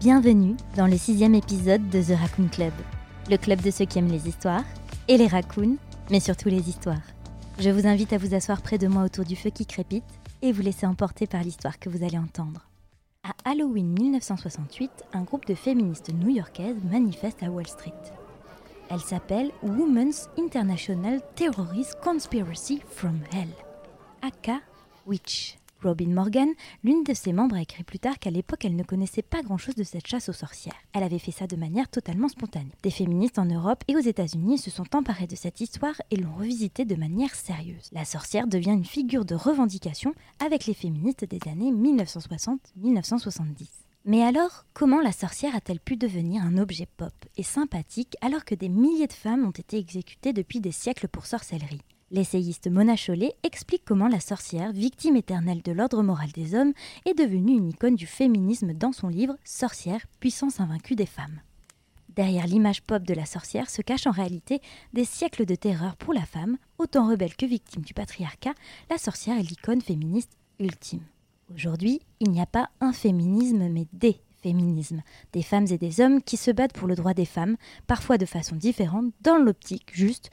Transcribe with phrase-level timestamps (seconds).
[0.00, 2.72] Bienvenue dans le sixième épisode de The Raccoon Club,
[3.28, 4.62] le club de ceux qui aiment les histoires,
[5.08, 5.76] et les raccoons,
[6.08, 7.02] mais surtout les histoires.
[7.58, 10.04] Je vous invite à vous asseoir près de moi autour du feu qui crépite
[10.40, 12.68] et vous laisser emporter par l'histoire que vous allez entendre.
[13.24, 17.92] À Halloween 1968, un groupe de féministes new-yorkaises manifeste à Wall Street.
[18.90, 23.48] Elle s'appelle Women's International Terrorist Conspiracy from Hell,
[24.22, 24.60] aka
[25.06, 25.57] Witch.
[25.82, 26.48] Robin Morgan,
[26.82, 29.76] l'une de ses membres, a écrit plus tard qu'à l'époque, elle ne connaissait pas grand-chose
[29.76, 30.74] de cette chasse aux sorcières.
[30.92, 32.72] Elle avait fait ça de manière totalement spontanée.
[32.82, 36.34] Des féministes en Europe et aux États-Unis se sont emparées de cette histoire et l'ont
[36.34, 37.90] revisitée de manière sérieuse.
[37.92, 43.68] La sorcière devient une figure de revendication avec les féministes des années 1960-1970.
[44.04, 48.54] Mais alors, comment la sorcière a-t-elle pu devenir un objet pop et sympathique alors que
[48.54, 51.82] des milliers de femmes ont été exécutées depuis des siècles pour sorcellerie?
[52.10, 56.72] L'essayiste Mona Chollet explique comment la sorcière, victime éternelle de l'ordre moral des hommes,
[57.04, 61.42] est devenue une icône du féminisme dans son livre Sorcière, puissance invaincue des femmes.
[62.08, 64.62] Derrière l'image pop de la sorcière se cachent en réalité
[64.94, 68.54] des siècles de terreur pour la femme, autant rebelle que victime du patriarcat,
[68.90, 71.04] la sorcière est l'icône féministe ultime.
[71.54, 75.02] Aujourd'hui, il n'y a pas un féminisme, mais des féminismes,
[75.34, 78.26] des femmes et des hommes qui se battent pour le droit des femmes, parfois de
[78.26, 80.30] façon différente, dans l'optique juste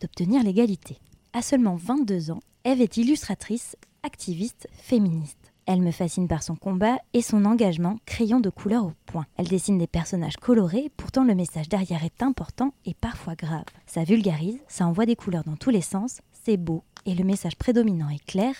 [0.00, 0.98] d'obtenir l'égalité.
[1.36, 5.52] À seulement 22 ans, Eve est illustratrice, activiste, féministe.
[5.66, 9.26] Elle me fascine par son combat et son engagement crayon de couleur au point.
[9.36, 13.64] Elle dessine des personnages colorés, pourtant le message derrière est important et parfois grave.
[13.84, 17.56] Ça vulgarise, ça envoie des couleurs dans tous les sens, c'est beau et le message
[17.56, 18.54] prédominant est clair,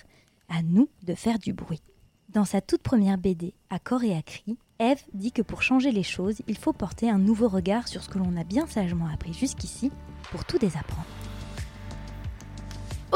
[0.49, 1.83] à nous de faire du bruit.
[2.31, 5.93] Dans sa toute première BD, À corps et à cri, Eve dit que pour changer
[5.93, 9.07] les choses, il faut porter un nouveau regard sur ce que l'on a bien sagement
[9.07, 9.93] appris jusqu'ici
[10.33, 11.07] pour tout désapprendre.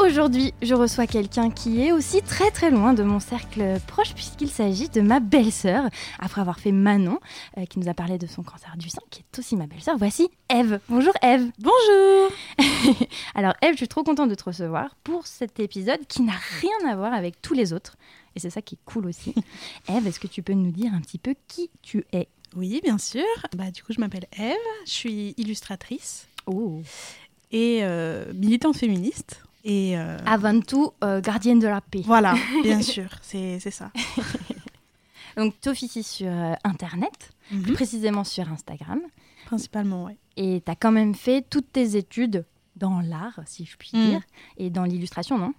[0.01, 4.49] Aujourd'hui, je reçois quelqu'un qui est aussi très très loin de mon cercle proche puisqu'il
[4.49, 5.83] s'agit de ma belle-sœur.
[6.19, 7.19] Après avoir fait Manon,
[7.57, 9.97] euh, qui nous a parlé de son cancer du sein, qui est aussi ma belle-sœur,
[9.97, 10.79] voici Eve.
[10.87, 11.51] Bonjour Eve.
[11.59, 12.31] Bonjour.
[13.35, 16.89] Alors Eve, je suis trop contente de te recevoir pour cet épisode qui n'a rien
[16.89, 17.97] à voir avec tous les autres.
[18.37, 19.35] Et c'est ça qui est cool aussi.
[19.89, 22.29] Eve, est-ce que tu peux nous dire un petit peu qui tu es?
[22.55, 23.25] Oui, bien sûr.
[23.55, 24.55] Bah, du coup, je m'appelle Eve,
[24.85, 26.81] je suis illustratrice Oh.
[27.51, 29.43] et euh, militante féministe.
[29.63, 32.01] Et euh, Avant tout, euh, gardienne de la paix.
[32.05, 32.33] voilà,
[32.63, 33.91] bien sûr, c'est ça.
[35.37, 37.73] Donc, tu officies sur euh, Internet, plus Mhm.
[37.73, 38.99] précisément sur Instagram.
[39.45, 40.17] Principalement, ouais.
[40.37, 44.09] Et tu as quand même fait toutes tes études dans l'art, si je puis Mm.
[44.09, 44.21] dire,
[44.57, 45.53] et dans l'illustration, non?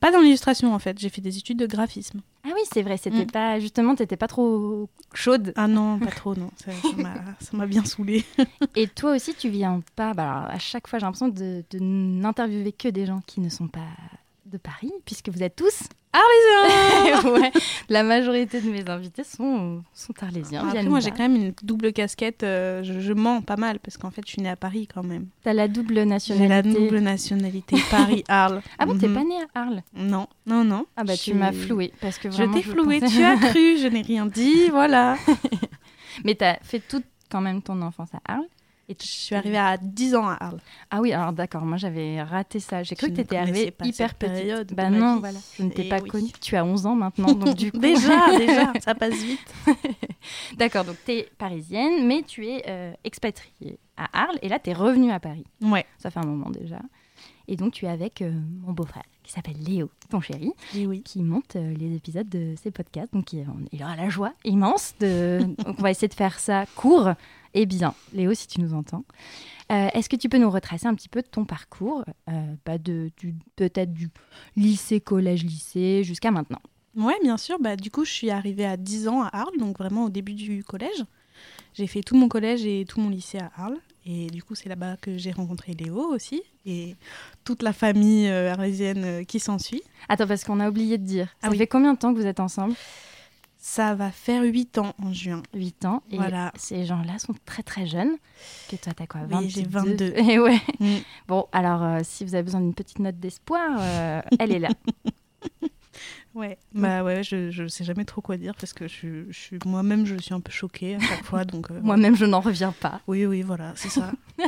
[0.00, 0.98] Pas dans l'illustration, en fait.
[0.98, 2.20] J'ai fait des études de graphisme.
[2.44, 3.30] Ah oui, c'est vrai, c'était Mm.
[3.30, 5.52] pas justement, t'étais pas trop chaude.
[5.56, 6.50] Ah non, pas trop, non.
[6.56, 6.70] Ça
[7.40, 8.24] ça m'a- bien saoulée.
[8.76, 10.14] Et toi aussi, tu viens pas.
[10.14, 13.48] Bah alors, à chaque fois, j'ai l'impression de, de n'interviewer que des gens qui ne
[13.48, 13.80] sont pas
[14.50, 17.52] de Paris, puisque vous êtes tous Arlésiens ouais,
[17.90, 20.66] la majorité de mes invités sont, sont arlésiens.
[20.66, 22.42] Après, moi, j'ai quand même une double casquette.
[22.42, 25.02] euh, je, je mens pas mal, parce qu'en fait, je suis née à Paris quand
[25.02, 25.26] même.
[25.42, 26.48] T'as la double J'ai nationalité.
[26.48, 28.62] la double nationalité Paris-Arles.
[28.78, 29.14] Ah bon, t'es Mhm.
[29.14, 29.82] pas née à Arles?
[29.94, 30.86] Non, non, non.
[30.96, 33.22] Ah bah Je tu m'as suis- floué parce que Je vraiment, t'ai floué, pensais- tu
[33.24, 35.16] as cru, je n'ai rien dit, voilà.
[36.24, 38.46] Mais t'as fait toute quand même ton enfance à Arles?
[38.88, 40.60] Et Je suis arrivée à 10 ans à Arles.
[40.90, 42.82] Ah oui, alors d'accord, moi j'avais raté ça.
[42.84, 44.32] J'ai cru que ne t'étais arrivée hyper petite.
[44.34, 45.20] période bah non, vie.
[45.20, 46.08] voilà, je ne t'ai Eh pas oui.
[46.08, 46.30] connue.
[46.40, 47.78] Tu as 11 ans maintenant, donc du coup.
[47.78, 49.54] Déjà, déjà, ça passe vite.
[50.56, 54.70] D'accord, donc tu es parisienne, mais tu es euh, expatriée à Arles et là tu
[54.70, 55.44] es revenue à Paris.
[55.60, 55.84] Ouais.
[55.98, 56.80] Ça fait un moment déjà.
[57.48, 58.32] Et donc tu es avec euh,
[58.64, 61.02] mon beau-frère qui s'appelle Léo, ton chéri, oui.
[61.02, 63.12] qui monte euh, les épisodes de ces podcasts.
[63.12, 65.40] Donc il, il aura la joie immense de.
[65.64, 67.10] donc on va essayer de faire ça court
[67.56, 67.94] et bien.
[68.12, 69.04] Léo, si tu nous entends.
[69.72, 73.10] Euh, Est-ce que tu peux nous retracer un petit peu ton parcours, euh, de,
[73.56, 74.10] peut-être du
[74.56, 76.60] lycée, collège, lycée, jusqu'à maintenant?
[76.96, 77.58] Ouais, bien sûr.
[77.58, 80.34] Bah, du coup, je suis arrivée à 10 ans à Arles, donc vraiment au début
[80.34, 81.04] du collège.
[81.74, 83.78] J'ai fait tout mon collège et tout mon lycée à Arles.
[84.06, 86.42] Et du coup, c'est là-bas que j'ai rencontré Léo aussi.
[86.64, 86.94] Et
[87.44, 89.82] toute la famille euh, arlésienne euh, qui s'ensuit.
[90.08, 91.26] Attends, parce qu'on a oublié de dire.
[91.42, 91.58] Ça Ah oui.
[91.58, 92.74] fait combien de temps que vous êtes ensemble?
[93.68, 95.42] Ça va faire 8 ans en juin.
[95.52, 96.02] 8 ans.
[96.12, 96.52] Et Voilà.
[96.56, 98.16] ces gens-là sont très très jeunes.
[98.70, 100.12] Que toi, t'as quoi Oui, j'ai 22.
[100.12, 100.30] 22.
[100.30, 100.60] Et ouais.
[100.78, 100.94] Mm.
[101.26, 104.68] Bon, alors euh, si vous avez besoin d'une petite note d'espoir, euh, elle est là.
[106.34, 110.04] Ouais, bah ouais, je, je sais jamais trop quoi dire parce que je, je moi-même,
[110.04, 111.46] je suis un peu choquée à chaque fois.
[111.46, 113.00] Donc, euh, Moi-même, je n'en reviens pas.
[113.06, 114.12] oui, oui, voilà, c'est ça.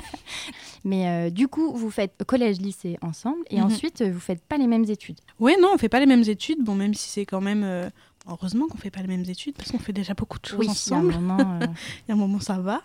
[0.85, 3.63] Mais euh, du coup, vous faites collège-lycée ensemble et Mhm.
[3.65, 5.19] ensuite, vous faites pas les mêmes études.
[5.41, 6.63] Ouais, non, on fait pas les mêmes études.
[6.63, 7.63] Bon, même si c'est quand même.
[7.65, 7.89] euh,
[8.29, 10.65] Heureusement qu'on fait pas les mêmes études parce qu'on fait déjà beaucoup de choses il
[10.65, 11.15] y a un ensemble.
[11.15, 11.67] moment, euh,
[12.07, 12.83] Il y a un moment, ça va.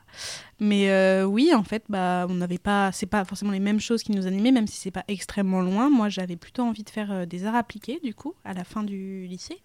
[0.60, 2.92] Mais euh, oui, en fait, bah, on n'avait pas.
[2.92, 5.90] C'est pas forcément les mêmes choses qui nous animaient, même si c'est pas extrêmement loin.
[5.90, 8.84] Moi, j'avais plutôt envie de faire euh, des arts appliqués, du coup, à la fin
[8.84, 9.62] du lycée.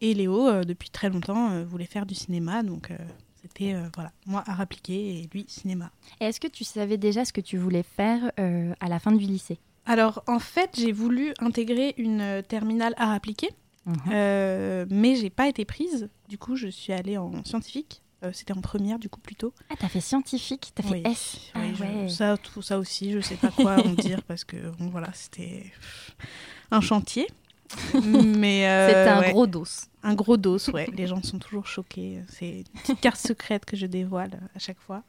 [0.00, 2.62] Et Léo, euh, depuis très longtemps, voulait faire du cinéma.
[2.62, 2.90] Donc,
[3.42, 5.90] c'était, euh, voilà, moi, arts appliqués et lui, cinéma.
[6.20, 9.12] Et Est-ce que tu savais déjà ce que tu voulais faire euh, à la fin
[9.12, 9.58] du lycée?
[9.86, 13.50] Alors, en fait, j'ai voulu intégrer une euh, terminale arts appliqués.
[13.86, 13.96] Mhm.
[14.12, 16.08] Euh, mais j'ai pas été prise.
[16.28, 18.02] Du coup, je suis allée en scientifique.
[18.22, 19.54] Euh, C'était en première, du coup, plutôt.
[19.70, 21.38] Ah, t'as fait scientifique, t'as Oui, fait S.
[21.54, 22.08] oui, ah je- ouais.
[22.10, 25.72] ça, tout ça aussi, je sais pas quoi en dire parce que bon, voilà, c'était
[26.70, 27.26] un chantier.
[28.04, 29.64] Mais euh, C'était un ouais, gros dos.
[30.02, 30.88] un gros dos, ouais.
[30.92, 32.20] Les gens sont toujours choqués.
[32.28, 35.02] C'est une petite carte secrète que je dévoile à chaque fois.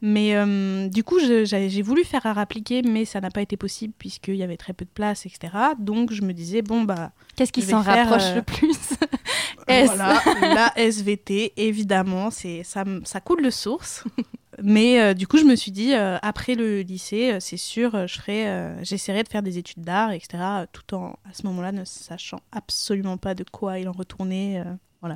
[0.00, 3.92] Mais euh, du coup, j'ai voulu faire art appliqué, mais ça n'a pas été possible
[3.98, 5.52] puisqu'il y avait très peu de place, etc.
[5.78, 8.76] Donc je me disais bon bah Qu'est-ce qui s'en faire, rapproche euh, le plus
[9.68, 9.86] S.
[9.86, 14.04] Voilà, la SVT, évidemment, ça, ça coule de source.
[14.62, 17.94] Mais euh, du coup, je me suis dit, euh, après le lycée, euh, c'est sûr,
[17.94, 20.28] euh, je ferai, euh, j'essaierai de faire des études d'art, etc.
[20.34, 24.60] euh, Tout en, à ce moment-là, ne sachant absolument pas de quoi il en retournait.
[24.66, 25.14] euh.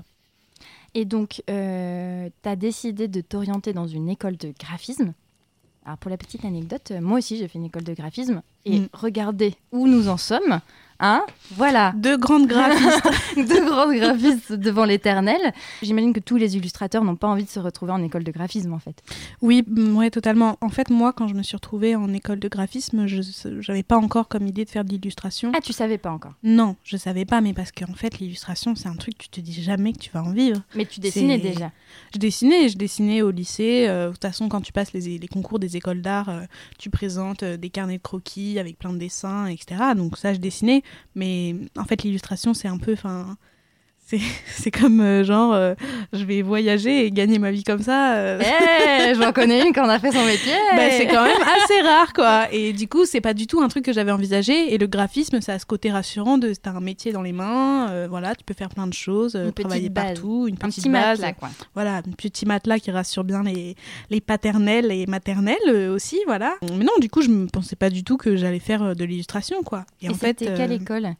[0.95, 5.15] Et donc, euh, tu as décidé de t'orienter dans une école de graphisme.
[5.85, 8.43] Alors, pour la petite anecdote, euh, moi aussi, j'ai fait une école de graphisme.
[8.65, 8.89] Et Mm.
[8.93, 10.61] regardez où nous en sommes.
[11.05, 11.25] Hein
[11.57, 13.03] voilà, Deux grandes graphistes.
[13.37, 15.53] deux grands graphistes devant l'éternel.
[15.83, 18.73] J'imagine que tous les illustrateurs n'ont pas envie de se retrouver en école de graphisme,
[18.73, 19.03] en fait.
[19.43, 20.57] oui, mm, ouais, totalement.
[20.61, 23.21] En fait, moi, quand je me suis retrouvée en école de graphisme, je
[23.69, 25.51] n'avais pas encore comme idée de faire de l'illustration.
[25.57, 26.35] Ah, tu savais pas encore.
[26.45, 29.61] Non, je savais pas, mais parce qu'en fait, l'illustration, c'est un truc, tu te dis
[29.61, 30.63] jamais que tu vas en vivre.
[30.77, 31.73] Mais tu dessinais déjà.
[32.15, 33.87] Je dessinais, je dessinais au lycée.
[33.89, 36.43] euh, de toute façon, quand tu passes les, les concours des écoles d'art, euh,
[36.79, 39.81] tu présentes euh, des carnets de croquis avec plein de dessins, etc.
[39.97, 40.83] Donc ça, je dessinais.
[41.15, 43.37] Mais en fait, l'illustration, c'est un peu, enfin,
[44.47, 45.75] c'est comme euh, genre, euh,
[46.13, 48.15] je vais voyager et gagner ma vie comme ça.
[48.15, 50.53] euh, Eh, j'en connais une qui en a fait son métier.
[50.77, 52.47] bah, c'est quand même assez rare, quoi.
[52.53, 54.75] Et du coup, c'est pas du tout un truc que j'avais envisagé.
[54.75, 57.91] Et le graphisme, ça a ce côté rassurant de t'as un métier dans les mains,
[57.91, 60.05] euh, voilà, tu peux faire plein de choses, Une travailler base.
[60.15, 61.21] partout, une Un petite petit base.
[61.21, 61.51] matelas, quoi.
[61.75, 63.77] Voilà, un petit matelas qui rassure bien les,
[64.11, 66.55] les paternels et maternelles aussi, voilà.
[66.63, 69.63] Mais non, du coup, je ne pensais pas du tout que j'allais faire de l'illustration,
[69.63, 69.85] quoi.
[70.01, 71.15] Et, en fait, quelle école?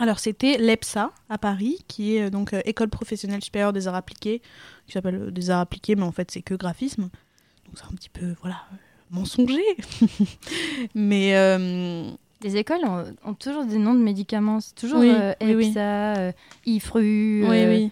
[0.00, 3.94] Alors c'était l'EPSA à Paris, qui est euh, donc euh, École professionnelle supérieure des arts
[3.94, 4.40] appliqués,
[4.86, 7.02] qui s'appelle euh, des arts appliqués, mais en fait c'est que graphisme.
[7.02, 8.56] Donc c'est un petit peu, voilà,
[9.10, 9.62] mensonger.
[10.94, 12.10] mais euh,
[12.42, 14.60] Les écoles ont, ont toujours des noms de médicaments.
[14.60, 15.66] C'est toujours Oui, euh, oui, oui.
[15.68, 16.32] EPSA, euh,
[16.66, 17.90] Ifru, oui,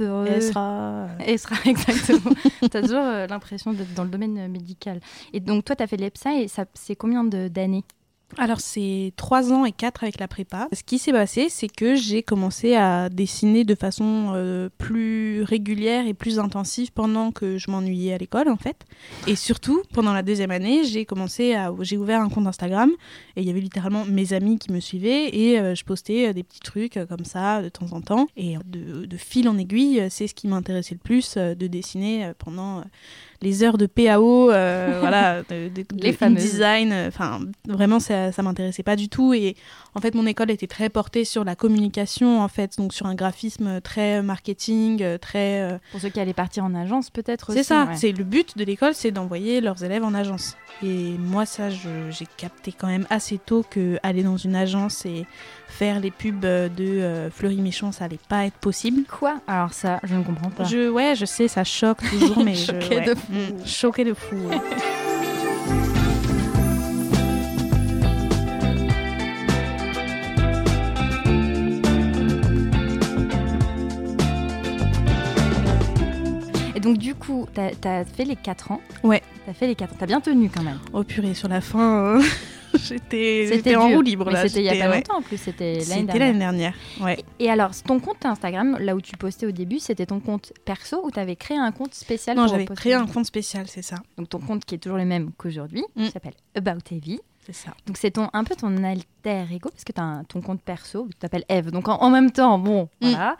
[0.00, 0.26] heureux.
[0.26, 1.08] Esra.
[1.26, 2.34] Esra, exactement.
[2.70, 5.00] tu as toujours l'impression d'être dans le domaine médical.
[5.32, 7.84] Et donc, toi, tu as fait l'EPSA et ça, c'est combien de- d'années?
[8.38, 10.68] Alors, c'est trois ans et quatre avec la prépa.
[10.72, 16.06] Ce qui s'est passé, c'est que j'ai commencé à dessiner de façon euh, plus régulière
[16.06, 18.86] et plus intensive pendant que je m'ennuyais à l'école, en fait.
[19.26, 22.90] Et surtout, pendant la deuxième année, j'ai commencé à, j'ai ouvert un compte Instagram
[23.36, 26.32] et il y avait littéralement mes amis qui me suivaient et euh, je postais euh,
[26.32, 28.28] des petits trucs comme ça de temps en temps.
[28.38, 32.82] Et de, fil en aiguille, c'est ce qui m'intéressait le plus de dessiner pendant
[33.42, 36.42] les heures de PAO, euh, voilà, de, de, de Les fameuses.
[36.42, 36.92] InDesign.
[36.92, 39.34] euh, Enfin, vraiment, ça, ça m'intéressait pas du tout.
[39.34, 39.56] Et
[39.94, 43.14] en fait, mon école était très portée sur la communication, en fait, donc sur un
[43.14, 45.60] graphisme très marketing, euh, très.
[45.62, 47.84] euh, Pour ceux qui allaient partir en agence, peut-être c'est ça.
[47.84, 47.96] ouais.
[47.96, 50.56] C'est le but de l'école, c'est d'envoyer leurs élèves en agence.
[50.82, 55.26] Et moi, ça, j'ai capté quand même assez tôt que aller dans une agence et
[55.68, 59.02] faire les pubs de Fleury Méchant, ça allait pas être possible.
[59.08, 59.40] Quoi?
[59.46, 60.64] Alors, ça, je ne comprends pas.
[60.64, 63.04] Je, ouais, je sais, ça choque toujours, mais je, ouais.
[63.32, 63.54] Fou.
[63.54, 64.36] Mm, choqué de fou.
[64.36, 64.60] ouais.
[76.74, 78.80] Et donc, du coup, tu as, fait les 4 ans.
[79.02, 79.22] Ouais.
[79.44, 79.96] Tu as fait les 4 ans.
[79.98, 80.78] Tu as bien tenu quand même.
[80.92, 82.22] Oh purée, sur la fin, euh,
[82.82, 84.48] j'étais en roue libre là.
[84.48, 84.96] c'était il y a pas ouais.
[84.98, 85.36] longtemps en plus.
[85.38, 86.18] C'était l'année dernière.
[86.18, 86.74] l'année dernière.
[87.00, 87.18] Ouais.
[87.38, 91.04] Et alors, ton compte Instagram, là où tu postais au début, c'était ton compte perso
[91.04, 93.96] ou tu avais créé un compte spécial Non, j'avais créé un compte spécial, c'est ça.
[94.16, 96.04] Donc ton compte qui est toujours le même qu'aujourd'hui, Mm.
[96.06, 97.20] qui s'appelle About Evie.
[97.44, 97.72] C'est ça.
[97.86, 101.08] Donc c'est ton, un peu ton alter ego, parce que tu as ton compte perso,
[101.10, 101.72] tu t'appelles Eve.
[101.72, 103.08] Donc en, en même temps, bon, Mm.
[103.10, 103.36] voilà.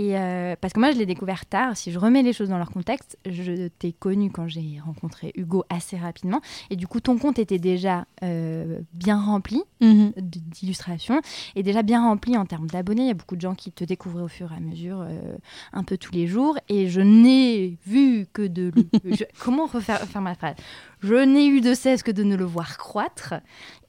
[0.00, 1.76] Et euh, parce que moi, je l'ai découvert tard.
[1.76, 5.64] Si je remets les choses dans leur contexte, je t'ai connu quand j'ai rencontré Hugo
[5.68, 6.40] assez rapidement.
[6.70, 10.12] Et du coup, ton compte était déjà euh, bien rempli Mhm.
[10.16, 11.20] d'illustrations
[11.54, 13.02] et déjà bien rempli en termes d'abonnés.
[13.02, 15.36] Il y a beaucoup de gens qui te découvraient au fur et à mesure, euh,
[15.74, 16.56] un peu tous les jours.
[16.70, 18.72] Et je n'ai vu que de...
[18.74, 20.56] le- je- comment refaire faire ma phrase?
[21.02, 23.34] Je n'ai eu de cesse que de ne le voir croître.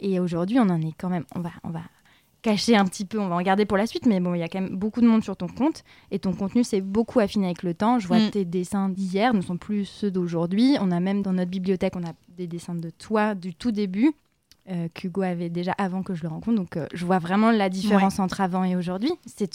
[0.01, 1.25] Et aujourd'hui, on en est quand même...
[1.35, 1.81] On va, on va
[2.41, 4.43] cacher un petit peu, on va en garder pour la suite, mais bon, il y
[4.43, 7.45] a quand même beaucoup de monde sur ton compte et ton contenu s'est beaucoup affiné
[7.45, 7.99] avec le temps.
[7.99, 8.31] Je vois Mm.
[8.31, 10.75] tes dessins d'hier ne sont plus ceux d'aujourd'hui.
[10.81, 14.11] On a même dans notre bibliothèque, on a des dessins de toi du tout début
[14.69, 16.57] euh, qu'Hugo avait déjà avant que je le rencontre.
[16.57, 19.11] Donc, euh, je vois vraiment la différence entre avant et aujourd'hui.
[19.25, 19.51] C'est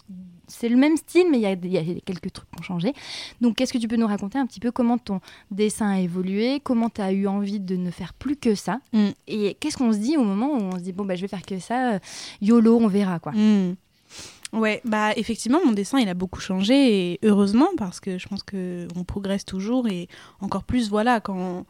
[0.49, 2.93] c'est le même style, mais il y, y a quelques trucs qui ont changé.
[3.41, 5.21] Donc, qu'est-ce que tu peux nous raconter un petit peu comment ton
[5.51, 9.09] dessin a évolué Comment tu as eu envie de ne faire plus que ça Mm.
[9.27, 11.29] Et qu'est-ce qu'on se dit au moment où on se dit, bon, bah, je vais
[11.29, 11.99] faire que ça, euh,
[12.41, 13.33] YOLO, on verra, quoi.
[13.33, 13.77] Mm.
[14.53, 18.45] Ouais, bah effectivement, mon dessin il a beaucoup changé et heureusement parce que je pense
[18.45, 20.09] que on progresse toujours et
[20.41, 21.67] encore plus voilà quand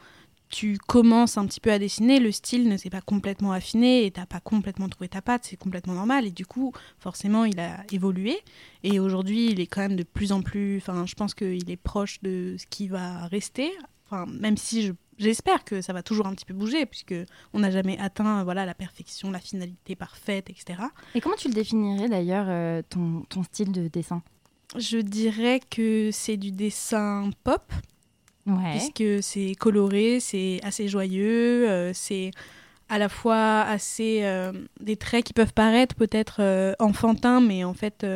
[0.48, 4.10] tu commences un petit peu à dessiner, le style ne s'est pas complètement affiné et
[4.10, 6.26] t'as pas complètement trouvé ta patte, c'est complètement normal.
[6.26, 8.38] Et du coup forcément il a évolué.
[8.82, 11.76] Et aujourd'hui il est quand même de plus en plus, enfin je pense qu'il est
[11.76, 13.70] proche de ce qui va rester,
[14.06, 17.14] enfin même si je J'espère que ça va toujours un petit peu bouger puisque
[17.54, 20.82] on n'a jamais atteint voilà la perfection, la finalité parfaite, etc.
[21.14, 24.22] Et comment tu le définirais d'ailleurs, euh, ton, ton style de dessin?
[24.76, 27.72] Je dirais que c'est du dessin pop,
[28.46, 28.70] Ouais.
[28.78, 32.30] puisque c'est coloré, c'est assez joyeux, euh, c'est
[32.88, 37.74] à la fois assez euh, des traits qui peuvent paraître peut-être euh, enfantins, mais en
[37.74, 38.06] fait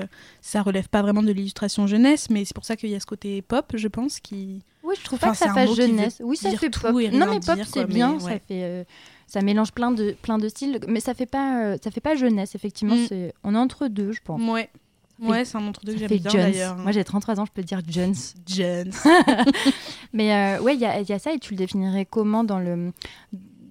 [0.41, 3.07] ça relève pas vraiment de l'illustration jeunesse, mais c'est pour ça qu'il y a ce
[3.07, 6.23] côté pop, je pense, qui Oui, je trouve Enfin, pas que ça fasse jeunesse.
[6.23, 6.93] Oui, ça fait pop.
[6.93, 8.21] Non, mais pop, c'est bien.
[8.21, 8.87] Ça fait,
[9.27, 12.55] ça mélange plein de, plein de styles, mais ça fait pas, ça fait pas jeunesse.
[12.55, 13.07] Effectivement, Mm.
[13.09, 14.41] c'est, on est entre deux, je pense.
[14.41, 14.71] ouais.
[15.21, 16.77] Ouais, c'est un entre-deux que j'aime bien d'ailleurs.
[16.77, 18.15] Moi, j'ai 33 ans, je peux dire Jones.
[18.47, 18.91] Jones.
[20.13, 22.45] Mais euh, ouais, il y a, il y a ça, et tu le définirais comment
[22.45, 22.93] dans le,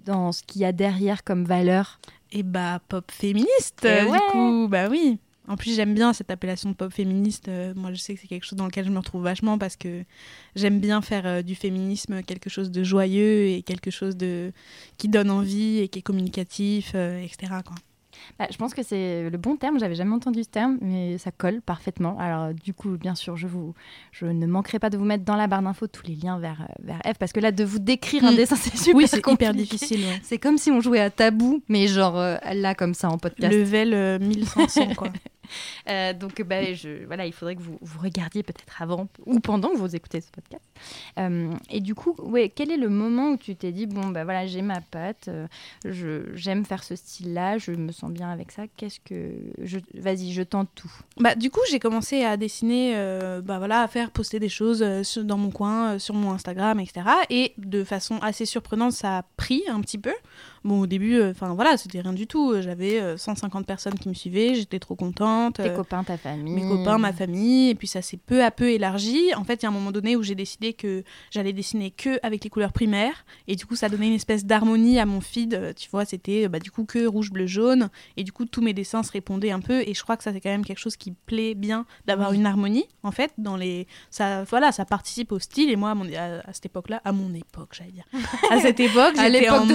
[0.06, 2.00] dans ce qu'il y a derrière comme valeur?
[2.32, 4.18] Et bah, pop féministe, Eh euh, ouais.
[4.18, 5.20] du coup, bah oui.
[5.48, 7.48] En plus, j'aime bien cette appellation de pop féministe.
[7.48, 9.75] Euh, moi, je sais que c'est quelque chose dans lequel je me retrouve vachement parce
[9.75, 10.03] que
[10.56, 14.51] j'aime bien faire euh, du féminisme quelque chose de joyeux et quelque chose de
[15.00, 17.51] qui donne envie et qui est communicatif, euh, etc.
[17.65, 17.75] Quoi.
[18.38, 19.79] Bah, je pense que c'est le bon terme.
[19.79, 22.17] J'avais jamais entendu ce terme, mais ça colle parfaitement.
[22.19, 23.74] Alors, du coup, bien sûr, je vous,
[24.12, 26.62] je ne manquerai pas de vous mettre dans la barre d'infos tous les liens vers
[26.62, 28.36] euh, vers F, parce que là, de vous décrire un Mm.
[28.36, 30.01] dessin, c'est super oui, c'est hyper difficile.
[30.01, 30.19] ouais.
[30.24, 33.53] C'est comme si on jouait à tabou, mais genre euh, là, comme ça, en podcast.
[33.53, 35.09] Level euh, 1500, quoi.
[35.89, 39.70] Euh, donc, bah, je, voilà, il faudrait que vous, vous regardiez peut-être avant ou pendant
[39.70, 40.63] que vous écoutez ce podcast.
[41.18, 44.24] Euh, et du coup, ouais, quel est le moment où tu t'es dit, bon, bah
[44.24, 45.48] voilà, j'ai ma patte, euh,
[46.34, 49.34] j'aime faire ce style-là, je me sens bien avec ça, qu'est-ce que.
[49.94, 50.91] Vas-y, je tente tout.
[51.18, 52.94] Bah, du coup, j'ai commencé à dessiner,
[53.44, 54.86] bah voilà, à faire poster des choses
[55.18, 57.06] dans mon coin, sur mon Instagram, etc.
[57.29, 60.13] Et de façon assez surprenante, ça a pris un petit peu.
[60.63, 62.62] Bon, au début, enfin voilà, c'était rien du tout.
[62.62, 65.56] J'avais euh, 150 personnes qui me suivaient, j'étais trop contente.
[65.56, 66.54] Tes euh, copains, ta famille.
[66.54, 69.34] mes copains, ma famille, et puis ça s'est peu à peu élargi.
[69.36, 72.20] En fait, il y a un moment donné où j'ai décidé que j'allais dessiner que
[72.24, 75.54] avec les couleurs primaires, et du coup, ça donnait une espèce d'harmonie à mon feed.
[75.54, 78.46] Euh, Tu vois, c'était euh, bah, du coup que rouge, bleu, jaune, et du coup,
[78.46, 79.82] tous mes dessins se répondaient un peu.
[79.88, 82.36] Et je crois que ça c'est quand même quelque chose qui plaît bien d'avoir Oui.
[82.38, 83.88] une harmonie, en fait, dans les.
[84.10, 85.70] Ça, voilà, ça participe au style.
[85.70, 88.06] Et moi, à, mon- à- à cette époque-là, à mon époque, j'allais dire,
[88.51, 89.74] à cette époque, j'étais en l'époque de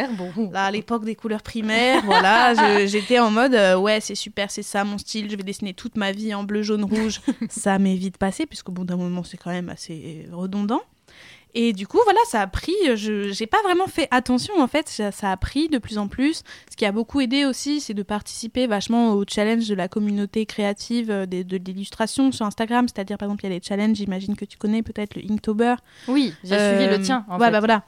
[0.00, 0.50] euh, bon.
[0.52, 4.62] Là, à l'époque des couleurs primaires, voilà, j'étais en mode euh, ouais, c'est super, c'est
[4.62, 7.20] ça mon style, je vais dessiner toute ma vie en bleu, jaune, rouge.
[7.48, 10.82] ça m'est vite passé, puisqu'au bout d'un moment, c'est quand même assez redondant.
[11.54, 14.88] Et du coup, voilà, ça a pris, je j'ai pas vraiment fait attention en fait,
[14.88, 16.42] ça, ça a pris de plus en plus.
[16.70, 20.46] Ce qui a beaucoup aidé aussi, c'est de participer vachement au challenge de la communauté
[20.46, 22.86] créative euh, de, l'illustration sur Instagram.
[22.88, 25.74] C'est-à-dire, par exemple, il y a les challenges, j'imagine que tu connais peut-être le Inktober.
[26.08, 27.24] Oui, j'ai Euh, suivi le tien.
[27.28, 27.52] En ouais, fait.
[27.52, 27.82] bah voilà.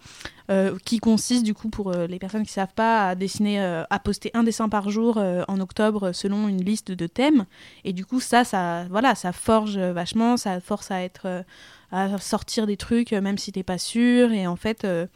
[0.50, 4.30] Euh, qui consiste du coup pour les personnes qui savent pas à dessiner, à poster
[4.34, 7.46] un dessin par jour en octobre selon une liste de thèmes.
[7.84, 11.44] Et du coup ça, ça, voilà, ça forge vachement, ça force à être,
[11.92, 14.32] à sortir des trucs euh, même si t'es pas sûr.
[14.32, 15.06] Et en fait, euh,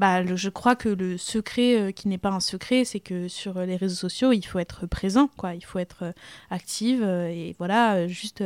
[0.00, 3.60] bah, je crois que le secret euh, qui n'est pas un secret, c'est que sur
[3.60, 5.54] les réseaux sociaux, il faut être présent, quoi.
[5.54, 6.12] Il faut être
[6.50, 8.42] active et voilà, juste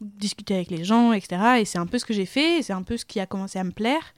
[0.00, 1.60] discuter avec les gens, etc.
[1.60, 3.58] Et c'est un peu ce que j'ai fait, c'est un peu ce qui a commencé
[3.58, 4.14] à me plaire.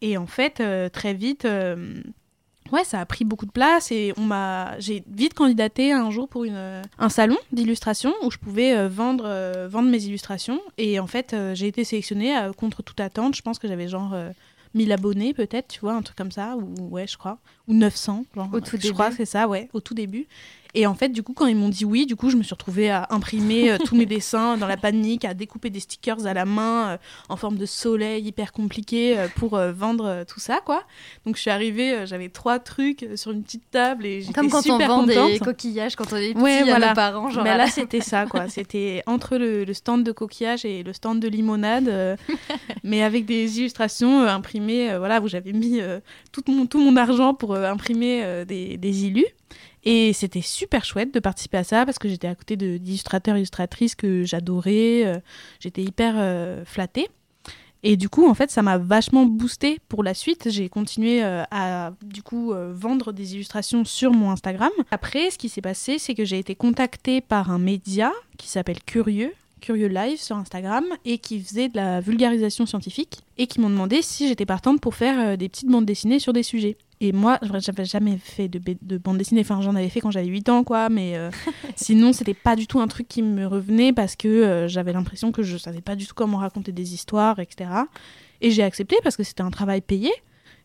[0.00, 1.46] Et en fait, très vite,
[2.70, 6.28] ouais, ça a pris beaucoup de place et on m'a, j'ai vite candidaté un jour
[6.28, 10.60] pour une, un salon d'illustration où je pouvais euh, vendre, euh, vendre mes illustrations.
[10.78, 13.34] Et en fait, euh, j'ai été sélectionnée euh, contre toute attente.
[13.34, 14.30] Je pense que j'avais genre euh,
[14.74, 17.38] 1000 abonnés peut-être, tu vois, un truc comme ça, ou ouais, je crois,
[17.68, 19.16] ou 900, genre, Au tout je crois début.
[19.18, 20.26] que c'est ça, ouais, au tout début.
[20.74, 22.54] Et en fait, du coup, quand ils m'ont dit oui, du coup, je me suis
[22.54, 26.32] retrouvée à imprimer euh, tous mes dessins dans la panique, à découper des stickers à
[26.32, 26.96] la main euh,
[27.28, 30.82] en forme de soleil hyper compliqué euh, pour vendre tout ça, quoi.
[31.26, 34.60] Donc, je suis arrivée, j'avais trois trucs sur une petite table et j'étais Comme quand
[34.60, 35.30] on super vend contente.
[35.32, 36.88] des coquillages quand on est petit Ouais, à voilà.
[36.88, 37.28] nos parents.
[37.30, 38.48] Genre, Mais à là, c'était ça, quoi.
[38.52, 42.16] C'était entre le, le stand de coquillage et le stand de limonade, euh,
[42.82, 45.80] mais avec des illustrations euh, imprimées, euh, voilà, où j'avais mis
[46.32, 49.26] tout, mon, tout mon argent pour imprimer des, des illus.
[49.84, 53.94] Et c'était super chouette de participer à ça parce que j'étais à côté d'illustrateurs, illustratrices
[53.94, 55.04] que j'adorais.
[55.04, 55.18] euh,
[55.60, 57.08] j'étais hyper euh, flattée.
[57.84, 60.50] Et du coup, en fait, ça m'a vachement boosté pour la suite.
[60.50, 64.70] J'ai continué euh, à, du coup, vendre des illustrations sur mon Instagram.
[64.92, 68.80] Après, ce qui s'est passé, c'est que j'ai été contactée par un média qui s'appelle
[68.86, 73.70] Curieux, Curieux Live sur Instagram, et qui faisait de la vulgarisation scientifique, et qui m'ont
[73.70, 76.76] demandé si j'étais partante pour faire euh, des petites bandes dessinées sur des sujets.
[77.00, 80.26] Et moi, j'avais jamais fait de, de bande dessinée, enfin j'en avais fait quand j'avais
[80.26, 81.30] 8 ans, quoi, mais euh,
[81.76, 85.32] sinon c'était pas du tout un truc qui me revenait parce que euh, j'avais l'impression
[85.32, 87.70] que je savais pas du tout comment raconter des histoires, etc.
[88.40, 90.10] Et j'ai accepté parce que c'était un travail payé.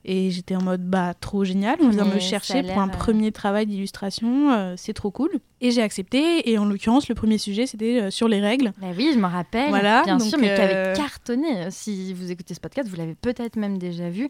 [0.10, 2.92] Et j'étais en mode, bah, trop génial, on vient Mais me chercher pour un euh,
[2.92, 5.30] premier travail d'illustration, euh, c'est trop cool.
[5.60, 8.72] Et j'ai accepté, et en l'occurrence, le premier sujet, c'était euh, sur les règles.
[8.80, 9.68] Bah oui, je me rappelle.
[9.68, 11.70] Voilà, bien donc, sûr, mais qui avait euh, cartonné.
[11.72, 14.30] Si vous écoutez ce podcast, vous l'avez peut-être même déjà vu.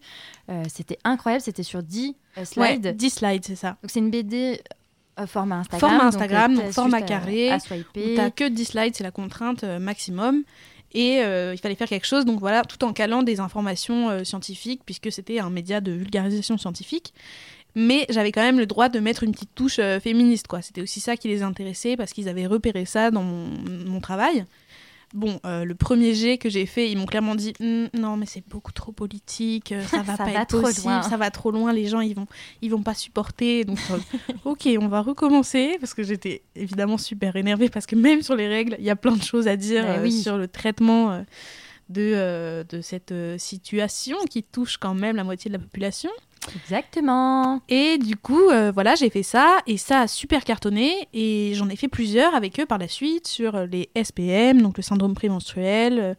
[0.50, 1.44] Euh, c'était incroyable.
[1.44, 2.86] C'était sur 10 euh, slides.
[2.88, 3.78] Ouais, 10 slides, c'est ça.
[3.84, 4.60] Donc c'est une BD
[5.20, 5.80] euh, format Instagram.
[5.80, 8.16] Format donc, Instagram, euh, donc t'as format à- carré, À swiper.
[8.16, 10.44] T'as que 10 slides, c'est la contrainte euh, maximum.
[10.94, 14.24] Et euh, il fallait faire quelque chose, donc voilà, tout en calant des informations euh,
[14.24, 17.14] scientifiques, puisque c'était un média de vulgarisation scientifique.
[17.76, 20.62] Mais j'avais quand même le droit de mettre une petite touche euh, féministe, quoi.
[20.62, 23.48] C'était aussi ça qui les intéressait, parce qu'ils avaient repéré ça dans mon,
[23.86, 24.46] mon travail.
[25.14, 28.26] Bon, euh, le premier jet que j'ai fait, ils m'ont clairement dit Hum, non, mais
[28.26, 31.02] c'est beaucoup trop politique, euh, ça va Ça pas va être trop possible, loin.
[31.02, 32.28] ça va trop loin, les gens ils vont,
[32.62, 33.64] ils vont pas supporter.
[33.64, 33.98] Donc, euh,
[34.46, 38.48] ok, on va recommencer parce que j'étais évidemment super énervée parce que même sur les
[38.50, 40.12] règles, il y a plein de choses à dire Bah euh, oui.
[40.12, 41.22] sur le traitement euh,
[41.90, 46.10] de, de cette situation qui touche quand même la moitié de la population.
[46.56, 47.62] Exactement.
[47.70, 51.70] Et du coup, euh, voilà, j'ai fait ça et ça a super cartonné et j'en
[51.70, 55.14] ai fait plusieurs avec eux par la suite sur euh, les SPM, donc le syndrome
[55.14, 56.14] prémenstruel, euh,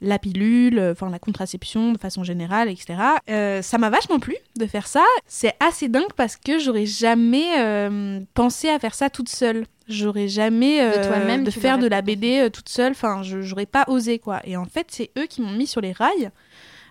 [0.00, 2.98] la pilule, enfin la contraception de façon générale, etc.
[3.28, 5.04] Euh, ça m'a vachement plu de faire ça.
[5.26, 9.66] C'est assez dingue parce que j'aurais jamais pensé à faire ça toute seule.
[9.88, 12.92] J'aurais jamais euh, toi-même, de faire de la BD toute seule.
[12.92, 14.40] Enfin, j'aurais pas osé quoi.
[14.44, 16.30] Et en fait, c'est eux qui m'ont mis sur les rails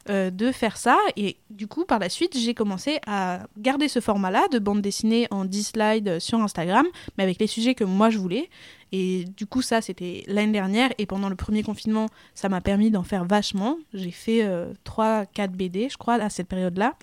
[0.09, 0.97] euh, de faire ça.
[1.15, 5.27] Et du coup, par la suite, j'ai commencé à garder ce format-là de bande dessinée
[5.31, 6.85] en 10 slides euh, sur Instagram,
[7.17, 8.49] mais avec les sujets que moi je voulais.
[8.91, 10.89] Et du coup, ça, c'était l'année dernière.
[10.97, 13.77] Et pendant le premier confinement, ça m'a permis d'en faire vachement.
[13.93, 14.43] J'ai fait
[14.83, 16.95] 3-4 BD, je crois, à cette période-là.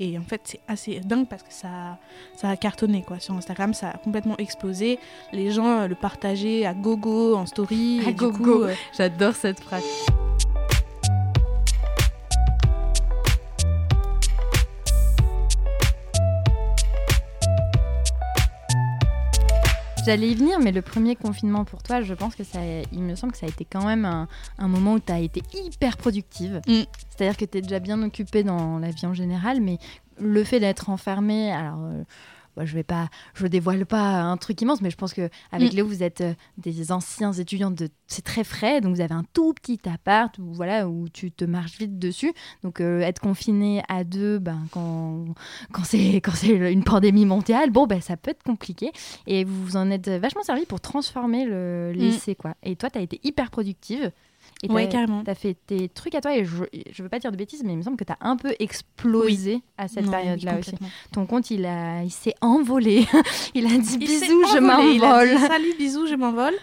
[0.00, 1.98] Et en fait, c'est assez dingue parce que ça,
[2.36, 3.20] ça a cartonné quoi.
[3.20, 4.98] Sur Instagram, ça a complètement explosé.
[5.32, 8.00] Les gens euh, le partageaient à gogo en story.
[8.04, 8.38] À et du gogo.
[8.38, 9.84] coup, euh, J'adore cette phrase.
[20.04, 22.58] J'allais y venir, mais le premier confinement pour toi, je pense que ça,
[22.92, 25.20] il me semble que ça a été quand même un, un moment où tu as
[25.20, 26.60] été hyper productive.
[26.66, 26.82] Mm.
[27.08, 29.78] C'est-à-dire que tu es déjà bien occupée dans la vie en général, mais
[30.18, 32.04] le fait d'être enfermée, alors euh,
[32.56, 35.72] bah, je vais pas, je dévoile pas un truc immense, mais je pense que avec
[35.72, 35.76] Mm.
[35.76, 39.24] Léo, vous êtes euh, des anciens étudiants de, c'est très frais, donc vous avez un
[39.32, 42.32] tout petit appart où voilà où tu te marches vite dessus.
[42.62, 45.24] Donc euh, être confiné à deux, ben quand
[45.72, 48.92] quand c'est quand c'est une pandémie mondiale, bon ben ça peut être compliqué.
[49.26, 52.54] Et vous vous en êtes vachement servi pour transformer le lycée quoi.
[52.62, 54.10] Et toi, tu as été hyper productive.
[54.64, 55.22] Et ouais, carrément.
[55.24, 57.72] T'as fait tes trucs à toi et je, je veux pas dire de bêtises, mais
[57.72, 60.74] il me semble que t'as un peu explosé à cette oui, période-là aussi.
[61.12, 63.06] Ton compte, il a, il s'est envolé.
[63.54, 65.38] il a dit Il bisous, je m'envole.
[65.38, 66.54] Salut, bisous, je m'envole.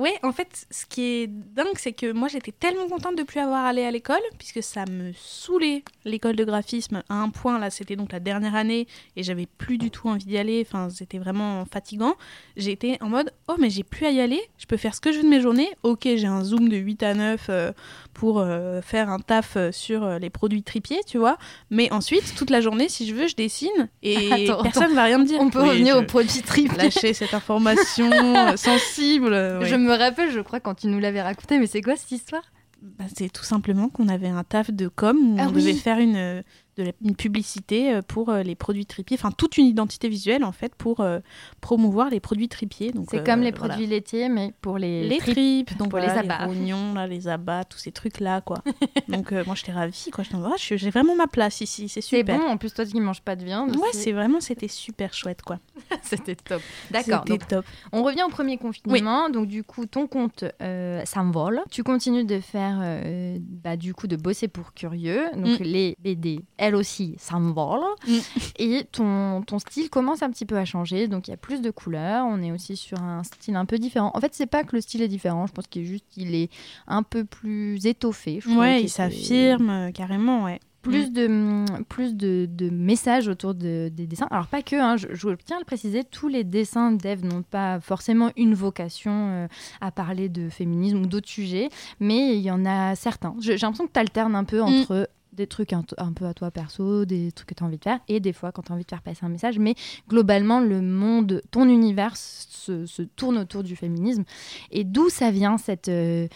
[0.00, 3.38] Ouais, en fait, ce qui est dingue, c'est que moi, j'étais tellement contente de plus
[3.38, 7.58] avoir à aller à l'école, puisque ça me saoulait l'école de graphisme à un point.
[7.58, 8.86] Là, c'était donc la dernière année
[9.16, 10.64] et j'avais plus du tout envie d'y aller.
[10.66, 12.14] Enfin, c'était vraiment fatigant.
[12.56, 14.40] J'étais en mode, oh, mais j'ai plus à y aller.
[14.56, 15.68] Je peux faire ce que je veux de mes journées.
[15.82, 17.72] Ok, j'ai un zoom de 8 à 9 euh,
[18.20, 21.38] pour euh, faire un taf euh, sur euh, les produits tripiers, tu vois.
[21.70, 25.16] Mais ensuite, toute la journée, si je veux, je dessine et Attends, personne va rien
[25.16, 25.40] me dire.
[25.40, 26.70] On peut Oui, revenir je- au produit trip.
[26.76, 28.10] lâcher cette information
[28.58, 29.30] sensible.
[29.64, 32.42] Je me rappelle, je crois, quand tu nous l'avais raconté, mais c'est quoi cette histoire?
[32.82, 35.62] Bah, c'est tout simplement qu'on avait un taf de com où Ah on oui.
[35.62, 36.42] devait faire une euh,
[36.80, 40.44] de la- une publicité euh, pour euh, les produits tripiers, enfin toute une identité visuelle
[40.44, 41.20] en fait pour euh,
[41.60, 42.92] promouvoir les produits tripiers.
[42.92, 43.74] Donc, C'est comme les voilà.
[43.74, 45.34] produits laitiers, mais pour les, Les tripes.
[45.34, 46.46] tripes, donc pour voilà, les les, abats.
[46.46, 48.58] rognons, là, les abats, tous ces trucs-là, quoi.
[49.08, 50.24] donc moi, j'étais ravie, quoi.
[50.24, 52.38] Je Ah, je- j'ai vraiment ma place ici, c'est C'est super.
[52.38, 53.76] bon, en plus toi qui manges pas de viande.
[53.76, 55.58] Ouais, c'est vraiment, c'était super chouette, quoi.
[56.02, 56.62] c'était top.
[56.90, 57.24] D'accord.
[57.48, 57.64] Top.
[57.92, 59.28] On revient au premier confinement.
[59.30, 61.60] Donc, du coup, ton compte euh, s'envole.
[61.70, 65.24] Tu continues de faire, euh, bah, du coup, de bosser pour Curieux.
[65.36, 65.64] Donc, Mm.
[65.64, 67.80] les BD, elles aussi, s'envolent.
[68.06, 68.18] Mm.
[68.58, 71.08] Et ton, ton style commence un petit peu à changer.
[71.08, 72.26] Donc, il y a plus de couleurs.
[72.26, 74.10] On est aussi sur un style un peu différent.
[74.14, 75.46] En fait, c'est pas que le style est différent.
[75.46, 76.50] Je pense qu'il est juste qu'il est
[76.86, 78.40] un peu plus étoffé.
[78.42, 80.60] Je Ouais, il s'affirme euh, carrément, ouais.
[80.82, 84.26] plus de mm, plus de, de messages autour de- des dessins.
[84.30, 87.42] Alors pas que, hein, je, je tiens à le préciser, tous les dessins d'Eve n'ont
[87.42, 89.48] pas forcément une vocation euh,
[89.82, 91.68] à parler de féminisme ou d'autres sujets,
[92.00, 93.34] mais il y en a certains.
[93.40, 95.08] J'ai l'impression que tu alternes un peu entre
[95.40, 97.98] des trucs un, peu à toi perso, des trucs que tu as envie de faire,
[98.08, 99.74] et des fois quand tu as envie de faire passer un message, mais
[100.08, 104.24] globalement le monde, ton univers se, tourne autour du féminisme.
[104.70, 106.28] Et d'où ça vient cette, euh,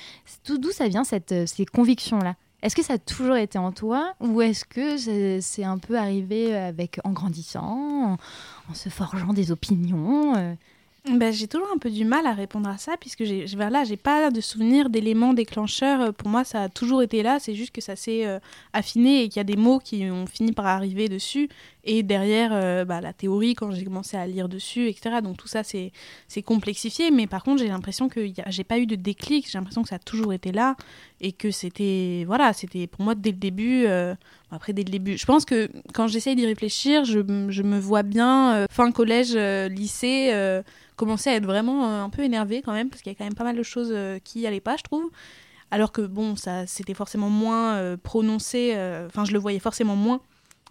[0.49, 2.37] d'où ça vient cette, euh, ces convictions-là?
[2.63, 4.97] Est-ce que ça a toujours été en toi ou est-ce que
[5.43, 8.17] c'est un peu arrivé avec en grandissant, en,
[8.71, 10.55] en se forgeant des opinions euh?
[11.07, 13.85] Ben, j'ai toujours un peu du mal à répondre à ça, puisque j'ai vers là,
[13.85, 16.01] j'ai pas de souvenir d'éléments déclencheurs.
[16.01, 18.39] Euh, Pour moi, ça a toujours été là, c'est juste que ça s'est euh,
[18.73, 21.51] affiné et qu'il y a des mots qui ont fini par arriver dessus.
[21.87, 25.21] Et derrière, euh, bah, la théorie, quand j'ai commencé à lire dessus, etc.
[25.23, 25.93] Donc tout ça, c'est
[26.43, 27.11] complexifié.
[27.11, 29.89] Mais par contre, j'ai l'impression que a- j'ai pas eu de déclic, j'ai l'impression que
[29.91, 30.77] ça a toujours été là
[31.21, 33.85] et que c'était, voilà, c'était pour moi dès le début.
[33.87, 34.15] euh,
[34.51, 37.19] après, dès le début, je pense que quand j'essaye d'y réfléchir, je,
[37.49, 40.33] je me vois bien euh, fin collège, lycée,
[40.97, 43.35] commencer à être vraiment un peu énervée quand même, parce qu'il y a quand même
[43.35, 43.95] pas mal de choses
[44.25, 45.11] qui allaient pas, je trouve.
[45.71, 48.75] Alors que bon, ça c'était forcément moins prononcé,
[49.07, 50.21] enfin je le voyais forcément moins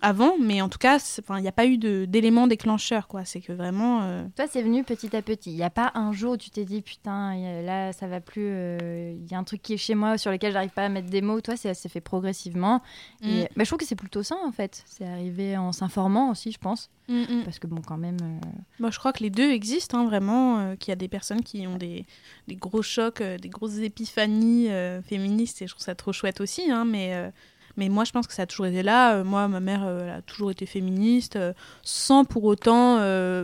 [0.02, 0.98] avant, mais en tout cas,
[1.30, 3.24] il n'y a pas eu d'élément déclencheur, quoi.
[3.24, 4.02] C'est que vraiment.
[4.02, 5.52] euh, Toi, c'est venu petit à petit.
[5.52, 8.20] Il n'y a pas un jour où tu t'es dit putain, a- là, ça va
[8.20, 8.44] plus.
[8.46, 10.90] euh, Il y a un truc qui est chez moi sur lequel j'arrive pas à
[10.90, 11.40] mettre des mots.
[11.40, 12.82] Toi, c'est- ça s'est fait progressivement.
[13.22, 13.48] Et Mm.
[13.56, 14.84] bah, je trouve que c'est plutôt ça en fait.
[14.88, 17.44] C'est arrivé en s'informant aussi, je pense, mm, mm.
[17.46, 18.18] parce que bon, quand même.
[18.22, 18.48] euh,
[18.80, 20.76] Moi, je crois que les deux existent, hein, vraiment.
[20.78, 22.06] qu'il y a des personnes qui ont des,
[22.50, 24.68] des gros chocs, des grosses épiphanies
[25.08, 26.70] féministes, et je trouve ça trop chouette aussi.
[26.70, 27.32] hein, mais,
[27.78, 29.16] mais moi, je pense que ça a toujours été là.
[29.16, 33.00] Euh, moi, ma mère, euh, a toujours été féministe, euh, sans pour autant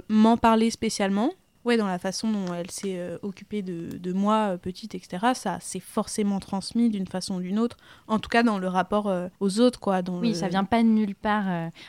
[0.09, 1.31] m'en parler spécialement.
[1.69, 5.27] Ouais, dans la façon dont elle s'est euh, occupée de, de moi, euh, petite, etc.,
[5.35, 7.77] ça s'est forcément transmis d'une façon ou d'une autre.
[8.07, 10.01] En tout cas, dans le rapport euh, aux autres, quoi.
[10.01, 11.45] Dans Oui, le- ça vient pas de nulle part.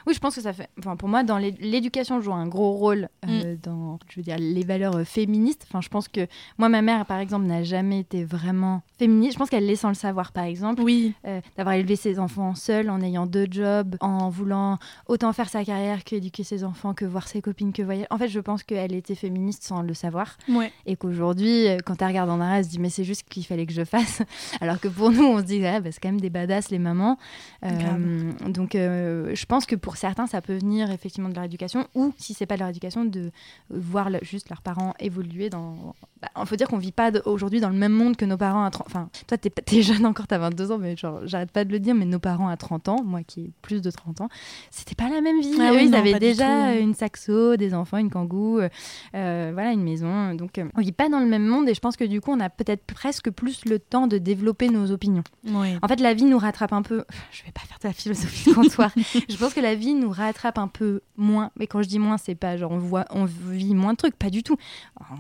[0.06, 0.68] Oui, je pense que ça fait.
[0.78, 4.36] Enfin, pour moi, dans l'é- l'éducation joue un gros rôle euh, dans, je veux dire,
[4.38, 5.64] les valeurs féministes.
[5.68, 6.26] Enfin, je pense que
[6.58, 9.32] moi, ma mère, par exemple, n'a jamais été vraiment féministe.
[9.32, 10.82] Je pense qu'elle l'est sans le savoir, par exemple.
[10.82, 11.14] Oui,
[11.56, 16.04] d'avoir élevé ses enfants seule, en ayant deux jobs, en voulant autant faire sa carrière
[16.04, 18.06] que éduquer ses enfants, que voir ses copines, que voyager.
[18.10, 20.36] En fait, je pense qu'elle était féministe sans le savoir.
[20.48, 20.72] ouais.
[20.86, 23.44] Et qu'aujourd'hui, euh, quand elle regarde en arrière, elle se dit mais c'est juste qu'il
[23.46, 24.22] fallait que je fasse.
[24.60, 26.78] Alors que pour nous, on se dit ah, bah, c'est quand même des badass les
[26.78, 27.16] mamans.
[27.64, 31.86] Euh, donc euh, je pense que pour certains, ça peut venir effectivement de leur éducation
[31.94, 33.30] ou si c'est pas de leur éducation, de
[33.70, 35.94] voir le- juste leurs parents évoluer dans.
[36.38, 38.70] Il faut dire qu'on vit pas aujourd'hui dans le même monde que nos parents à
[38.70, 41.72] 30 Enfin, toi, t'es t'es jeune encore, t'as 22 ans, mais genre, j'arrête pas de
[41.72, 44.28] le dire, mais nos parents à 30 ans, moi qui ai plus de 30 ans,
[44.70, 45.56] c'était pas la même vie.
[45.60, 48.68] Ah Eux, oui, ils non, avaient déjà une saxo, des enfants, une kangou, euh,
[49.14, 50.34] euh, voilà, une maison.
[50.34, 52.32] Donc, euh, on vit pas dans le même monde et je pense que du coup,
[52.32, 55.24] on a peut-être presque plus le temps de développer nos opinions.
[55.46, 55.76] ouais.
[55.82, 57.04] En fait, la vie nous rattrape un peu.
[57.32, 58.90] Je vais pas faire de la philosophie de comptoir.
[59.28, 61.50] je pense que la vie nous rattrape un peu moins.
[61.56, 64.16] Mais quand je dis moins, c'est pas genre on voit, on vit moins de trucs,
[64.16, 64.56] pas du tout.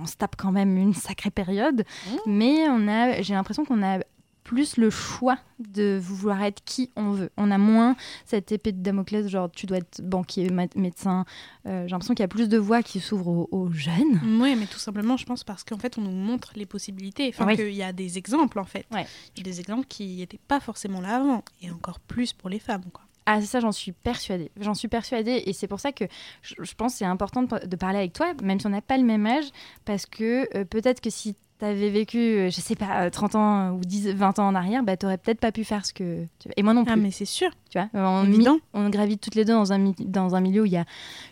[0.02, 1.84] On se tape quand même une sacrée période,
[2.26, 3.98] mais on a, j'ai l'impression qu'on a
[4.42, 7.30] plus le choix de vouloir être qui on veut.
[7.36, 11.24] On a moins cette épée de Damoclès, genre tu dois être banquier, médecin.
[11.66, 14.18] Euh, j'ai l'impression qu'il y a plus de voies qui s'ouvrent aux, aux jeunes.
[14.40, 17.28] Oui, mais tout simplement, je pense, parce qu'en fait, on nous montre les possibilités.
[17.28, 17.54] Enfin, Oui.
[17.56, 18.86] qu'il y a des exemples, en fait.
[18.90, 19.06] Ouais.
[19.40, 21.44] Des exemples qui n'étaient pas forcément là avant.
[21.62, 23.04] Et encore plus pour les femmes, quoi.
[23.26, 24.50] Ah, ça, j'en suis persuadée.
[24.60, 25.42] J'en suis persuadée.
[25.46, 26.04] Et c'est pour ça que
[26.42, 28.80] je, je pense que c'est important de, de parler avec toi, même si on n'a
[28.80, 29.44] pas le même âge,
[29.84, 33.34] parce que euh, peut-être que si tu avais vécu, euh, je sais pas, euh, 30
[33.34, 35.92] ans ou 10, 20 ans en arrière, bah, tu n'aurais peut-être pas pu faire ce
[35.92, 36.24] que.
[36.38, 36.92] tu Et moi non plus.
[36.92, 37.50] Ah, mais c'est sûr.
[37.70, 38.24] Tu vois, on,
[38.72, 40.86] on gravite toutes les deux dans un, dans un milieu où il y a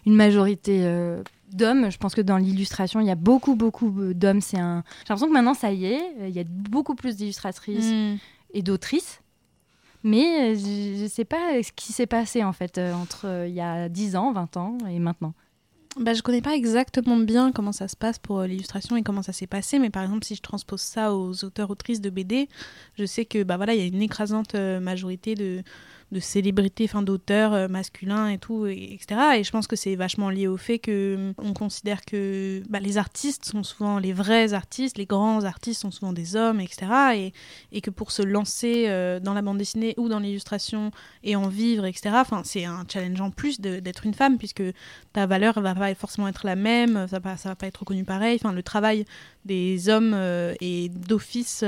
[0.06, 1.22] une majorité euh,
[1.52, 1.90] d'hommes.
[1.90, 4.42] Je pense que dans l'illustration, il y a beaucoup, beaucoup euh, d'hommes.
[4.42, 4.84] C'est un...
[5.00, 8.16] J'ai l'impression que maintenant, ça y est, euh, il y a beaucoup plus d'illustratrices Mm.
[8.52, 9.20] et d'autrices.
[10.04, 13.48] Mais euh, je ne sais pas ce qui s'est passé en fait euh, entre euh,
[13.48, 15.34] il y a 10 ans, 20 ans et maintenant.
[15.98, 19.32] Bah, je connais pas exactement bien comment ça se passe pour l'illustration et comment ça
[19.32, 22.48] s'est passé, mais par exemple, si je transpose ça aux auteurs-autrices de BD,
[22.96, 25.64] je sais que bah voilà, il y a une écrasante majorité de,
[26.10, 29.20] de célébrités, enfin d'auteurs euh, masculins et tout, et- etc.
[29.38, 32.80] Et je pense que c'est vachement lié au fait que euh, on considère que bah,
[32.80, 37.32] les artistes sont souvent les vrais artistes, les grands artistes sont souvent des hommes, etc.
[37.72, 40.90] Et, que pour se lancer euh, dans la bande dessinée ou dans l'illustration
[41.22, 42.10] et en vivre, etc.
[42.42, 44.62] C'est un challenge en plus d'être une femme puisque
[45.12, 48.40] ta valeur va pas forcément être la même, ça va, va pas être reconnu pareil.
[48.52, 49.04] Le travail
[49.44, 50.12] des hommes
[50.60, 51.64] est d'office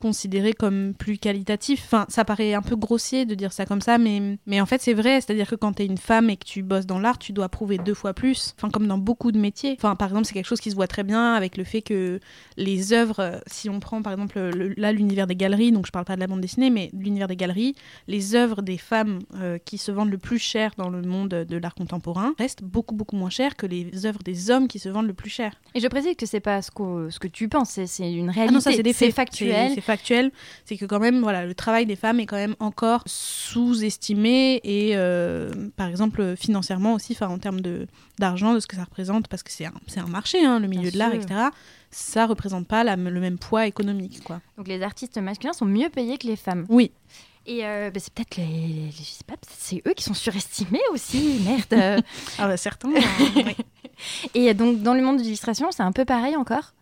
[0.00, 1.94] considéré comme plus qualitatif.
[2.08, 5.20] Ça paraît un peu grossier de dire ça ça, mais, mais en fait, c'est vrai.
[5.20, 7.48] C'est-à-dire que quand tu es une femme et que tu bosses dans l'art, tu dois
[7.48, 8.54] prouver deux fois plus.
[8.58, 9.74] Enfin, comme dans beaucoup de métiers.
[9.78, 12.20] Enfin, par exemple, c'est quelque chose qui se voit très bien avec le fait que
[12.56, 15.92] les œuvres, euh, si on prend par exemple le- là l'univers des galeries, donc je
[15.92, 17.74] parle pas de la bande dessinée, mais l'univers des galeries,
[18.08, 21.56] les œuvres des femmes euh, qui se vendent le plus cher dans le monde de
[21.56, 25.06] l'art contemporain restent beaucoup beaucoup moins chères que les œuvres des hommes qui se vendent
[25.06, 25.52] le plus cher.
[25.74, 28.32] Et je précise que c'est pas ce que, ce que tu penses, c'est- une Ah
[28.32, 28.54] réalité.
[28.54, 29.08] non, ça c'est des faits.
[29.74, 30.30] C'est factuel.
[30.64, 33.02] C'est que quand même, voilà, le travail des femmes est quand même encore
[33.72, 37.60] sous-estimé et, euh, par exemple, financièrement aussi, en termes
[38.18, 40.90] d'argent, de ce que ça représente, parce que c'est un, un marché, hein, le milieu
[40.90, 41.34] Bien de l'art, etc.
[41.90, 44.40] Ça représente pas la- le même poids économique, quoi.
[44.58, 46.66] Donc les artistes masculins sont mieux payés que les femmes.
[46.68, 46.90] Oui.
[47.46, 50.80] Et euh, bah, c'est peut-être les, les- je sais pas, c'est eux qui sont surestimés
[50.92, 52.02] aussi, merde.
[52.38, 52.88] Ah bah certains.
[52.90, 53.00] hein,
[53.36, 53.54] oui.
[54.34, 56.72] Et donc dans le monde de l'illustration, c'est un peu pareil encore?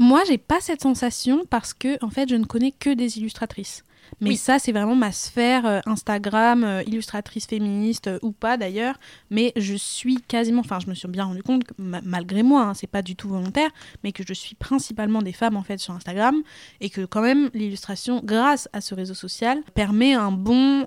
[0.00, 3.82] Moi, j'ai pas cette sensation parce que, en fait, je ne connais que des illustratrices.
[4.20, 4.36] Mais Oui.
[4.36, 8.96] ça, c'est vraiment ma sphère euh, Instagram, euh, illustratrice féministe euh, ou pas d'ailleurs.
[9.30, 12.74] Mais je suis quasiment, enfin, je me suis bien rendu compte, que, malgré moi, hein,
[12.74, 13.70] c'est pas du tout volontaire,
[14.04, 16.42] mais que je suis principalement des femmes en fait sur Instagram
[16.80, 20.84] et que quand même l'illustration, grâce à ce réseau social, permet un bon,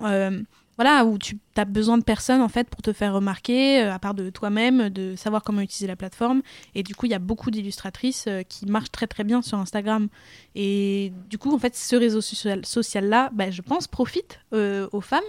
[0.76, 3.98] voilà, où tu as besoin de personnes en fait pour te faire remarquer, euh, à
[3.98, 6.42] part de toi-même, de savoir comment utiliser la plateforme.
[6.74, 9.58] Et du coup, il y a beaucoup d'illustratrices euh, qui marchent très très bien sur
[9.58, 10.08] Instagram.
[10.54, 15.00] Et du coup, en fait, ce réseau social, social-là, bah, je pense, profite euh, aux
[15.00, 15.20] femmes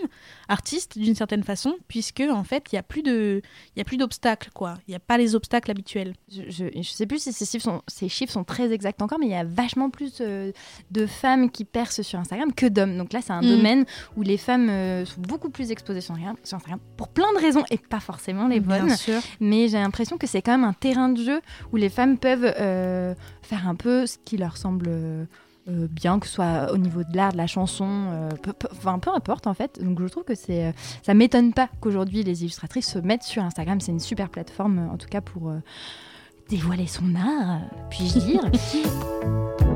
[0.47, 3.41] artistes d'une certaine façon, puisque en fait, il n'y a plus de,
[3.75, 4.77] il y a plus d'obstacles, quoi.
[4.87, 6.13] Il n'y a pas les obstacles habituels.
[6.29, 9.27] Je, je sais plus si ces chiffres, sont, ces chiffres sont très exacts encore, mais
[9.27, 12.97] il y a vachement plus de femmes qui percent sur Instagram que d'hommes.
[12.97, 13.49] Donc là, c'est un Mm.
[13.49, 17.77] domaine où les femmes sont beaucoup plus exposées sur Instagram, pour plein de raisons et
[17.77, 18.85] pas forcément les bonnes.
[18.85, 19.19] Bien sûr.
[19.39, 21.41] Mais j'ai l'impression que c'est quand même un terrain de jeu
[21.71, 25.25] où les femmes peuvent euh, faire un peu ce qui leur semble euh,
[25.69, 28.67] euh, bien, que ce soit au niveau de l'art, de la chanson, euh, peu, peu-
[28.71, 29.81] enfin peu importe en fait.
[29.83, 33.43] Donc je trouve que c'est, euh, ça m'étonne pas qu'aujourd'hui les illustratrices se mettent sur
[33.43, 33.79] Instagram.
[33.81, 35.51] C'est une super plateforme, en tout cas pour
[36.49, 38.41] dévoiler son art, puis-je dire.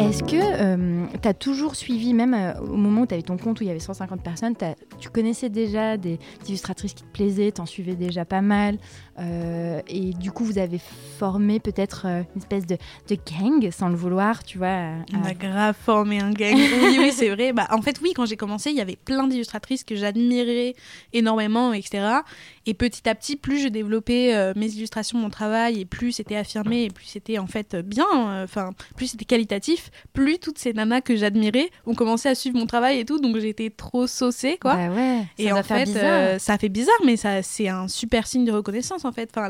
[0.00, 3.60] Est-ce que tu as toujours suivi, même euh, au moment où tu avais ton compte
[3.60, 4.54] où il y avait 150 personnes,
[4.98, 8.78] tu connaissais déjà des illustratrices qui te plaisaient, tu en suivais déjà pas mal,
[9.20, 10.80] euh, et du coup vous avez
[11.18, 12.76] formé peut-être euh, une espèce de,
[13.08, 14.68] de gang sans le vouloir, tu vois.
[14.68, 16.54] à- On a grave formé un gang.
[16.82, 17.52] Oui, oui, c'est vrai.
[17.52, 20.74] Bah, en fait, oui, quand j'ai commencé, il y avait plein d'illustratrices que j'admirais
[21.12, 22.20] énormément, etc.
[22.66, 26.36] Et petit à petit, plus je développais euh, mes illustrations, mon travail, et plus c'était
[26.36, 30.72] affirmé, et plus c'était en fait bien, euh, enfin, plus c'était qualitatif, plus toutes ces
[30.72, 34.56] nanas que j'admirais ont commencé à suivre mon travail et tout, donc j'étais trop saucée,
[34.60, 34.74] quoi.
[34.76, 36.04] Bah ouais, ça Et en fait, bizarre.
[36.04, 39.30] euh, ça fait bizarre, mais ça, c'est un super signe de reconnaissance en fait.
[39.34, 39.48] Enfin,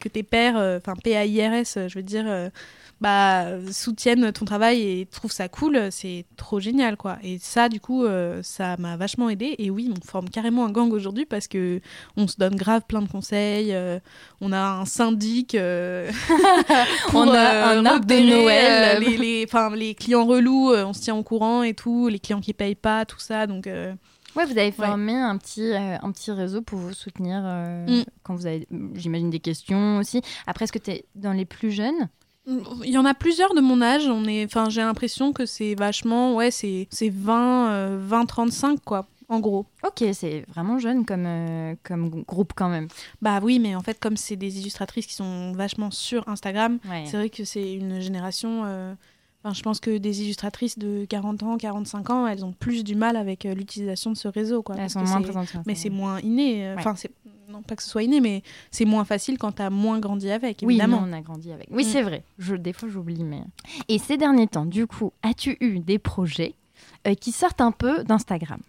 [0.00, 2.48] que tes pairs, euh, enfin PAIRS, euh, je veux dire, euh,
[3.00, 7.18] bah, soutiennent ton travail et trouvent ça cool, c'est trop génial quoi.
[7.22, 8.06] Et ça, du coup,
[8.42, 9.56] ça m'a vachement aidé.
[9.58, 11.80] Et oui, on forme carrément un gang aujourd'hui parce que
[12.16, 13.76] on se donne grave plein de conseils.
[14.40, 15.50] on a un syndic.
[17.08, 19.02] pour, On a un arbre de Noël.
[19.02, 22.08] les, les, enfin, les clients relous, on se tient au courant et tout.
[22.08, 23.46] Les clients qui payent pas, tout ça.
[23.46, 23.68] Donc
[24.36, 28.04] Ouais, vous avez formé un, petit, euh, un petit réseau pour vous soutenir euh, Mm.
[28.22, 30.20] quand vous avez, j'imagine, des questions aussi.
[30.46, 32.08] Après, est-ce que tu es dans les plus jeunes?
[32.46, 34.06] Il y en a plusieurs de mon âge.
[34.06, 38.80] On est, enfin, j'ai l'impression que c'est vachement, ouais, c'est, c'est 20, euh, 20, 35
[38.84, 39.64] quoi, en gros.
[39.86, 42.88] Ok, c'est vraiment jeune comme, euh, comme groupe quand même.
[43.22, 47.04] Bah oui, mais en fait, comme c'est des illustratrices qui sont vachement sur Instagram, Ouais.
[47.06, 48.62] c'est vrai que c'est une génération.
[48.66, 48.94] euh,
[49.44, 52.94] Enfin, je pense que des illustratrices de 40 ans, 45 ans, elles ont plus du
[52.94, 54.74] mal avec euh, l'utilisation de ce réseau, quoi.
[54.78, 55.52] Elles sont moins présentes.
[55.66, 56.66] Mais c'est moins inné.
[56.66, 56.80] euh, Ouais.
[56.80, 57.10] Enfin, c'est
[57.50, 60.60] non pas que ce soit inné, mais c'est moins facile quand t'as moins grandi avec,
[60.62, 61.02] Oui, évidemment.
[61.02, 61.68] nous, on a grandi avec.
[61.70, 61.88] Oui, Mm.
[61.88, 62.24] c'est vrai.
[62.38, 63.22] Je, des fois, j'oublie.
[63.22, 63.42] Mais...
[63.88, 66.54] Et ces derniers temps, du coup, as-tu eu des projets
[67.06, 68.60] euh, qui sortent un peu d'Instagram?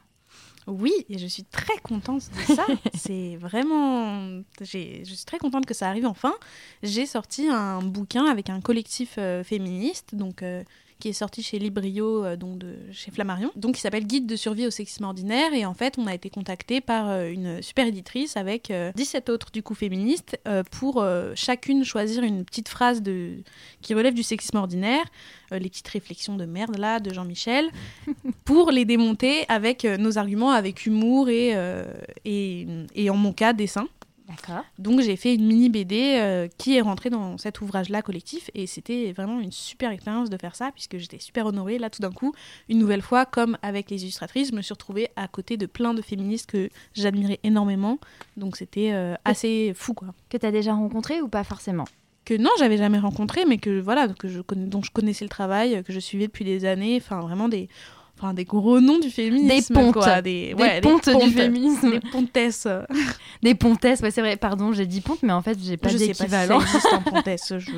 [0.68, 2.66] Oui, et je suis très contente de ça.
[2.94, 4.42] c'est vraiment.
[4.60, 4.66] Je
[5.04, 6.34] suis très contente que ça arrive enfin.
[6.82, 10.64] J'ai sorti un bouquin avec un collectif euh, féministe, donc euh,
[11.00, 14.36] qui est sorti chez Librio, euh, donc de chez Flammarion, donc qui s'appelle Guide de
[14.36, 15.54] survie au sexisme ordinaire.
[15.54, 19.30] Et en fait, on a été contacté par euh, une super éditrice avec euh, 17
[19.30, 23.44] autres du coup féministes euh, pour euh, chacune choisir une petite phrase de
[23.82, 25.06] qui relève du sexisme ordinaire,
[25.52, 27.70] euh, les petites réflexions de merde là de Jean-Michel,
[28.46, 31.84] pour les démonter avec euh, nos arguments, avec humour et, euh,
[32.26, 33.88] et, et en mon cas dessin.
[34.28, 34.64] D'accord.
[34.80, 38.66] Donc j'ai fait une mini BD euh, qui est rentrée dans cet ouvrage-là collectif et
[38.66, 41.78] c'était vraiment une super expérience de faire ça puisque j'étais super honorée.
[41.78, 42.34] Là tout d'un coup,
[42.68, 45.94] une nouvelle fois, comme avec les illustratrices, je me suis retrouvée à côté de plein
[45.94, 48.00] de féministes que j'admirais énormément.
[48.36, 50.08] Donc c'était euh, assez fou quoi.
[50.30, 51.86] Que tu as déjà rencontré ou pas forcément?
[52.24, 55.84] Que non, j'avais jamais rencontré, mais que voilà, que je dont je connaissais le travail,
[55.84, 56.98] que je suivais depuis des années.
[57.00, 57.70] Enfin vraiment des,
[58.18, 59.74] enfin des gros noms du féminisme.
[59.74, 59.94] Des pontes.
[59.94, 61.92] quoi, des, Des ouais, pontes du féminisme.
[61.92, 62.68] Des pontesses.
[63.44, 65.98] Des pontesses, ouais, c'est vrai, pardon, j'ai dit ponte, mais en fait, j'ai pas je
[65.98, 66.62] sais pas si ça d'équivalent.
[66.62, 67.54] existe en pontesse.
[67.58, 67.72] Je...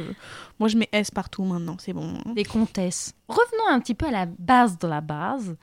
[0.59, 2.13] Moi je mets S partout maintenant, c'est bon.
[2.35, 3.13] Des comtesses.
[3.27, 5.55] Revenons un petit peu à la base de la base.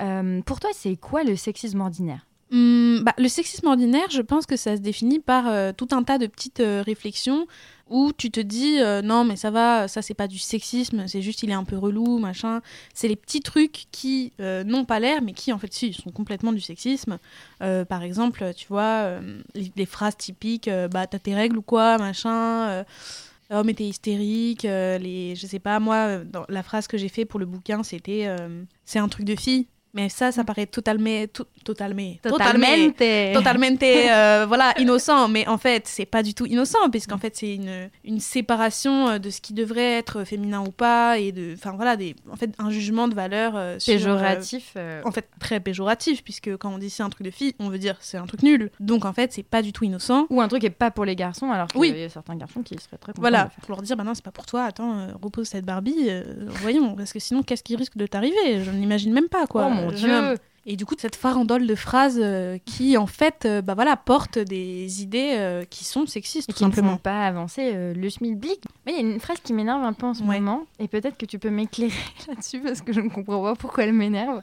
[0.00, 2.26] Euh, pour toi, c'est quoi le sexisme ordinaire?
[2.52, 6.02] Hum, bah, le sexisme ordinaire, je pense que ça se définit par euh, tout un
[6.02, 7.46] tas de petites euh, réflexions
[7.88, 11.22] où tu te dis euh, non mais ça va, ça c'est pas du sexisme, c'est
[11.22, 12.60] juste il est un peu relou, machin.
[12.92, 16.52] C'est les petits trucs qui n'ont pas l'air mais qui en fait si, sont complètement
[16.52, 17.18] du sexisme.
[17.58, 19.18] Par exemple, tu vois,
[19.54, 22.84] les, phrases typiques, bah t'as tes règles ou quoi, machin.
[23.52, 27.40] Oh mais t'es hystérique, les, je sais pas moi, la phrase que j'ai fait pour
[27.40, 28.28] le bouquin c'était
[28.84, 29.66] c'est un truc de fille.
[29.92, 32.68] Mais ça, ça paraît totalement, to- totalement, totalement,
[33.34, 37.54] totalement euh, voilà innocent mais en fait c'est pas du tout innocent puisqu'en fait c'est
[37.54, 41.72] une, une séparation euh, de ce qui devrait être féminin ou pas et de enfin
[41.76, 44.72] voilà des en fait un jugement de valeur euh, sur, euh, Péjoratif.
[44.76, 47.68] euh, en fait très péjoratif puisque quand on dit c'est un truc de fille on
[47.68, 50.40] veut dire c'est un truc nul donc en fait c'est pas du tout innocent Ou
[50.40, 51.92] un truc qui est pas pour les garçons, alors qu'il Oui.
[51.96, 53.64] y a certains garçons qui seraient très contents voilà de le faire.
[53.66, 56.08] pour leur dire bah non c'est pas pour toi attends repose cette Barbie
[56.62, 58.62] voyons parce que sinon qu'est-ce qui risque de t'arriver?
[58.64, 62.20] Je n'imagine même pas quoi Oh mon dieu Et du coup, cette farandole de phrases
[62.22, 66.52] euh, qui, en fait, euh, bah voilà, portent des idées euh, qui sont sexistes, Et
[66.52, 66.92] tout qui ne simplement.
[66.92, 68.60] font pas avancer euh, le schmilblick.
[68.84, 70.38] Mais il y a une phrase qui m'énerve un peu en ce Ouais.
[70.38, 71.92] moment, et peut-être que tu peux m'éclairer
[72.28, 74.42] là-dessus parce que je ne comprends pas pourquoi elle m'énerve.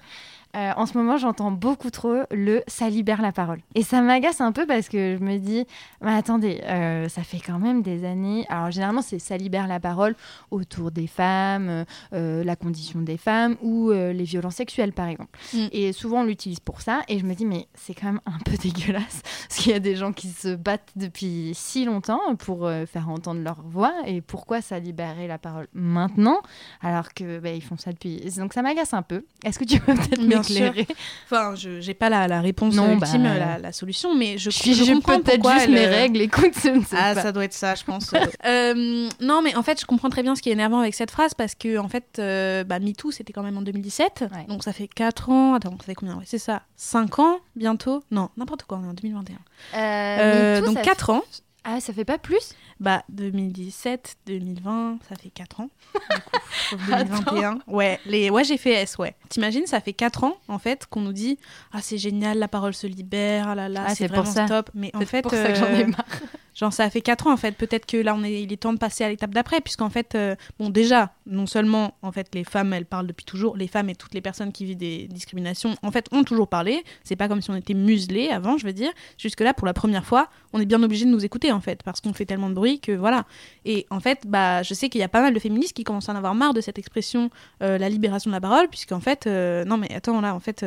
[0.55, 3.59] Euh, en ce moment, j'entends beaucoup trop le ça libère la parole.
[3.75, 5.65] Et ça m'agace un peu parce que je me dis,
[6.01, 8.45] mais attendez, euh, ça fait quand même des années.
[8.49, 10.15] Alors, généralement, c'est ça libère la parole
[10.51, 15.37] autour des femmes, euh, la condition des femmes ou les violences sexuelles, par exemple.
[15.53, 15.67] Mm.
[15.71, 17.01] Et souvent, on l'utilise pour ça.
[17.07, 19.79] Et je me dis, mais c'est quand même un peu dégueulasse parce qu'il y a
[19.79, 23.93] des gens qui se battent depuis si longtemps pour faire entendre leur voix.
[24.05, 26.41] Et pourquoi ça libérer la parole maintenant
[26.81, 28.21] alors que bah, ils font ça depuis?
[28.37, 29.25] Donc, ça m'agace un peu.
[29.43, 30.87] Est-ce que tu peux peut-être M'éclairer
[31.25, 34.49] Enfin, je j'ai pas la, la réponse Non, ultime, bah, la, la solution, mais je,
[34.49, 36.21] Je, je je comprends peut-être juste elle, mes euh, règles.
[36.21, 37.21] Écoute, je ne sais Ah, pas.
[37.21, 38.11] ça doit être ça, je pense.
[38.45, 41.11] Euh, non, mais en fait, je comprends très bien ce qui est énervant avec cette
[41.11, 44.25] phrase parce que, en fait, euh, bah, MeToo, c'était quand même en 2017.
[44.33, 44.45] Ouais.
[44.47, 45.53] Donc, ça fait 4 ans.
[45.55, 46.61] Attends, ça fait combien Ouais, C'est ça.
[46.75, 48.03] 5 ans bientôt?
[48.11, 49.35] Non, n'importe quoi, on est en 2021.
[49.77, 51.23] Euh, MeToo, donc, ça 4 ans.
[51.63, 52.53] Ah, ça fait pas plus?
[52.79, 55.69] Bah, 2017, 2020, ça fait 4 ans.
[55.93, 57.59] Du coup, sauf 2021.
[57.67, 58.29] Ouais, les...
[58.29, 59.15] ouais j'ai fait S, ouais.
[59.29, 61.39] T'imagines, ça fait 4 ans, en fait, qu'on nous dit
[61.71, 64.45] Ah, c'est génial, la parole se libère, ah là là, Ah, c'est vraiment ça.
[64.45, 64.69] stop.
[64.75, 66.05] Mais en C'est fait, pour ça que j'en ai euh, marre.
[66.57, 68.57] Genre ça a fait 4 ans en fait, peut-être que là on est, il est
[68.57, 72.33] temps de passer à l'étape d'après, puisqu'en fait, euh, bon déjà, non seulement en fait
[72.33, 75.07] les femmes elles parlent depuis toujours, les femmes et toutes les personnes qui vivent des
[75.07, 78.65] discriminations en fait ont toujours parlé, c'est pas comme si on était muselés avant je
[78.65, 78.89] veux dire,
[79.19, 81.83] jusque là pour la première fois on est bien obligé de nous écouter en fait,
[81.83, 83.25] parce qu'on fait tellement de bruit que voilà.
[83.65, 86.09] Et en fait, bah je sais qu'il y a pas mal de féministes qui commencent
[86.09, 87.29] à en avoir marre de cette expression
[87.61, 90.65] euh, la libération de la parole, puisqu'en fait, euh, non mais attends là en fait...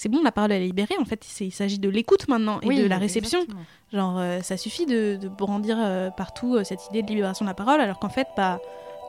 [0.00, 0.94] c'est bon, la parole elle est libérée.
[0.98, 3.40] En fait, il s'agit de l'écoute maintenant et de la réception.
[3.40, 3.66] exactement.
[3.92, 7.50] Genre, euh, ça suffit de, de brandir euh, partout euh, cette idée de libération de
[7.50, 8.60] la parole, alors qu'en fait, bah,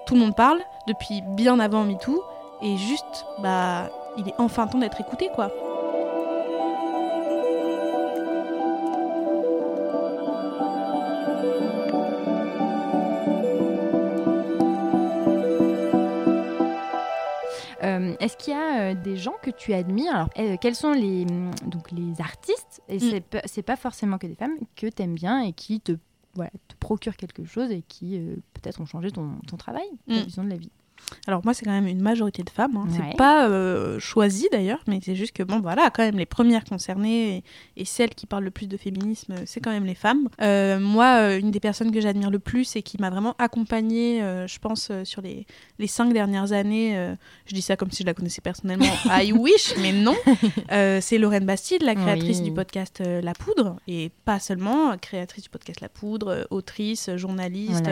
[0.06, 2.22] tout le monde parle depuis bien avant MeToo,
[2.62, 5.50] et juste, bah, il est enfin temps d'être écouté, quoi.
[18.20, 20.14] Est-ce qu'il y a euh, des gens que tu admires?
[20.16, 21.26] Alors, euh, quels sont les,
[21.66, 22.82] donc, les artistes?
[22.90, 23.00] Et Mm.
[23.00, 25.94] c'est pas- c'est pas forcément que des femmes que tu aimes bien et qui te,
[26.36, 30.16] voilà, te procurent quelque chose et qui euh, peut-être ont changé ton, ton travail, ta
[30.16, 30.24] Mm.
[30.24, 30.72] vision de la vie.
[31.28, 32.78] Alors moi, c'est quand même une majorité de femmes.
[32.78, 32.86] hein.
[32.90, 32.98] Ouais.
[33.12, 36.64] C'est pas euh, choisi d'ailleurs, mais c'est juste que bon, voilà, quand même les premières
[36.64, 37.44] concernées et,
[37.82, 40.30] et celles qui parlent le plus de féminisme, c'est quand même les femmes.
[40.42, 44.22] Euh, moi, euh, une des personnes que j'admire le plus et qui m'a vraiment accompagnée,
[44.22, 45.46] euh, je pense, euh, sur les,
[45.80, 47.14] les cinq dernières années, euh,
[47.46, 50.16] je dis ça comme si je la connaissais personnellement, I wish, mais non,
[50.72, 52.44] euh, c'est Lorraine Bastide, la créatrice Oui.
[52.46, 56.44] du podcast euh, La Poudre, et pas seulement, euh, créatrice du podcast La Poudre, euh,
[56.50, 57.86] autrice, journaliste.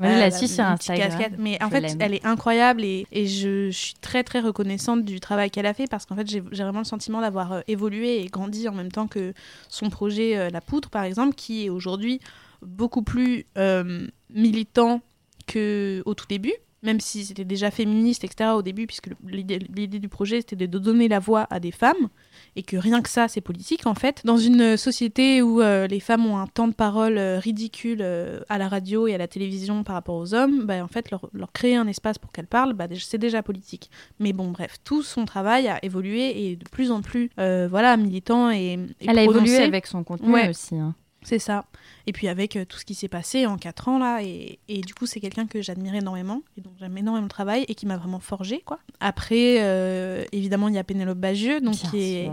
[0.00, 1.08] On euh, la suis sur Instagram.
[1.10, 1.32] casquette.
[1.38, 5.50] Mais en fait, elle elle est incroyable et, je, suis très très reconnaissante du travail
[5.50, 8.26] qu'elle a fait parce qu'en fait j'ai j'ai vraiment le sentiment d'avoir euh, évolué et
[8.26, 9.32] grandi en même temps que
[9.68, 12.20] son projet euh, La Poudre par exemple qui est aujourd'hui
[12.60, 15.00] beaucoup plus euh, militant
[15.46, 18.50] qu'au tout début même si c'était déjà féministe, etc.
[18.56, 22.08] au début, puisque l'idée du projet, c'était de donner la voix à des femmes,
[22.56, 24.20] et que rien que ça, c'est politique, en fait.
[24.24, 28.40] Dans une société où euh, les femmes ont un temps de parole euh, ridicule euh,
[28.48, 31.28] à la radio et à la télévision par rapport aux hommes, bah, en fait, leur,
[31.32, 33.90] leur créer un espace pour qu'elles parlent, bah, c'est déjà politique.
[34.18, 38.50] Mais bon, bref, tout son travail a évolué et de plus en plus, voilà, militant
[38.50, 40.48] et, et Elle a évolué avec son contenu Ouais.
[40.48, 40.74] aussi.
[40.76, 40.94] hein.
[41.22, 41.64] C'est ça.
[42.06, 44.80] Et puis avec euh, tout ce qui s'est passé en quatre ans là, et, et
[44.80, 47.86] du coup c'est quelqu'un que j'admire énormément, et donc j'aime énormément le travail et qui
[47.86, 48.78] m'a vraiment forgé quoi.
[49.00, 52.30] Après, euh, évidemment il y a Pénélope Bagieux, donc Bien qui est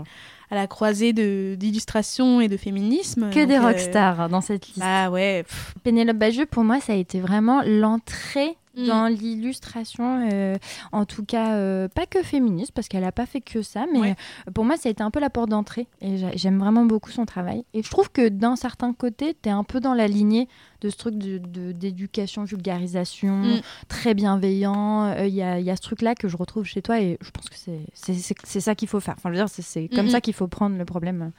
[0.50, 3.30] à la croisée de d'illustration et de féminisme.
[3.30, 4.80] Que Donc, des euh, rockstars dans cette liste.
[4.82, 5.44] Ah ouais.
[5.44, 8.86] pff, Pénélope Bagieux, pour moi, ça a été vraiment l'entrée Mm.
[8.86, 10.56] dans l'illustration, euh,
[10.92, 13.98] en tout cas, euh, pas que féministe, parce qu'elle n'a pas fait que ça, mais
[13.98, 14.14] Ouais.
[14.46, 15.88] euh, pour moi, ça a été un peu la porte d'entrée.
[16.00, 17.64] Et j'a- j'aime vraiment beaucoup son travail.
[17.74, 20.48] Et je trouve que d'un certain côté, tu es un peu dans la lignée
[20.82, 23.60] de ce truc d'éducation, de, d'éducation vulgarisation, Mm.
[23.88, 25.04] très bienveillant.
[25.06, 27.18] Euh, Il y, a, il y a ce truc-là que je retrouve chez toi, et
[27.20, 29.14] je pense que c'est- ça qu'il faut faire.
[29.18, 30.10] Enfin, je veux dire, c'est- comme Mhm.
[30.12, 31.32] ça qu'il faut prendre le problème.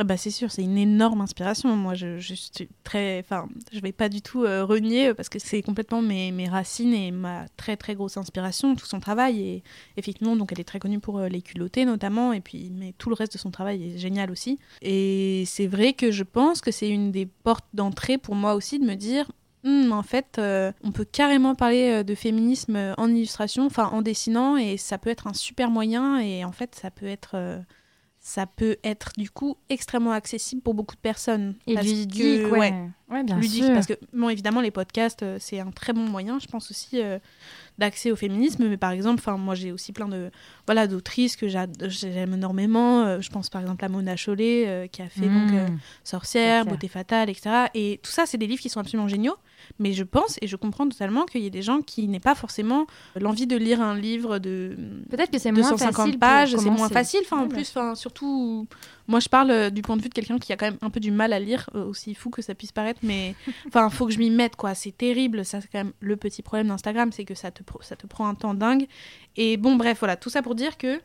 [0.00, 1.74] Ah bah c'est sûr, c'est une énorme inspiration.
[1.74, 5.28] Moi, je, je suis très, enfin, je vais pas du tout euh, renier euh, parce
[5.28, 9.40] que c'est complètement mes, mes racines et ma très très grosse inspiration, tout son travail.
[9.40, 9.62] Et
[9.96, 13.08] effectivement, donc elle est très connue pour euh, les culottés notamment, et puis mais tout
[13.08, 14.60] le reste de son travail est génial aussi.
[14.82, 18.78] Et c'est vrai que je pense que c'est une des portes d'entrée pour moi aussi
[18.78, 19.28] de me dire.
[19.64, 20.40] Hmm, en fait,
[20.84, 25.26] on peut carrément parler de féminisme en illustration, enfin en dessinant, et ça peut être
[25.26, 26.20] un super moyen.
[26.20, 27.60] Et en fait, ça peut être,
[28.28, 31.54] ça peut être du coup extrêmement accessible pour beaucoup de personnes.
[31.66, 32.74] Et Parce ludique, que- ouais.
[33.10, 33.72] Ouais, bien ludique sûr.
[33.72, 37.00] parce que bon évidemment les podcasts euh, c'est un très bon moyen je pense aussi
[37.00, 37.18] euh,
[37.78, 40.30] d'accès au féminisme mais par exemple moi j'ai aussi plein de
[40.66, 45.00] voilà d'autrices que j'aime énormément euh, je pense par exemple à Mona Chollet euh, qui
[45.00, 45.78] a fait donc euh, Mm.
[46.04, 46.66] Sorcière, Sorcière.
[46.66, 49.36] Beauté fatale etc et tout ça c'est des livres qui sont absolument géniaux
[49.78, 52.34] mais je pense et je comprends totalement qu'il y ait des gens qui n'aient pas
[52.34, 52.86] forcément
[53.18, 54.76] l'envie de lire un livre de
[55.10, 57.20] Peut-être que c'est moins 250 facile pages, c'est moins facile.
[57.24, 58.66] Enfin, en plus, enfin, surtout,
[59.06, 60.90] moi, je parle euh, du point de vue de quelqu'un qui a quand même un
[60.90, 63.34] peu du mal à lire, euh, aussi fou que ça puisse paraître, mais
[63.66, 64.74] enfin, faut que je m'y mette, quoi.
[64.74, 65.44] C'est terrible.
[65.44, 68.28] Ça, c'est quand même le petit problème d'Instagram, c'est que ça te, ça te prend
[68.28, 68.86] un temps dingue.
[69.36, 71.00] Et bon, bref, voilà, tout ça pour dire que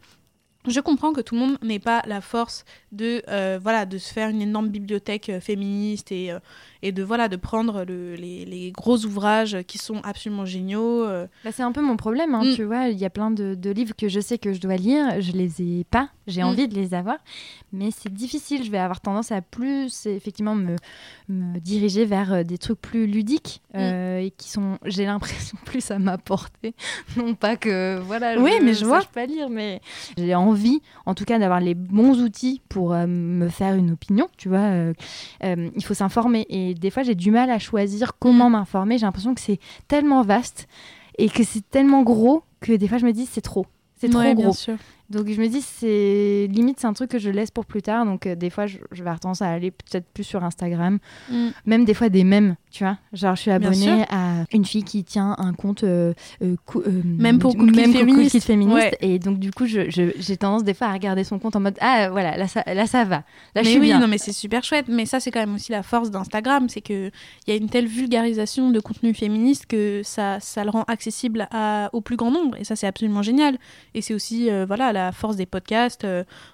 [0.67, 4.13] je comprends que tout le monde n'ait pas la force de euh, voilà de se
[4.13, 6.39] faire une énorme bibliothèque euh, féministe et, euh,
[6.81, 11.05] et de voilà de prendre le- les, les gros ouvrages qui sont absolument géniaux.
[11.43, 12.55] Bah, c'est un peu mon problème, hein, Mm.
[12.55, 12.87] tu vois.
[12.89, 15.31] Il y a plein de, de livres que je sais que je dois lire, je
[15.31, 16.45] les ai pas, j'ai Mm.
[16.47, 17.17] envie de les avoir,
[17.71, 18.63] mais c'est difficile.
[18.63, 20.75] Je vais avoir tendance à plus, effectivement, me,
[21.29, 23.79] me diriger vers des trucs plus ludiques Mm.
[23.79, 26.73] et qui sont, j'ai l'impression, plus à m'apporter.
[27.17, 29.01] Non pas que, voilà, Oui, mais je vois.
[29.13, 29.81] pas lire, mais
[30.17, 30.52] j'ai envie,
[31.05, 34.59] en tout cas, d'avoir les bons outils pour euh, me faire une opinion, tu vois.
[34.59, 34.93] euh,
[35.43, 38.97] euh, il faut s'informer et des fois, j'ai du mal à choisir comment m'informer.
[38.97, 40.67] J'ai l'impression que c'est tellement vaste
[41.17, 43.65] et que c'est tellement gros que des fois je me dis c'est trop.
[43.97, 44.53] C'est trop Ouais, bien gros.
[44.53, 44.75] sûr.
[45.09, 48.05] Donc je me dis c'est limite c'est un truc que je laisse pour plus tard.
[48.05, 50.97] Donc euh, des fois je, je vais avoir tendance à aller peut-être plus sur Instagram,
[51.29, 51.49] Mm.
[51.65, 52.97] même des fois des mèmes, tu vois.
[53.13, 57.01] Genre je suis abonnée à une fille qui tient un compte euh, euh, cou- euh,
[57.05, 58.31] Même pour du- même féministe.
[58.31, 58.75] Kid féministe.
[58.75, 58.97] Ouais.
[59.01, 61.59] Et donc du coup je- je- j'ai tendance des fois à regarder son compte en
[61.59, 63.17] mode ah voilà là ça là ça va.
[63.17, 63.23] Là
[63.57, 63.99] je mais suis oui, bien.
[63.99, 64.87] non, mais c'est super chouette.
[64.87, 67.11] Mais ça, c'est quand même aussi la force d'Instagram, c'est que
[67.45, 71.47] il y a une telle vulgarisation de contenu féministe que ça, ça le rend accessible
[71.51, 72.57] à, au plus grand nombre.
[72.57, 73.57] Et ça, c'est absolument génial.
[73.93, 76.07] Et c'est aussi, euh, voilà, la force des podcasts.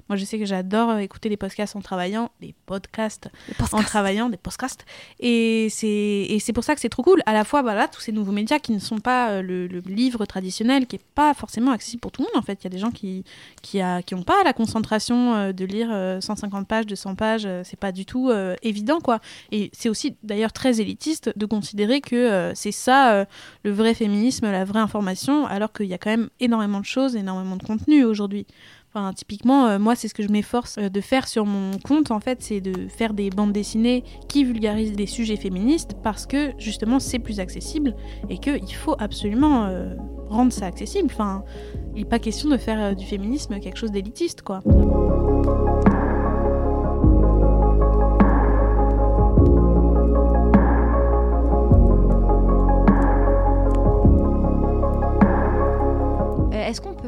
[0.09, 3.29] Moi, je sais que j'adore écouter les podcasts en travaillant, des podcasts
[3.71, 4.85] en travaillant, des podcasts.
[5.21, 7.21] Et c'est et c'est pour ça que c'est trop cool.
[7.25, 10.25] À la fois, voilà, tous ces nouveaux médias qui ne sont pas euh, le, livre
[10.25, 12.37] traditionnel, qui est pas forcément accessible pour tout le monde.
[12.41, 13.23] En fait, il y a des gens qui
[13.61, 13.81] qui
[14.15, 17.45] ont pas la concentration euh, de lire euh, 150 pages, 200 pages.
[17.45, 19.19] euh, c'est pas du tout euh, évident, quoi.
[19.51, 23.25] Et c'est aussi d'ailleurs très élitiste de considérer que euh, c'est ça euh,
[23.63, 27.15] le vrai féminisme, la vraie information, alors qu'il y a quand même énormément de choses,
[27.15, 28.45] énormément de contenu aujourd'hui.
[28.91, 32.09] Enfin, typiquement, euh, moi, c'est ce que je m'efforce euh, de faire sur mon compte,
[32.09, 36.53] en fait, c'est de faire des bandes dessinées qui vulgarisent des sujets féministes parce que,
[36.57, 37.95] justement, c'est plus accessible
[38.29, 39.93] et qu'il faut absolument euh,
[40.29, 41.09] rendre ça accessible.
[41.11, 41.43] Enfin,
[41.93, 44.61] il n'est pas question de faire du féminisme quelque chose d'élitiste, quoi.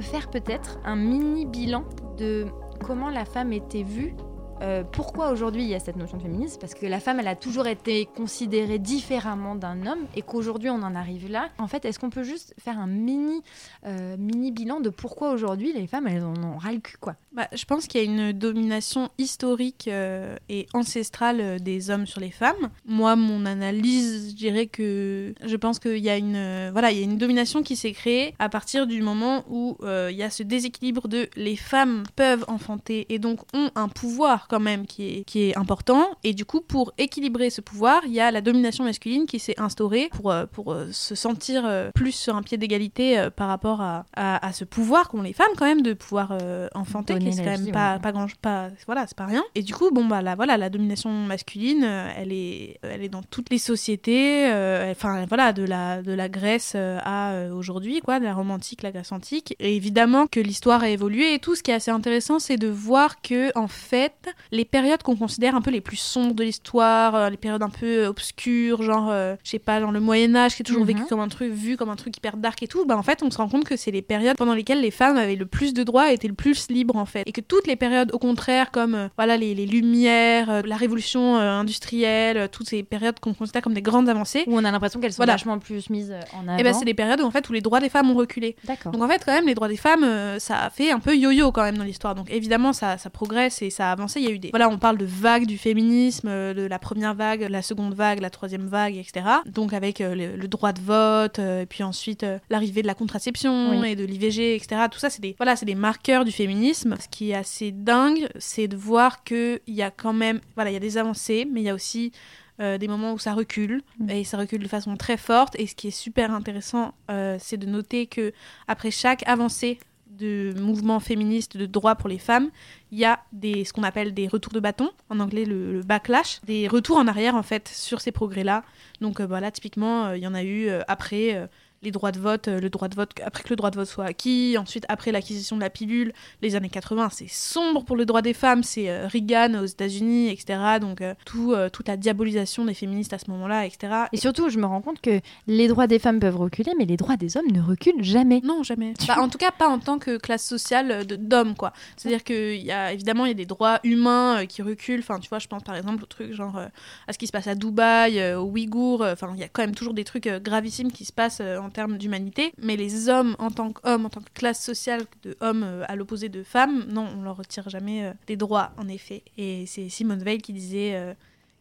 [0.01, 1.83] Faire peut-être un mini bilan
[2.17, 2.47] de
[2.85, 4.15] comment la femme était vue
[4.61, 6.59] euh, pourquoi aujourd'hui il y a cette notion de féminisme?
[6.59, 10.81] Parce que la femme, elle a toujours été considérée différemment d'un homme et qu'aujourd'hui on
[10.83, 11.49] en arrive là.
[11.57, 13.41] En fait, est-ce qu'on peut juste faire un mini,
[13.85, 17.15] euh, mini bilan de pourquoi aujourd'hui les femmes, elles en ont ras le cul, quoi?
[17.33, 22.19] Bah, je pense qu'il y a une domination historique euh, et ancestrale des hommes sur
[22.19, 22.69] les femmes.
[22.85, 27.01] Moi, mon analyse, je dirais que je pense qu'il y a une voilà, il y
[27.01, 30.43] a une domination qui s'est créée à partir du moment où il y a ce
[30.43, 35.23] déséquilibre de les femmes peuvent enfanter et donc ont un pouvoir quand même qui est
[35.23, 36.05] qui est important.
[36.23, 39.59] Et du coup pour équilibrer ce pouvoir, il y a la domination masculine qui s'est
[39.59, 43.81] instaurée pour euh, pour euh, se sentir euh, plus sur un pied d'égalité par rapport
[43.81, 46.37] à, à, à ce pouvoir qu'ont les femmes quand même de pouvoir
[46.75, 47.99] enfanter qui Donner est quand même vie, pas ouais.
[48.01, 49.43] pas grand pas voilà c'est pas rien.
[49.55, 51.83] Et du coup bon bah la voilà la domination masculine
[52.17, 56.27] elle est elle est dans toutes les sociétés euh, enfin voilà de la de la
[56.29, 59.55] Grèce à aujourd'hui quoi de la Rome antique la Grèce antique.
[59.59, 61.55] Et évidemment que l'histoire a évolué et tout.
[61.55, 65.55] Ce qui est assez intéressant c'est de voir que en fait les périodes qu'on considère
[65.55, 69.35] un peu les plus sombres de l'histoire euh, les périodes un peu obscures genre euh,
[69.43, 70.87] je sais pas genre le Moyen Âge qui est toujours Mhm.
[70.87, 73.21] vécu comme un truc vu comme un truc hyper dark et tout bah en fait
[73.23, 75.73] on se rend compte que c'est les périodes pendant lesquelles les femmes avaient le plus
[75.73, 78.19] de droits et étaient le plus libres en fait et que toutes les périodes au
[78.19, 82.83] contraire comme euh, voilà les, les lumières euh, la révolution euh, industrielle euh, toutes ces
[82.83, 85.33] périodes qu'on considère comme des grandes avancées Où on a l'impression qu'elles sont Voilà.
[85.33, 86.57] vachement plus mises en avant.
[86.57, 88.55] et ben c'est des périodes où en fait où les droits des femmes ont reculé
[88.91, 91.15] donc en fait, quand même, les droits des femmes, euh, ça a fait un peu
[91.15, 92.15] yo-yo quand même dans l'histoire.
[92.15, 94.20] Donc évidemment, ça, ça progresse et ça a avancé.
[94.21, 94.49] Il y a eu des...
[94.49, 98.19] Voilà, on parle de vagues du féminisme, euh, de la première vague, la seconde vague,
[98.21, 99.25] la troisième vague, etc.
[99.47, 102.93] Donc avec euh, le, le droit de vote, euh, et puis ensuite l'arrivée de la
[102.95, 103.89] contraception Oui.
[103.91, 104.83] et de l'IVG, etc.
[104.91, 106.95] Tout ça, c'est des, voilà, des marqueurs du féminisme.
[106.99, 110.39] Ce qui est assez dingue, c'est de voir qu'il y a quand même...
[110.55, 112.11] Voilà, il y a des avancées, mais il y a aussi...
[112.59, 114.09] euh, des moments où ça recule Mm.
[114.09, 117.57] et ça recule de façon très forte et ce qui est super intéressant euh, c'est
[117.57, 118.33] de noter que
[118.67, 119.79] après chaque avancée
[120.17, 122.49] de mouvement féministe de droit pour les femmes,
[122.91, 126.41] il y a des, ce qu'on appelle des retours de bâton, en anglais le, backlash,
[126.45, 128.63] des retours en arrière en fait sur ces progrès-là.
[128.99, 131.49] Donc euh, voilà, typiquement, euh, il y en a eu euh, après
[131.83, 133.87] les droits de vote, euh, le droit de vote après que le droit de vote
[133.87, 138.05] soit acquis, ensuite après l'acquisition de la pilule, les années 80, c'est sombre pour le
[138.05, 140.59] droit des femmes, c'est euh, Reagan aux États-Unis, etc.
[140.79, 143.93] Donc euh, tout, toute la diabolisation des féministes à ce moment-là, etc.
[144.11, 146.97] Et surtout, je me rends compte que les droits des femmes peuvent reculer, mais les
[146.97, 148.41] droits des hommes ne reculent jamais.
[148.43, 148.93] Non, jamais.
[149.07, 151.73] Bah, en tout cas, pas en tant que classe sociale d'hommes, quoi.
[151.97, 154.99] C'est-à-dire qu'il y a évidemment il y a des droits humains qui reculent.
[154.99, 156.67] Enfin, tu vois, je pense par exemple au truc genre euh,
[157.07, 159.01] à ce qui se passe à Dubaï, euh, aux Ouïghours.
[159.01, 161.69] Enfin, il y a quand même toujours des trucs euh, gravissimes qui se passent en
[161.71, 162.53] termes d'humanité.
[162.61, 165.95] Mais les hommes, en tant qu'hommes, en tant que classe sociale de hommes euh, à
[165.95, 169.23] l'opposé de femmes, non, on leur retire jamais euh, des droits, en effet.
[169.37, 170.93] Et c'est Simone Veil qui disait.
[170.93, 171.13] euh,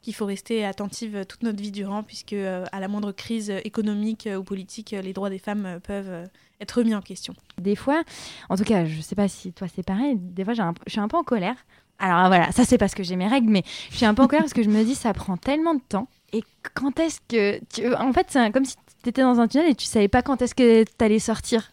[0.02, 4.42] qu'il faut rester attentive toute notre vie durant, puisque à la moindre crise économique ou
[4.42, 6.26] politique, les droits des femmes peuvent
[6.58, 7.34] être remis en question.
[7.61, 8.02] Des fois,
[8.48, 11.00] en tout cas, je sais pas si toi c'est pareil, des fois un- je suis
[11.00, 11.66] un peu en colère.
[11.98, 14.26] Alors voilà, ça c'est parce que j'ai mes règles, mais je suis un peu en
[14.26, 16.08] colère parce que je me dis ça prend tellement de temps.
[16.32, 16.42] Et
[16.72, 17.61] quand est-ce que.
[18.02, 20.42] En fait, c'est comme si tu étais dans un tunnel et tu savais pas quand
[20.42, 21.72] est-ce que tu allais sortir.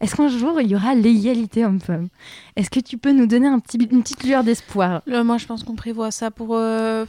[0.00, 2.08] Est-ce qu'un jour il y aura l'égalité homme-femme?
[2.56, 5.02] Est-ce que tu peux nous donner un petit, une petite lueur d'espoir?
[5.06, 7.06] Là, moi, je pense qu'on prévoit ça pour euh,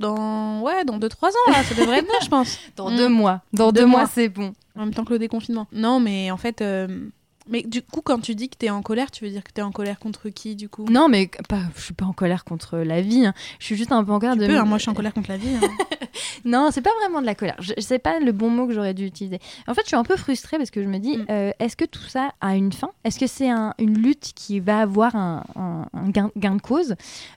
[0.00, 2.58] dans ouais dans 2-3 ans là, ça devrait être bon, je pense.
[2.76, 2.96] Dans Mm.
[2.96, 3.42] deux mois.
[3.52, 4.10] Dans Deux deux, mois, mois.
[4.12, 4.52] c'est bon.
[4.76, 5.66] En même temps que le déconfinement.
[5.72, 6.88] Non, mais en fait, euh,
[7.48, 9.62] mais du coup, quand tu dis que t'es en colère, tu veux dire que t'es
[9.62, 10.86] en colère contre qui, du coup?
[10.90, 13.26] Non, mais pas, je suis pas en colère contre la vie.
[13.26, 13.34] hein.
[13.60, 14.46] Je suis juste un peu en colère Tu de.
[14.46, 15.54] peux, hein, moi, je suis en colère contre la vie.
[15.54, 15.60] hein.
[16.44, 17.56] Non, c'est pas vraiment de la colère.
[17.60, 19.38] Je, sais pas le bon mot que j'aurais dû utiliser.
[19.66, 21.24] En fait, je suis un peu frustrée parce que je me dis, Mm.
[21.30, 22.90] euh, est-ce que tout ça a une fin?
[23.04, 26.60] Est-ce que c'est un- une lutte qui va avoir un, un- un gain, gain de
[26.62, 26.94] cause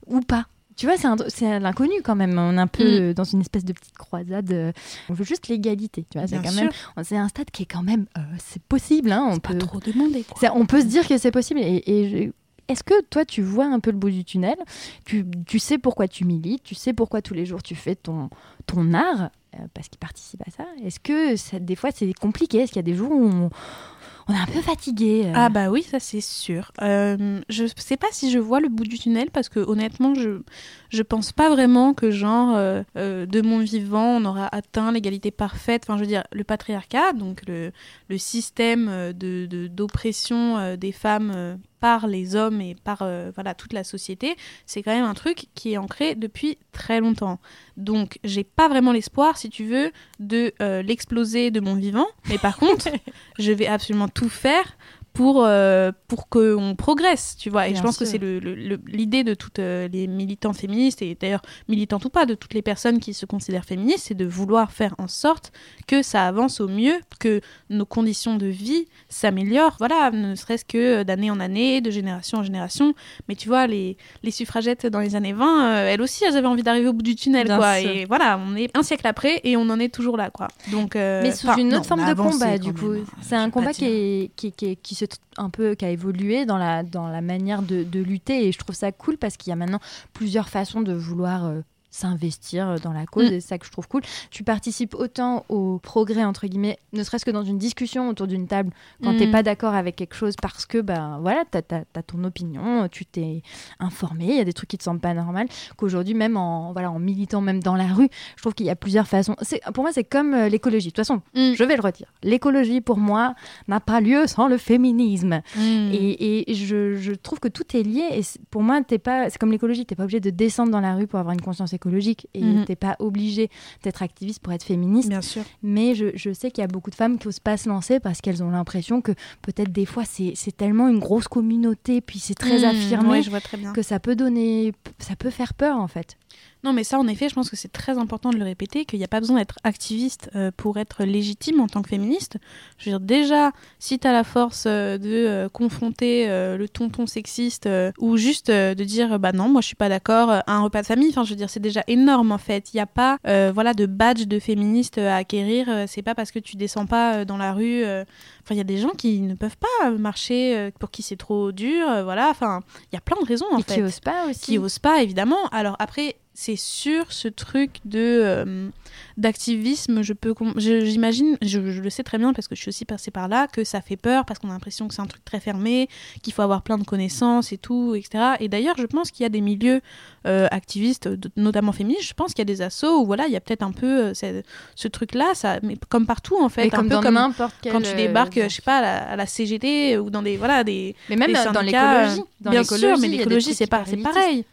[0.07, 0.45] ou pas?
[0.77, 0.95] Tu vois,
[1.29, 2.37] c'est l'inconnu quand même.
[2.37, 3.13] On est un peu Mm.
[3.13, 4.51] dans une espèce de petite croisade.
[4.51, 4.71] euh,
[5.09, 6.05] On veut juste l'égalité.
[6.09, 6.63] Tu vois, c'est quand sûr.
[6.63, 7.03] même.
[7.05, 8.07] C'est un stade qui est quand même.
[8.17, 9.11] euh, c'est possible.
[9.13, 9.57] Hein, on Pas peut.
[9.59, 10.35] trop demandé, quoi.
[10.39, 11.61] C'est- On peut se dire que c'est possible.
[11.61, 12.31] Et, et je-
[12.67, 14.57] est-ce que toi, tu vois un peu le bout du tunnel?
[15.05, 18.29] Tu, sais pourquoi tu milites, tu sais pourquoi tous les jours tu fais ton,
[18.65, 20.65] ton art, euh, parce qu'il participe à ça?
[20.83, 22.59] Est-ce que des fois c'est compliqué?
[22.59, 25.33] Est-ce qu'il y a des jours où on, est un peu fatigué euh?
[25.35, 26.71] Ah bah oui, ça c'est sûr.
[26.81, 30.41] Euh, je sais pas si je vois le bout du tunnel parce que honnêtement, je
[30.89, 35.83] je pense pas vraiment que genre euh, de mon vivant on aura atteint l'égalité parfaite.
[35.85, 37.71] Enfin, je veux dire, le patriarcat, donc le,
[38.09, 43.83] le système de d'oppression des femmes par les hommes et par euh, voilà toute la
[43.83, 47.39] société, c'est quand même un truc qui est ancré depuis très longtemps.
[47.77, 52.07] Donc, j'ai pas vraiment l'espoir, si tu veux, de euh, l'exploser de mon vivant.
[52.29, 52.89] Mais par contre,
[53.39, 54.77] je vais absolument tout faire
[55.15, 57.67] pour, euh, pour qu'on progresse, tu vois.
[57.67, 60.51] Et Bien je pense que c'est le- le- le- l'idée de toutes euh, les militants
[60.53, 64.13] féministes, et d'ailleurs militantes ou pas, de toutes les personnes qui se considèrent féministes, c'est
[64.13, 65.53] de vouloir faire en sorte
[65.87, 67.39] que ça avance au mieux, que
[67.69, 72.43] nos conditions de vie s'améliorent, voilà, ne serait-ce que d'année en année, de génération en
[72.43, 72.93] génération.
[73.29, 76.45] Mais tu vois, les, les suffragettes dans les années 20, euh, elles aussi, elles avaient
[76.47, 77.79] envie d'arriver au bout du tunnel, Bien quoi.
[77.79, 77.89] sûr.
[77.89, 80.49] Et voilà, on est un siècle après et on en est toujours là, quoi.
[80.71, 82.95] Donc, euh, Mais sous une non, autre forme de combat, du coup.
[83.21, 83.89] C'est un combat qui, dire.
[83.93, 85.04] est, qui, qui, qui se
[85.37, 88.47] un peu qui a évolué dans la dans la manière de, lutter.
[88.47, 89.79] Et je trouve ça cool parce qu'il y a maintenant
[90.13, 91.61] plusieurs façons de vouloir euh,
[91.95, 93.33] s'investir dans la cause Mm.
[93.33, 94.01] et c'est ça que je trouve cool.
[94.31, 98.47] Tu participes autant au progrès entre guillemets, ne serait-ce que dans une discussion autour d'une
[98.47, 98.71] table
[99.03, 99.17] quand Mm.
[99.17, 101.61] t'es pas d'accord avec quelque chose parce que ben voilà t'as
[101.95, 103.41] as, ton opinion, tu t'es
[103.79, 106.91] informé, il y a des trucs qui te semblent pas normal qu'aujourd'hui même en voilà
[106.91, 109.35] en militant même dans la rue, je trouve qu'il y a plusieurs façons.
[109.73, 110.87] Pour moi c'est comme euh, l'écologie.
[110.87, 111.53] De toute façon, Mm.
[111.55, 112.11] je vais le redire.
[112.23, 113.35] L'écologie, pour moi,
[113.67, 115.41] n'a pas lieu sans le féminisme.
[115.55, 115.59] Mm.
[115.93, 118.03] Et, et je, je trouve que tout est lié.
[118.11, 118.21] Et
[118.51, 119.85] pour moi, t'es pas, c'est comme l'écologie.
[119.85, 121.84] T'es pas obligé de descendre dans la rue pour avoir une conscience écologique.
[122.33, 122.65] Et Mhm.
[122.65, 123.49] t'es pas obligé
[123.83, 125.09] d'être activiste pour être féministe.
[125.09, 125.43] Bien sûr.
[125.63, 127.99] Mais je, je sais qu'il y a beaucoup de femmes qui osent pas se lancer
[127.99, 129.11] parce qu'elles ont l'impression que
[129.41, 132.65] peut-être des fois, c'est, tellement une grosse communauté, puis c'est très Mm.
[132.65, 133.09] affirmé.
[133.09, 133.73] Ouais, je vois très bien.
[133.73, 136.17] Que ça peut donner, ça peut faire peur en fait.
[136.65, 138.97] Non, mais ça, en effet, je pense que c'est très important de le répéter, qu'il
[138.97, 142.37] n'y a pas besoin d'être activiste euh, pour être légitime en tant que féministe.
[142.79, 147.05] Je veux dire, déjà, si tu as la force euh, de euh, confronter le tonton
[147.05, 150.81] sexiste ou juste de dire, bah non, moi je suis pas d'accord à un repas
[150.81, 152.73] de famille, enfin, je veux dire, c'est déjà énorme en fait.
[152.73, 153.19] Il n'y a pas
[153.51, 155.67] voilà, de badge de féministe à acquérir.
[155.87, 157.83] c'est pas parce que tu descends pas dans la rue.
[157.83, 161.51] Enfin, il y a des gens qui ne peuvent pas marcher, pour qui c'est trop
[161.51, 162.29] dur, voilà.
[162.29, 162.61] Enfin,
[162.91, 164.39] il y a plein de raisons en et fait qui osent pas aussi.
[164.39, 165.47] qui osent pas évidemment.
[165.51, 168.69] Alors après, c'est sûr ce truc de euh,
[169.17, 172.83] d'activisme, je peux j'imagine, je, je le sais très bien parce que je suis aussi
[172.83, 175.23] passée par là que ça fait peur parce qu'on a l'impression que c'est un truc
[175.23, 175.87] très fermé,
[176.21, 178.35] qu'il faut avoir plein de connaissances et tout, etc.
[178.41, 179.79] Et d'ailleurs, je pense qu'il y a des milieux
[180.27, 182.09] euh, activistes, notamment féministes.
[182.09, 184.07] Je pense qu'il y a des assos où voilà, il y a peut-être un peu
[184.07, 184.43] euh, ce,
[184.75, 187.71] ce truc-là, ça, mais comme partout en fait, un comme peu dans comme n'importe quel.
[187.71, 190.65] quand tu débarques, je sais pas, à la, à la CGT ou dans des voilà
[190.65, 192.23] des Mais même euh, dans l'écologie.
[192.41, 194.45] Bien sûr, mais des l'écologie, c'est pas, c'est pareil.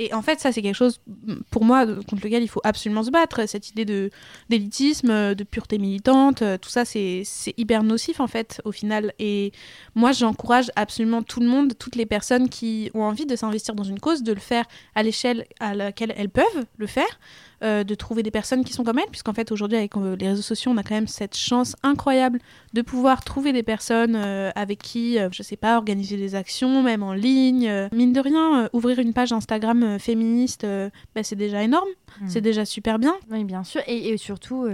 [0.00, 1.00] Et en fait, ça, c'est quelque chose,
[1.50, 3.48] pour moi, contre lequel il faut absolument se battre.
[3.48, 4.10] Cette idée
[4.48, 9.12] d'élitisme, de pureté militante, euh, tout ça, c'est c'est hyper nocif, en fait, au final.
[9.18, 9.50] Et
[9.96, 13.82] moi, j'encourage absolument tout le monde, toutes les personnes qui ont envie de s'investir dans
[13.82, 17.18] une cause, de le faire à l'échelle à laquelle elles peuvent le faire.
[17.62, 20.28] Euh, de trouver des personnes qui sont comme elles, puisqu'en fait aujourd'hui avec euh, les
[20.28, 22.38] réseaux sociaux on a quand même cette chance incroyable
[22.72, 27.02] de pouvoir trouver des personnes euh, avec qui, je sais pas, organiser des actions, même
[27.02, 27.88] en ligne.
[27.92, 30.66] mine de rien, ouvrir une page Instagram féministe,
[31.14, 31.88] bah, c'est déjà énorme,
[32.20, 32.28] Mm.
[32.28, 33.14] c'est déjà super bien.
[33.30, 33.80] Oui, bien sûr.
[33.86, 34.66] Et, et surtout,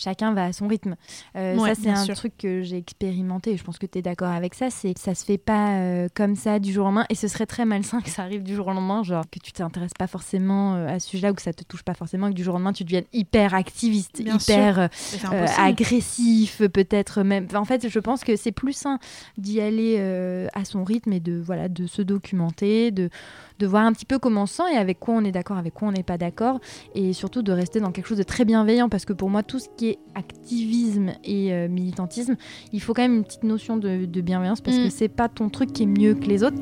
[0.00, 0.96] chacun va à son rythme.
[1.36, 2.14] Euh, Ouais, ça, c'est un sûr.
[2.14, 3.52] truc que j'ai expérimenté.
[3.52, 4.70] et Je pense que tu es d'accord avec ça.
[4.70, 7.06] C'est que ça se fait pas euh, comme ça du jour au lendemain.
[7.10, 9.02] Et ce serait très malsain que ça arrive du jour au lendemain.
[9.02, 11.82] Genre que tu t'intéresses pas forcément euh, à ce sujet-là ou que ça te touche
[11.82, 12.28] pas forcément.
[12.28, 14.88] Et que du jour au lendemain, tu deviennes hyper activiste, Bien hyper
[15.58, 17.44] agressif, peut-être même.
[17.46, 18.98] Enfin, en fait, je pense que c'est plus sain
[19.38, 19.98] d'y aller
[20.54, 23.10] à son rythme et de voilà de se documenter, de
[23.60, 25.56] de voir un petit peu comment on se sent et avec quoi on est d'accord,
[25.58, 26.58] avec quoi on n'est pas d'accord,
[26.94, 29.58] et surtout de rester dans quelque chose de très bienveillant parce que pour moi, tout
[29.60, 32.36] ce qui est activisme et euh, militantisme,
[32.72, 34.84] il faut quand même une petite notion de, de bienveillance parce Mm.
[34.84, 36.56] que c'est pas ton truc qui est mieux que les autres.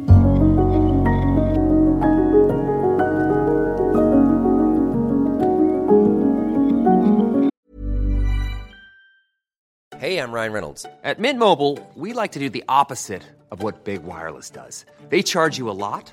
[9.98, 10.86] Hey, I'm Ryan Reynolds.
[11.02, 14.84] At Mint Mobile, we like to do the opposite of what Big Wireless does.
[15.08, 16.12] They charge you a lot,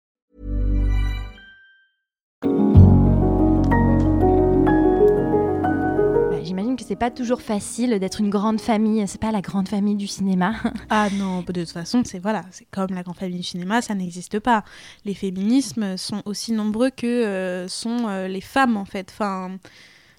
[6.51, 9.01] J'imagine que c'est pas toujours facile d'être une grande famille.
[9.07, 10.53] C'est pas la grande famille du cinéma.
[10.89, 13.95] Ah non, de toute façon, c'est voilà, c'est comme la grande famille du cinéma, ça
[13.95, 14.65] n'existe pas.
[15.05, 19.07] Les féminismes sont aussi nombreux que euh, sont euh, les femmes en fait.
[19.13, 19.59] Enfin, Donc,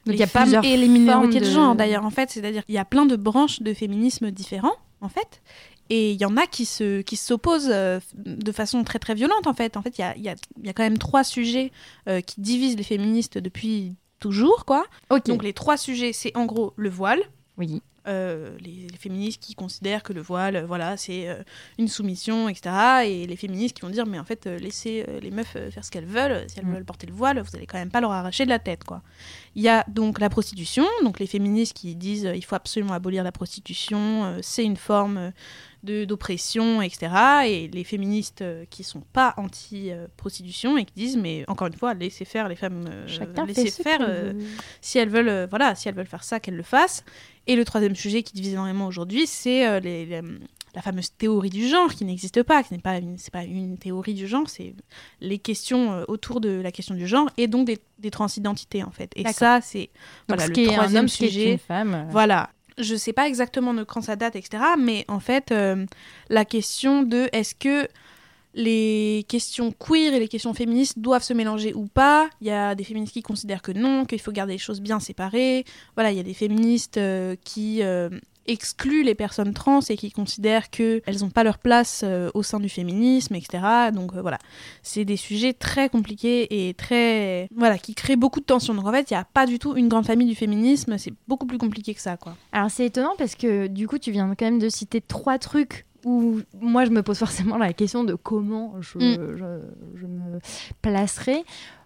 [0.07, 1.45] les il y a femmes plusieurs et les minorités de...
[1.45, 5.11] genre d'ailleurs en fait, c'est-à-dire qu'il y a plein de branches de féminisme différents en
[5.11, 5.43] fait.
[5.91, 9.47] Et il y en a qui se qui s'opposent euh, de façon très très violente
[9.47, 9.77] en fait.
[9.77, 11.73] En fait, il y a, il y a- il y a quand même trois sujets
[12.09, 14.85] euh, qui divisent les féministes depuis toujours quoi.
[15.33, 17.21] Donc les trois sujets, c'est en gros le voile,
[17.59, 17.83] oui.
[18.09, 21.43] Euh, les, les féministes qui considèrent que le voile, euh, voilà, c'est euh,
[21.79, 22.75] une soumission, etc.
[23.07, 25.91] Et les féministes qui vont dire, mais en fait, euh, laissez les meufs faire ce
[25.91, 26.45] qu'elles veulent.
[26.49, 26.75] Si elles Mm.
[26.75, 29.03] veulent porter le voile, vous allez quand même pas leur arracher de la tête, quoi.
[29.55, 33.23] Il y a donc la prostitution, donc les féministes qui disent, il faut absolument abolir
[33.23, 35.33] la prostitution, c'est une forme
[35.83, 37.13] de d'oppression, etc.
[37.47, 42.25] Et les féministes qui sont pas anti-prostitution et qui disent, mais encore une fois, laissez
[42.25, 42.89] faire les femmes,
[43.47, 44.01] laissez faire.
[44.81, 47.05] si elles veulent, voilà, si elles veulent faire ça, qu'elles le fassent.
[47.47, 50.21] Et le troisième sujet qui divise énormément aujourd'hui, c'est euh, les- les-
[50.75, 53.77] la fameuse théorie du genre qui n'existe pas, qui n'est pas une, c'est pas une
[53.77, 54.75] théorie du genre, c'est
[55.21, 58.91] les questions euh, autour de la question du genre et donc des, des transidentités en
[58.91, 59.11] fait.
[59.17, 59.91] Et ça, c'est
[60.29, 61.53] voilà, ce le est un troisième homme, ce qui est sujet.
[61.53, 61.95] une femme.
[61.95, 62.49] euh, Voilà.
[62.79, 64.63] Je sais pas exactement de quand ça date, etc.
[64.79, 65.85] Mais en fait, euh,
[66.31, 67.87] la question de est-ce que
[68.55, 72.29] les questions queer et les questions féministes doivent se mélanger ou pas.
[72.41, 75.01] Il y a des féministes qui considèrent que non, qu'il faut garder les choses bien
[75.01, 75.65] séparées.
[75.95, 78.11] Voilà, il y a des féministes euh, qui euh,
[78.47, 82.61] excluent les personnes trans et qui considèrent qu'elles n'ont pas leur place euh, au sein
[82.61, 83.91] du féminisme, etc.
[83.93, 84.39] Donc voilà,
[84.83, 87.49] c'est des sujets très compliqués et très...
[87.55, 88.75] Voilà, qui créent beaucoup de tensions.
[88.75, 91.15] Donc en fait, il n'y a pas du tout une grande famille du féminisme, c'est
[91.27, 92.37] beaucoup plus compliqué que ça, quoi.
[92.53, 95.87] Alors c'est étonnant parce que du coup tu viens quand même de citer trois trucs
[96.05, 99.37] où moi je me pose forcément la question de comment je, Mm.
[99.37, 100.39] je- je me
[100.83, 101.45] placerai.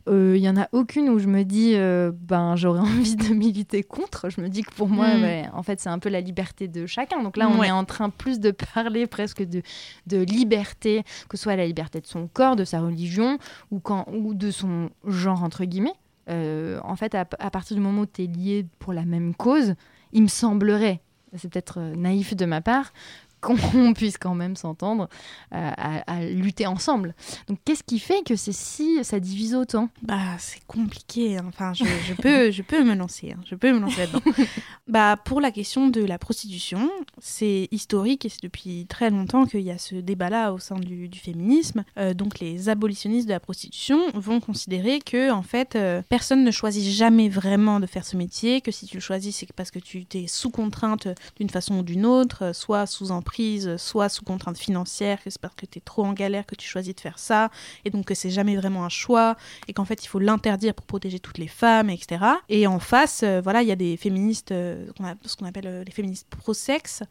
[0.09, 2.79] Il y en a aucune où je me dis euh, ben j'aurais
[3.11, 4.31] envie de militer contre.
[4.31, 5.23] Je me dis que pour moi Mm.
[5.23, 7.23] ouais, en fait c'est un peu la liberté de chacun.
[7.25, 7.69] Donc là on Ouais.
[7.69, 9.63] est en train plus de parler presque de,
[10.07, 13.39] de liberté, que ce soit la liberté de son corps, de sa religion
[13.73, 15.95] ou, quand, ou de son genre entre guillemets.
[16.29, 19.35] Euh, en fait, à, à partir du moment où tu es lié pour la même
[19.35, 19.75] cause,
[20.13, 21.01] il me semblerait,
[21.37, 22.93] c'est peut-être euh, naïf de ma part,
[23.41, 25.09] qu'on puisse quand même s'entendre
[25.55, 27.15] euh, à, à lutter ensemble.
[27.49, 29.89] Donc, qu'est-ce qui fait que c'est si ça divise autant?
[30.03, 31.37] Bah, c'est compliqué.
[31.39, 31.45] hein.
[31.49, 33.33] Enfin, je, je peux, je peux me lancer.
[33.33, 33.41] hein.
[33.49, 34.21] Je peux me lancer là-dedans.
[34.89, 39.61] bah, pour la question de la prostitution, c'est historique et c'est depuis très longtemps qu'il
[39.63, 41.85] y a ce débat-là au sein du, du féminisme.
[41.99, 46.51] Euh, donc, les abolitionnistes de la prostitution vont considérer que, en fait, euh, personne ne
[46.51, 48.61] choisit jamais vraiment de faire ce métier.
[48.61, 51.09] Que si tu le choisis, c'est parce que tu t'es sous contrainte
[51.39, 53.36] d'une façon ou d'une autre, soit sous emprise,
[53.79, 56.67] soit sous contrainte financière, que c'est parce que tu es trop en galère que tu
[56.69, 57.51] choisis de faire ça,
[57.85, 59.37] et donc que c'est jamais vraiment un choix
[59.69, 62.25] et qu'en fait il faut l'interdire pour protéger toutes les femmes, etc.
[62.49, 64.87] Et en face, euh, voilà, il y a des féministes, euh,
[65.25, 67.03] ce qu'on appelle euh, les féministes pro-sexe,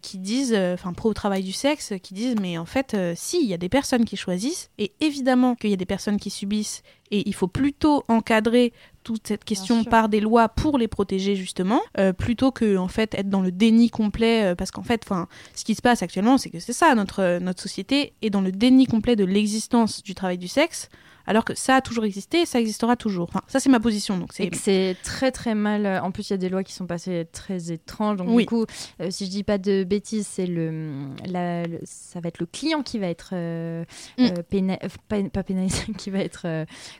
[0.00, 3.52] qui disent, euh, enfin pro-travail du sexe, qui disent, mais en fait, si, il y
[3.52, 7.28] a des personnes qui choisissent, et évidemment qu'il y a des personnes qui subissent, et
[7.28, 8.72] il faut plutôt encadrer
[9.02, 13.14] toute cette question par des lois pour les protéger justement, euh, plutôt que en fait
[13.14, 16.38] être dans le déni complet, euh, parce qu'en fait, enfin, ce qui se passe actuellement,
[16.38, 20.02] c'est que c'est ça, notre, euh, notre société est dans le déni complet de l'existence
[20.02, 20.88] du travail du sexe,
[21.26, 23.28] alors que ça a toujours existé, ça existera toujours.
[23.28, 25.86] Enfin, ça c'est ma position, donc C'est c'est que c'est très très mal.
[25.86, 28.16] euh, En plus, il y a des lois qui sont passées très étranges.
[28.16, 28.42] Donc, Oui.
[28.44, 28.64] du coup,
[29.00, 32.46] euh, si je dis pas de bêtises, c'est le, la- le- ça va être le
[32.46, 33.84] client qui va être euh,
[34.18, 34.24] Mm.
[34.24, 36.46] euh, pas, pas pénalisé, qui va être,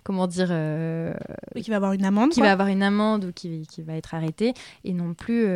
[0.05, 0.49] comment dire,
[1.61, 2.31] qui va avoir une amende.
[2.31, 2.47] qui quoi.
[2.49, 4.55] va avoir une amende ou qui, qui va être arrêté.
[4.85, 5.47] Et non plus,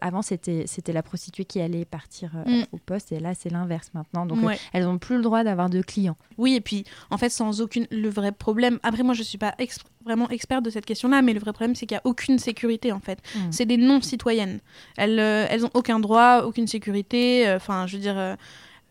[0.00, 2.62] avant, c'était c'était la prostituée qui allait partir Mm.
[2.72, 3.12] au poste.
[3.12, 4.26] Et là, c'est l'inverse maintenant.
[4.26, 4.58] Donc, Ouais.
[4.72, 6.16] elles n'ont plus le droit d'avoir de clients.
[6.38, 7.86] Oui, et puis en fait, sans aucune.
[7.90, 8.78] Le vrai problème.
[8.82, 11.74] Après, moi, je suis pas ex- vraiment experte de cette question-là, mais le vrai problème,
[11.74, 13.18] c'est qu'il n'y a aucune sécurité en fait.
[13.34, 13.38] Mm.
[13.50, 14.60] C'est des non-citoyennes.
[14.96, 17.46] Elles, euh, elles ont aucun droit, aucune sécurité.
[17.48, 18.18] euh, Enfin, je veux dire.
[18.18, 18.36] euh,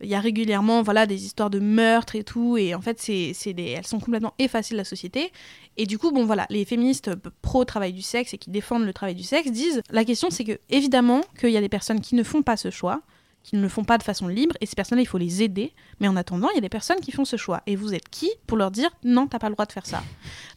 [0.04, 3.34] il y a régulièrement voilà des histoires de meurtres et tout et en fait c'est
[3.56, 5.30] elles sont complètement effacées de la société
[5.76, 8.92] et du coup bon voilà les féministes pro travail du sexe et qui défendent le
[8.92, 12.16] travail du sexe disent la question c'est que évidemment qu'il y a des personnes qui
[12.16, 13.00] ne font pas ce choix
[13.42, 15.72] qui ne le font pas de façon libre et ces personnes-là il faut les aider.
[16.00, 17.62] Mais en attendant il y a des personnes qui font ce choix.
[17.66, 20.02] Et vous êtes qui pour leur dire non t'as pas le droit de faire ça?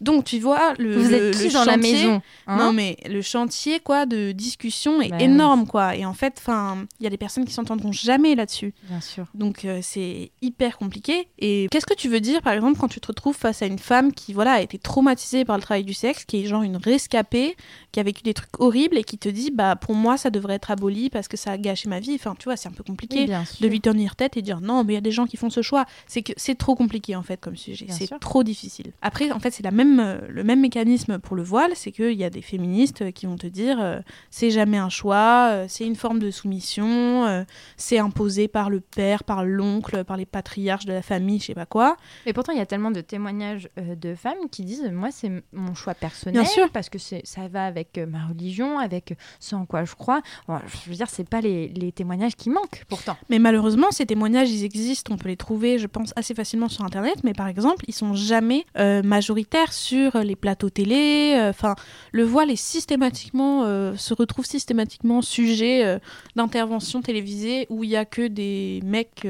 [0.01, 2.57] Donc tu vois le Vous le- êtes qui le dans la chantier- maison hein?
[2.57, 5.95] non mais le chantier quoi de discussion est Bah, énorme quoi.
[5.95, 8.73] Et en fait enfin il y a des personnes qui s'entendront jamais là-dessus.
[8.83, 9.25] Bien sûr.
[9.33, 11.27] donc euh, c'est hyper compliqué.
[11.39, 13.79] Et qu'est-ce que tu veux dire par exemple quand tu te retrouves face à une
[13.79, 16.77] femme qui voilà a été traumatisée par le travail du sexe qui est genre une
[16.77, 17.55] rescapée
[17.91, 20.55] qui a vécu des trucs horribles et qui te dit bah pour moi ça devrait
[20.55, 22.15] être aboli parce que ça a gâché ma vie.
[22.15, 24.84] Enfin tu vois c'est un peu compliqué Oui, de lui tenir tête et dire non
[24.84, 27.15] mais il y a des gens qui font ce choix c'est que c'est trop compliqué
[27.15, 30.43] en fait comme sujet c'est trop difficile après en fait c'est la même euh, le
[30.43, 33.80] même mécanisme pour le voile c'est qu'il y a des féministes qui vont te dire
[33.82, 33.99] euh,
[34.30, 37.43] c'est jamais un choix euh, c'est une forme de soumission euh,
[37.78, 41.53] c'est imposé par le père par l'oncle par les patriarches de la famille je sais
[41.53, 44.84] pas quoi Mais pourtant, il y a tellement de témoignages euh, de femmes qui disent
[44.91, 46.69] Moi, c'est mon choix personnel, Bien sûr.
[46.71, 50.21] parce que ça va avec euh, ma religion, avec ce en quoi je crois.
[50.47, 52.64] Bon, je veux dire, c'est pas les, les témoignages qui manquent.
[52.89, 53.18] Pourtant.
[53.30, 56.84] Mais malheureusement, ces témoignages, ils existent, on peut les trouver, je pense, assez facilement sur
[56.84, 61.34] Internet, mais par exemple, ils sont jamais euh, majoritaires sur les plateaux télé.
[61.38, 61.76] euh, Enfin,
[62.11, 65.99] le voile est systématiquement, euh, se retrouve systématiquement sujet euh,
[66.36, 69.28] d'intervention télévisée où il y a que des mecs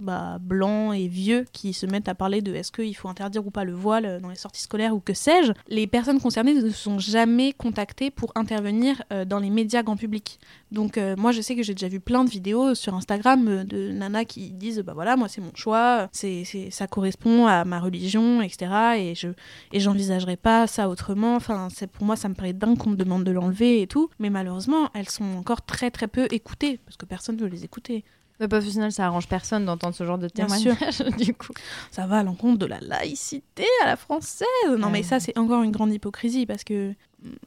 [0.00, 3.50] bah, blancs et vieux qui se mettent à parler de est-ce qu'il faut interdire ou
[3.50, 5.52] pas le voile dans les sorties scolaires ou que sais-je.
[5.68, 10.38] Les personnes concernées ne sont jamais contactées pour intervenir dans les médias grand public.
[10.70, 13.90] Donc moi je sais que j'ai déjà vu plein de vidéos sur Instagram euh, de
[13.92, 17.80] nanas qui disent bah voilà moi c'est mon choix, c'est c'est- ça correspond à ma
[17.80, 19.28] religion etc et je
[19.72, 21.34] et j'envisagerai pas ça autrement.
[21.36, 24.08] Enfin c'est pour moi ça me paraît dingue qu'on me demande de l'enlever et tout,
[24.18, 27.64] mais malheureusement elles sont encore très très peu écoutées parce que personne ne veut les
[27.64, 28.04] écouter.
[28.40, 31.52] Mais au final, ça arrange personne d'entendre ce genre de témoignage, du coup.
[31.92, 34.46] Ça va à l'encontre de la laïcité à la française.
[34.78, 35.02] Non mais Ouais.
[35.04, 36.92] ça c'est encore une grande hypocrisie parce que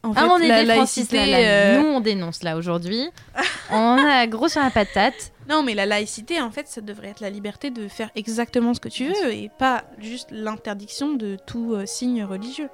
[0.03, 1.47] en fait Ah, on est la des Francis, laïcité là, là.
[1.47, 3.07] euh, Nous, on dénonce là aujourd'hui.
[3.71, 5.31] on a gros sur la patate.
[5.49, 8.79] Non, mais la laïcité, en fait, ça devrait être la liberté de faire exactement ce
[8.79, 12.69] que tu veux et pas juste l'interdiction de tout euh, signe religieux.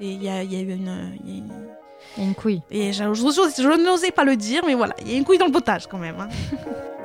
[0.00, 0.86] Il y a, y a une.
[1.24, 1.52] y a une-
[2.16, 2.62] Il y a une couille.
[2.70, 5.24] Et je, je- je- je n'osais pas le dire, mais voilà, il y a une
[5.24, 6.18] couille dans le potage quand même.
[6.18, 6.28] hein.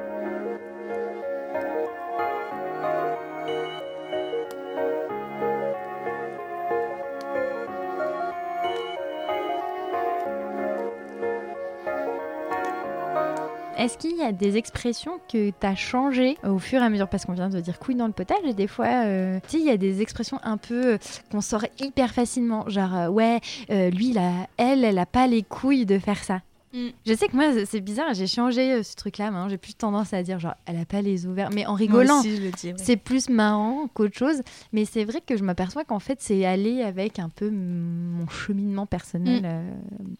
[13.85, 17.07] Est-ce qu'il y a des expressions que tu as changées au fur et à mesure?
[17.07, 19.59] Parce qu'on vient de dire couille dans le potage et des fois, euh, tu sais,
[19.59, 20.97] il y a des expressions un peu euh,
[21.31, 22.67] qu'on sort hyper facilement.
[22.67, 26.41] Genre, euh, ouais, euh, lui, a- elle, elle a pas les couilles de faire ça.
[26.73, 26.87] Mm.
[27.05, 29.29] Je sais que moi, c'est bizarre, j'ai changé ce truc-là.
[29.29, 32.21] Maintenant, j'ai plus tendance à dire, genre, elle a pas les ouverts, mais en rigolant.
[32.23, 32.51] ouais.
[32.77, 34.41] C'est plus marrant qu'autre chose,
[34.73, 38.87] mais c'est vrai que je m'aperçois qu'en fait, c'est aller avec un peu mon cheminement
[38.87, 40.13] personnel Mm.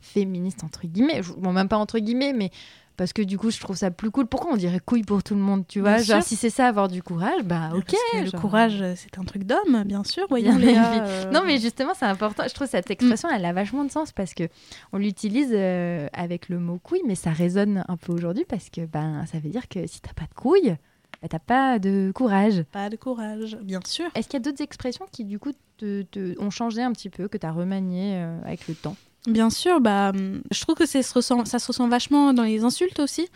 [0.00, 1.20] féministe, entre guillemets.
[1.36, 2.50] Bon, même pas entre guillemets, mais
[2.98, 4.26] parce que du coup, je trouve ça plus cool.
[4.26, 6.28] Pourquoi on dirait couille pour tout le monde, tu vois Bien Genre, sûr.
[6.28, 7.84] si c'est ça, avoir du courage, bah ok.
[7.86, 10.26] Parce que le courage, c'est un truc d'homme, bien sûr.
[10.28, 12.42] Voyons, euh, Non, mais justement, c'est important.
[12.46, 14.44] Je trouve cette expression, elle a vachement de sens parce que
[14.92, 18.84] on l'utilise euh, avec le mot couille, mais ça résonne un peu aujourd'hui parce que
[18.84, 20.76] ben, ça veut dire que si t'as pas de couilles,
[21.22, 22.64] bah, t'as pas de courage.
[22.72, 24.06] Pas de courage, bien sûr.
[24.14, 27.10] Est-ce qu'il y a d'autres expressions qui, du coup, te, te- ont changé un petit
[27.10, 28.96] peu, que tu as remanié euh, avec le temps?
[29.28, 30.12] Bien sûr, bah,
[30.50, 33.28] je trouve que c'est- se ressent, ça se ressent vachement dans les insultes aussi.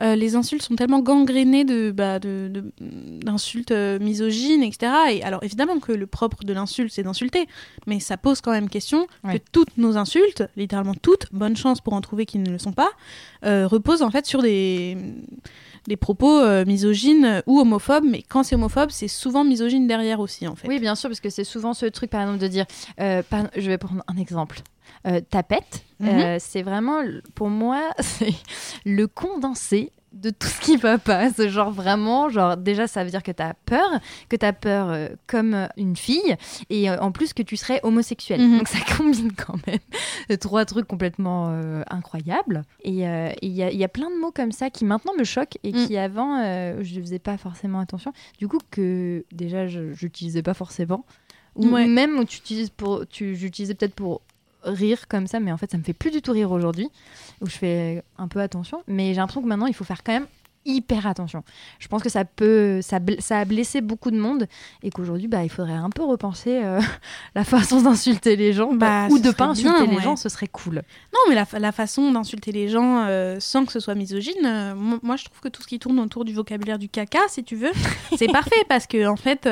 [0.00, 4.90] Euh, les insultes sont tellement gangrénées de, bah, de, de- d'insultes euh, misogynes, etc.
[5.12, 7.46] Et alors évidemment que le propre de l'insulte, c'est d'insulter,
[7.86, 11.92] mais ça pose quand même question que toutes nos insultes, littéralement toutes, bonne chance pour
[11.92, 12.88] en trouver qui ne le sont pas,
[13.44, 14.96] euh, reposent en fait sur des,
[15.88, 18.04] des propos euh, misogynes ou homophobes.
[18.08, 20.68] Mais quand c'est homophobe, c'est souvent misogyne derrière aussi, en fait.
[20.68, 22.64] Oui, bien sûr, parce que c'est souvent ce truc, par exemple, de dire.
[22.96, 24.62] par- je vais prendre un exemple.
[25.06, 26.08] Euh, tapette, Mhm.
[26.08, 27.00] euh, c'est vraiment,
[27.34, 28.32] pour moi, c'est
[28.86, 31.28] le condensé de tout ce qui va pas.
[31.30, 33.86] C'est genre vraiment, genre déjà ça veut dire que tu as peur,
[34.28, 36.36] que tu as peur euh, comme une fille,
[36.70, 38.40] et euh, en plus que tu serais homosexuel.
[38.40, 38.58] Mhm.
[38.58, 42.62] Donc ça combine quand même trois trucs complètement euh, incroyables.
[42.82, 45.72] Et il y, y a plein de mots comme ça qui maintenant me choquent et
[45.72, 45.86] Mm.
[45.86, 48.12] qui avant euh, je ne faisais pas forcément attention.
[48.38, 51.04] Du coup que déjà je n'utilisais pas forcément.
[51.56, 51.86] Ou Ouais.
[51.86, 54.22] même où tu utilises pour, tu, j'utilisais peut-être pour
[54.64, 56.88] rire comme ça, mais en fait ça me fait plus du tout rire aujourd'hui,
[57.40, 58.82] où je fais un peu attention.
[58.88, 60.26] Mais j'ai l'impression que maintenant il faut faire quand même
[60.66, 61.44] hyper attention.
[61.78, 64.46] Je pense que ça peut, ça, ça a blessé beaucoup de monde
[64.82, 66.80] et qu'aujourd'hui bah, il faudrait un peu repenser euh,
[67.34, 70.02] la façon d'insulter les gens Bah, ou de pas insulter bien, les ouais.
[70.02, 70.76] gens, ce serait cool.
[71.12, 74.74] Non, mais la, la façon d'insulter les gens euh, sans que ce soit misogyne, euh,
[74.74, 77.44] mo- moi je trouve que tout ce qui tourne autour du vocabulaire du caca, si
[77.44, 77.72] tu veux,
[78.16, 79.46] c'est parfait parce que en fait,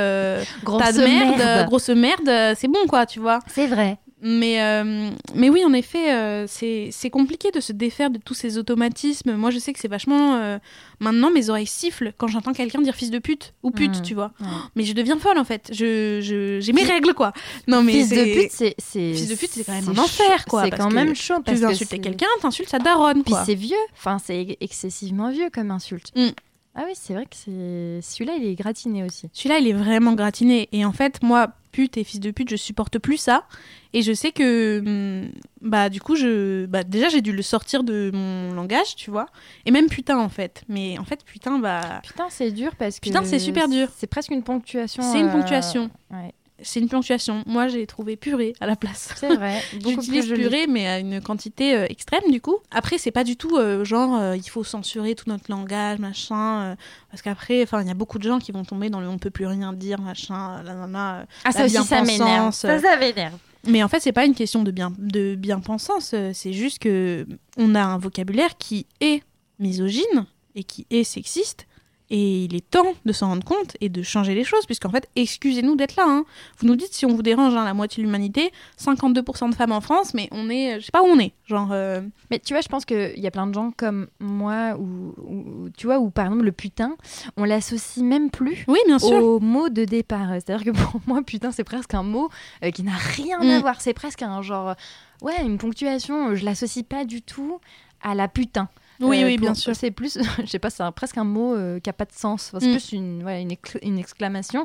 [0.65, 3.41] Grosse merde, grosse merde, c'est bon quoi, tu vois.
[3.49, 3.99] C'est vrai.
[4.25, 8.57] Mais, euh, mais oui, en effet, euh, c'est compliqué de se défaire de tous ces
[8.57, 9.35] automatismes.
[9.35, 10.37] Moi je sais que c'est vachement.
[10.37, 10.59] euh,
[11.01, 14.03] maintenant, mes oreilles sifflent quand j'entends quelqu'un dire fils de pute ou pute, Mhm.
[14.03, 14.31] tu vois.
[14.41, 14.47] Ouais.
[14.77, 15.71] Mais je deviens folle en fait.
[15.73, 17.33] Je- je- J'ai mes règles quoi.
[17.67, 18.75] Non, mais Fils de pute, c'est
[19.15, 21.43] Fils de pute, c'est quand même un enfer, quoi, C'est quand que même chaud Tu
[21.43, 25.51] parce veux que insulter quelqu'un, t'insultes sa daronne Puis c'est vieux, enfin c'est excessivement vieux
[25.53, 26.13] comme insulte.
[26.15, 26.29] Mm.
[26.75, 29.29] Ah oui, c'est vrai que c'est celui-là il est gratiné aussi.
[29.33, 30.69] Celui-là, il est vraiment gratiné.
[30.73, 33.45] Et en fait, moi, pute et fils de pute, je supporte plus ça.
[33.93, 37.85] Et je sais que, hum, bah, du coup, je, bah, déjà, j'ai dû le sortir
[37.85, 39.27] de mon langage, tu vois.
[39.67, 40.65] Et même putain, en fait.
[40.69, 43.89] Mais en fait, putain, bah, Putain, c'est dur parce que Putain, c'est super dur.
[43.95, 45.03] C'est presque une ponctuation.
[45.03, 45.91] c'est une euh, ponctuation.
[46.11, 46.33] ouais.
[46.63, 47.43] C'est une ponctuation.
[47.47, 49.13] Moi, j'ai trouvé purée à la place.
[49.17, 49.61] C'est vrai.
[49.73, 52.57] J'utilise purée, mais à une quantité euh, extrême, du coup.
[52.71, 56.77] Après, c'est pas du tout euh, genre, euh, il faut censurer tout notre langage, machin.
[57.11, 59.19] parce qu'après, enfin, il y a beaucoup de gens qui vont tomber dans le on
[59.19, 61.21] peut plus rien dire, machin, la nana.
[61.21, 62.53] euh, Ah ça aussi ça m'énerve.
[62.55, 63.35] Ça ça m'énerve.
[63.67, 66.13] Mais en fait, c'est pas une question de bien de bien-pensance.
[66.15, 69.23] euh, C'est juste que on a un vocabulaire qui est
[69.59, 71.67] misogyne et qui est sexiste.
[72.15, 75.09] Et il est temps de s'en rendre compte et de changer les choses, puisqu'en fait,
[75.17, 76.05] excusez-nous d'être là.
[76.07, 76.25] hein.
[76.59, 79.73] Vous nous dites si on vous dérange, hein, la moitié de l'humanité, 52% de femmes
[79.73, 81.33] en France, mais on est, je sais pas où on est.
[81.47, 84.77] Genre, euh, Mais tu vois, je pense qu'il y a plein de gens comme moi,
[84.79, 86.97] ou, ou- tu vois, où par exemple le putain,
[87.39, 89.25] on l'associe même plus oui, bien sûr.
[89.25, 90.29] au mot de départ.
[90.33, 92.29] C'est-à-dire que pour moi, putain, c'est presque un mot
[92.63, 93.61] euh, qui n'a rien à Mm.
[93.63, 93.81] voir.
[93.81, 94.75] C'est presque un genre, euh,
[95.23, 96.29] ouais, une ponctuation.
[96.29, 97.59] euh, Je l'associe pas du tout
[98.03, 98.69] à la putain.
[99.03, 99.75] Oui, Euh, oui, pour- bien sûr.
[99.75, 102.49] C'est plus, je sais pas, c'est presque un mot euh, qui a pas de sens.
[102.55, 102.73] Enfin, c'est Mm.
[102.73, 104.65] plus une, ouais, une, une exclamation.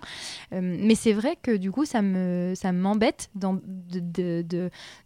[0.54, 3.30] Euh, mais c'est vrai que du coup, ça me, ça m'embête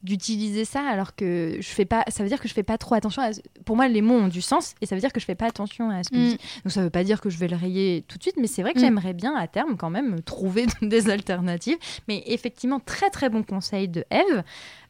[0.04, 2.04] d'utiliser ça alors que je fais pas.
[2.10, 3.22] Ça veut dire que je fais pas trop attention.
[3.22, 3.30] À,
[3.66, 5.48] pour moi, les mots ont du sens et ça veut dire que je fais pas
[5.48, 6.28] attention à ce que je Mm.
[6.30, 6.38] dis.
[6.64, 8.62] Donc ça veut pas dire que je vais le rayer tout de suite, mais c'est
[8.62, 8.82] vrai que Mm.
[8.82, 11.78] j'aimerais bien à terme quand même trouver des alternatives.
[12.08, 14.44] Mais effectivement, très très bon conseil de Eve.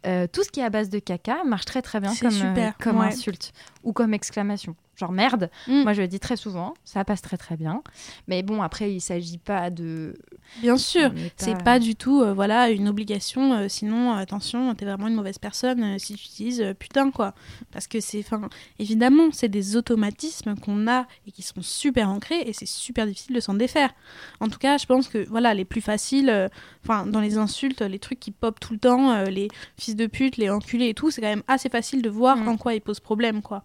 [0.05, 2.49] Euh, tout ce qui est à base de caca marche très très bien comme, euh,
[2.49, 3.07] super, comme ouais.
[3.07, 4.75] insulte ou comme exclamation.
[4.97, 5.83] Genre merde, Mm.
[5.83, 7.81] moi je le dis très souvent, ça passe très très bien.
[8.27, 10.15] Mais bon, après, il s'agit pas de.
[10.61, 11.11] Bien sûr.
[11.37, 15.13] C'est pas du tout euh, voilà une obligation euh, sinon euh, attention t'es vraiment une
[15.15, 17.33] mauvaise personne euh, si tu utilises putain quoi
[17.71, 22.41] parce que c'est enfin évidemment c'est des automatismes qu'on a et qui sont super ancrés
[22.45, 23.91] et c'est super difficile de s'en défaire
[24.41, 26.49] en tout cas je pense que voilà les plus faciles
[26.83, 30.35] enfin dans les insultes les trucs qui pop tout le temps les fils de pute
[30.37, 32.47] les enculés et tout c'est quand même assez facile de voir Mm.
[32.49, 33.63] en quoi ils posent problème quoi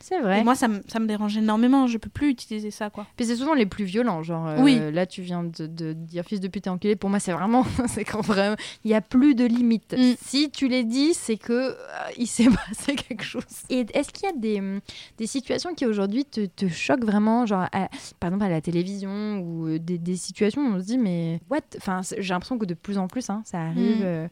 [0.00, 0.40] C'est vrai.
[0.40, 3.26] et moi ça me ça me dérange énormément je peux plus utiliser ça quoi Puis
[3.26, 4.80] c'est souvent les plus violents, genre euh, Oui.
[4.92, 7.64] là tu viens de, de dire fils de pute et enculé, pour moi c'est vraiment,
[7.88, 9.94] c'est quand vraiment, il y a plus de limites.
[9.98, 10.14] Mm.
[10.22, 11.74] Si tu les dis, c'est que euh,
[12.16, 13.42] il s'est passé quelque chose.
[13.70, 14.80] Et est-ce qu'il y a des,
[15.18, 17.88] des situations qui aujourd'hui te, te choquent vraiment, genre à-
[18.20, 21.40] par exemple à la télévision ou euh, des, des situations où on se dit mais
[21.50, 24.00] what, enfin j'ai l'impression que de plus en plus hein, ça arrive.
[24.00, 24.04] Mm.
[24.04, 24.28] euh,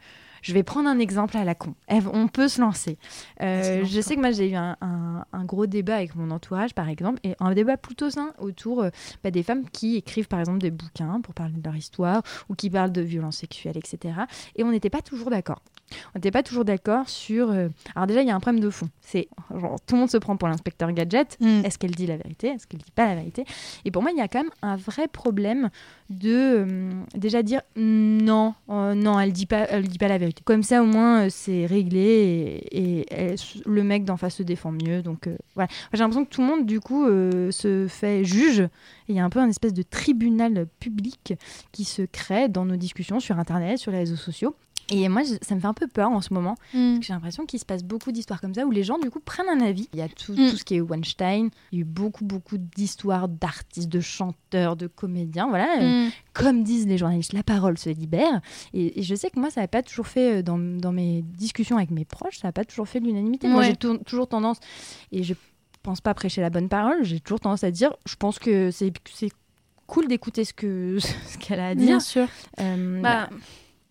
[0.46, 1.74] je vais prendre un exemple à la con.
[1.88, 2.98] Eve, on peut se lancer.
[3.42, 6.72] Euh, je sais que moi j'ai eu un, un- un gros débat avec mon entourage
[6.74, 8.90] par exemple, et un débat plutôt sain autour euh,
[9.24, 12.54] bah, des femmes qui écrivent par exemple des bouquins pour parler de leur histoire ou
[12.54, 14.14] qui parlent de violences sexuelles, etc.
[14.54, 15.60] Et on n'était pas toujours d'accord.
[16.14, 17.50] On n'était pas toujours d'accord sur.
[17.50, 18.88] euh, Alors déjà, il y a un problème de fond.
[19.00, 21.36] C'est genre, tout le monde se prend pour l'inspecteur gadget.
[21.40, 21.64] Mm.
[21.64, 22.48] Est-ce qu'elle dit la vérité?
[22.48, 23.44] Est-ce qu'elle dit pas la vérité?
[23.84, 25.70] Et pour moi, il y a quand même un vrai problème
[26.08, 30.42] de euh, déjà dire non, euh, non, elle dit pas, elle dit pas la vérité.
[30.44, 34.42] Comme ça, au moins, euh, c'est réglé et, et elle- le mec d'en face se
[34.42, 35.02] défend mieux.
[35.02, 35.68] Donc voilà.
[35.92, 38.68] J'ai l'impression que tout le monde, du coup, se fait juge.
[39.08, 41.34] Il y a un peu un espèce de tribunal public
[41.72, 44.54] qui se crée dans nos discussions sur Internet, sur les réseaux sociaux.
[44.90, 46.54] Et moi, ça me fait un peu peur en ce moment.
[46.72, 46.98] Mm.
[47.00, 49.48] J'ai l'impression qu'il se passe beaucoup d'histoires comme ça où les gens, du coup, prennent
[49.48, 49.88] un avis.
[49.92, 50.50] Il y a tout, Mm.
[50.50, 51.50] tout ce qui est Weinstein.
[51.72, 55.48] Il y a eu beaucoup, beaucoup d'histoires d'artistes, de chanteurs, de comédiens.
[55.48, 56.06] Voilà.
[56.06, 56.10] Mm.
[56.34, 58.40] Comme disent les journalistes, la parole se libère.
[58.74, 61.22] Et, et je sais que moi, ça n'a pas toujours fait, euh, dans, dans mes
[61.22, 63.48] discussions avec mes proches, ça n'a pas toujours fait l'unanimité.
[63.48, 64.58] Moi, j'ai tou- toujours tendance,
[65.10, 65.34] et je
[65.82, 68.92] pense pas prêcher la bonne parole, j'ai toujours tendance à dire, je pense que c'est
[69.86, 71.86] cool d'écouter ce que ce qu'elle a à dire.
[71.86, 72.28] Bien sûr.
[72.60, 73.30] Euh, Bah,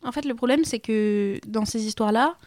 [0.05, 2.37] en fait, le problème, c'est que dans ces histoires-là,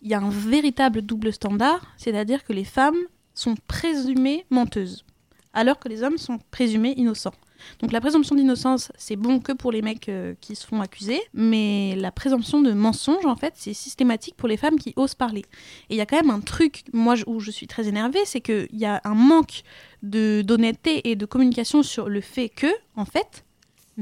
[0.00, 2.98] il y a un véritable double standard, c'est-à-dire que les femmes
[3.34, 5.04] sont présumées menteuses,
[5.52, 7.34] alors que les hommes sont présumés innocents.
[7.80, 11.20] Donc la présomption d'innocence, c'est bon que pour les mecs euh, qui se font accuser,
[11.32, 15.44] mais la présomption de mensonge, en fait, c'est systématique pour les femmes qui osent parler.
[15.88, 18.40] Et il y a quand même un truc, moi, où je suis très énervée, c'est
[18.40, 19.62] qu'il y a un manque
[20.02, 23.44] d'honnêteté et de communication sur le fait que, en fait,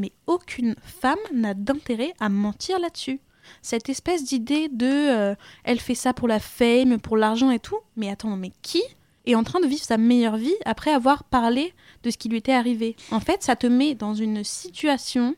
[0.00, 3.20] mais aucune femme n'a d'intérêt à mentir là-dessus.
[3.62, 5.34] Cette espèce d'idée de euh,
[5.64, 8.82] elle fait ça pour la fame, pour l'argent et tout, mais attends, mais qui
[9.26, 12.38] est en train de vivre sa meilleure vie après avoir parlé de ce qui lui
[12.38, 12.96] était arrivé?
[13.10, 15.36] En fait, ça te met dans une situation,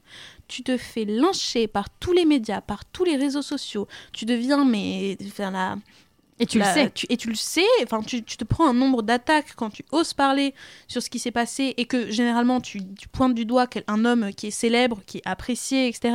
[0.49, 4.65] tu te fais lyncher par tous les médias, par tous les réseaux sociaux, tu deviens
[4.65, 5.17] mais
[6.39, 6.91] et tu la- le sais.
[6.95, 9.85] tu- et tu le sais, enfin, tu, tu te prends un nombre d'attaques quand tu
[9.93, 10.55] oses parler
[10.89, 14.31] sur ce qui s'est passé et que généralement tu, tu pointes du doigt un homme
[14.35, 16.15] qui est célèbre, qui est apprécié, etc.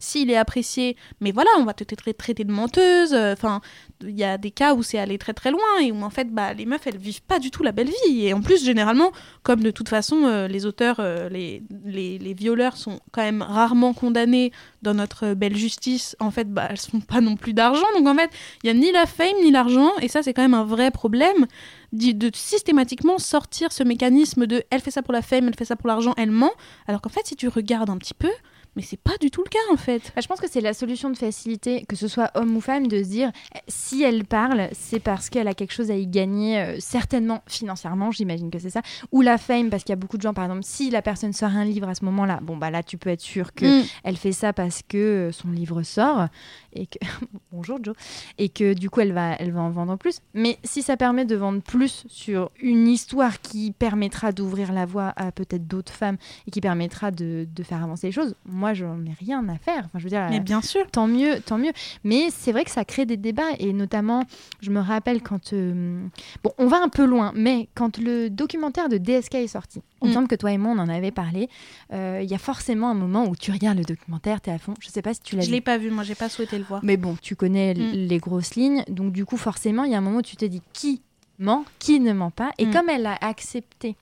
[0.00, 3.12] S'il est apprécié, mais voilà, on va te tra- traiter de menteuse.
[3.12, 3.60] euh, Enfin,
[4.02, 6.32] il y a des cas où c'est allé très très loin et où en fait,
[6.32, 8.26] bah, les meufs elles vivent pas du tout la belle vie.
[8.26, 9.12] Et en plus, généralement,
[9.42, 13.42] comme de toute façon, euh, les auteurs, euh, les, les, les violeurs sont quand même
[13.42, 14.52] rarement condamnés
[14.86, 16.16] dans notre belle justice.
[16.20, 17.86] En fait, bah, elles font pas non plus d'argent.
[17.98, 18.30] Donc en fait,
[18.62, 20.90] il y a ni la fame ni l'argent et ça c'est quand même un vrai
[20.90, 21.46] problème
[21.92, 25.64] d'y- de systématiquement sortir ce mécanisme de elle fait ça pour la fame, elle fait
[25.64, 26.52] ça pour l'argent, elle ment.
[26.86, 28.30] Alors qu'en fait, si tu regardes un petit peu,
[28.76, 30.12] Mais c'est pas du tout le cas en fait.
[30.14, 32.86] Bah, je pense que c'est la solution de facilité, que ce soit homme ou femme,
[32.88, 36.06] de se dire eh, si elle parle, c'est parce qu'elle a quelque chose à y
[36.06, 39.96] gagner, euh, certainement financièrement, j'imagine que c'est ça, ou la fame, parce qu'il y a
[39.96, 42.56] beaucoup de gens, par exemple, si la personne sort un livre à ce moment-là, bon
[42.56, 43.84] bah là tu peux être sûr que Mm.
[44.04, 46.26] elle fait ça parce que euh, son livre sort
[46.72, 46.98] et que
[47.52, 47.94] bonjour Joe
[48.38, 50.20] et que du coup elle va elle va en vendre plus.
[50.34, 55.12] Mais si ça permet de vendre plus sur une histoire qui permettra d'ouvrir la voie
[55.16, 56.16] à peut-être d'autres femmes
[56.46, 59.82] et qui permettra de, de faire avancer les choses, moi j'en ai rien à faire.
[59.86, 60.86] Enfin je veux dire Mais bien sûr.
[60.90, 61.72] tant mieux, tant mieux.
[62.04, 64.24] Mais c'est vrai que ça crée des débats et notamment,
[64.60, 66.06] je me rappelle quand, euh,
[66.44, 70.06] bon, on va un peu loin, mais quand le documentaire de DSK est sorti, il
[70.08, 70.14] me Mm.
[70.14, 71.48] semble que toi et moi on en avait parlé.
[71.92, 74.74] euh, Il y a forcément un moment où tu regardes le documentaire, t'es à fond.
[74.80, 75.52] Je sais pas si tu l'as Je vu.
[75.54, 76.80] l'ai pas vu, moi j'ai pas souhaité le voir.
[76.84, 77.92] Mais bon, tu connais Mm.
[77.92, 80.44] les grosses lignes, donc du coup forcément il y a un moment où tu te
[80.44, 81.02] dis qui
[81.38, 82.50] ment, qui ne ment pas?
[82.58, 82.70] Et Mm.
[82.72, 83.96] comme elle a accepté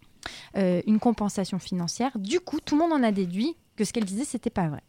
[0.57, 4.05] euh, une compensation financière, du coup tout le monde en a déduit que ce qu'elle
[4.05, 4.83] disait c'était pas vrai.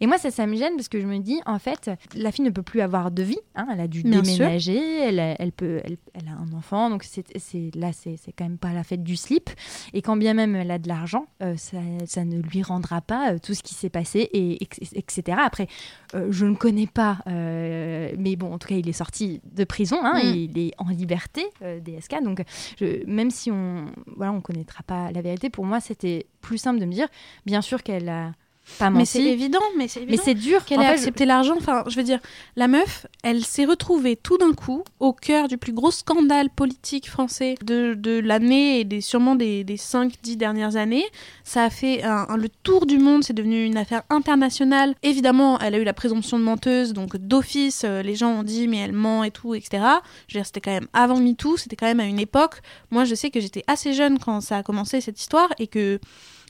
[0.00, 2.44] Et moi, ça, ça me gêne parce que je me dis, en fait, la fille
[2.44, 3.38] ne peut plus avoir de vie.
[3.54, 6.90] hein, elle a dû Bien déménager, elle a, elle, peut, elle, elle a un enfant,
[6.90, 9.50] donc c'est, c'est- là, c'est, c'est quand même pas la fête du slip.
[9.92, 13.32] Et quand bien même elle a de l'argent, euh, ça, ça ne lui rendra pas
[13.32, 14.62] euh, tout ce qui s'est passé, et,
[14.94, 15.38] etc.
[15.42, 15.66] Après,
[16.14, 19.98] euh, je ne connais pas, mais bon, en tout cas, il est sorti de prison,
[20.02, 20.26] hein, Mm.
[20.26, 22.22] et il est en liberté, DSK.
[22.22, 22.42] Donc,
[22.80, 26.80] je- même si on voilà, on connaîtra pas la vérité, pour moi, c'était plus simple
[26.80, 27.08] de me dire,
[27.46, 28.32] bien sûr qu'elle a
[28.78, 31.54] pas Mais c'est évident, mais c'est mais c'est dur qu'elle ait fait, accepté l'argent.
[31.56, 32.18] Enfin, je veux dire,
[32.56, 37.08] la meuf, elle s'est retrouvée tout d'un coup au cœur du plus gros scandale politique
[37.08, 41.04] français de, de l'année et des, sûrement des, des 5-10 dernières années.
[41.44, 44.94] Ça a fait un, un- le tour du monde, c'est devenu une affaire internationale.
[45.02, 48.68] Évidemment, elle a eu la présomption de menteuse, donc d'office, euh, les gens ont dit,
[48.68, 49.82] mais elle ment et tout, etc.
[50.28, 52.60] Je veux dire, c'était quand même avant MeToo, c'était quand même à une époque.
[52.90, 55.98] Moi, je sais que j'étais assez jeune quand ça a commencé cette histoire et que.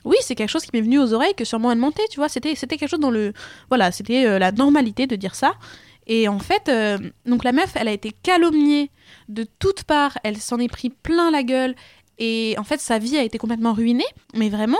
[0.05, 2.29] Oui, c'est quelque chose qui m'est venu aux oreilles que sûrement elle mentait, tu vois.
[2.29, 3.33] C'était, c'était quelque chose dans le,
[3.69, 5.53] voilà, c'était euh, la normalité de dire ça.
[6.07, 8.89] Et en fait, euh, donc la meuf, elle a été calomniée
[9.27, 11.75] de toutes parts, elle s'en est pris plein la gueule,
[12.17, 14.79] et en fait, sa vie a été complètement ruinée, mais vraiment.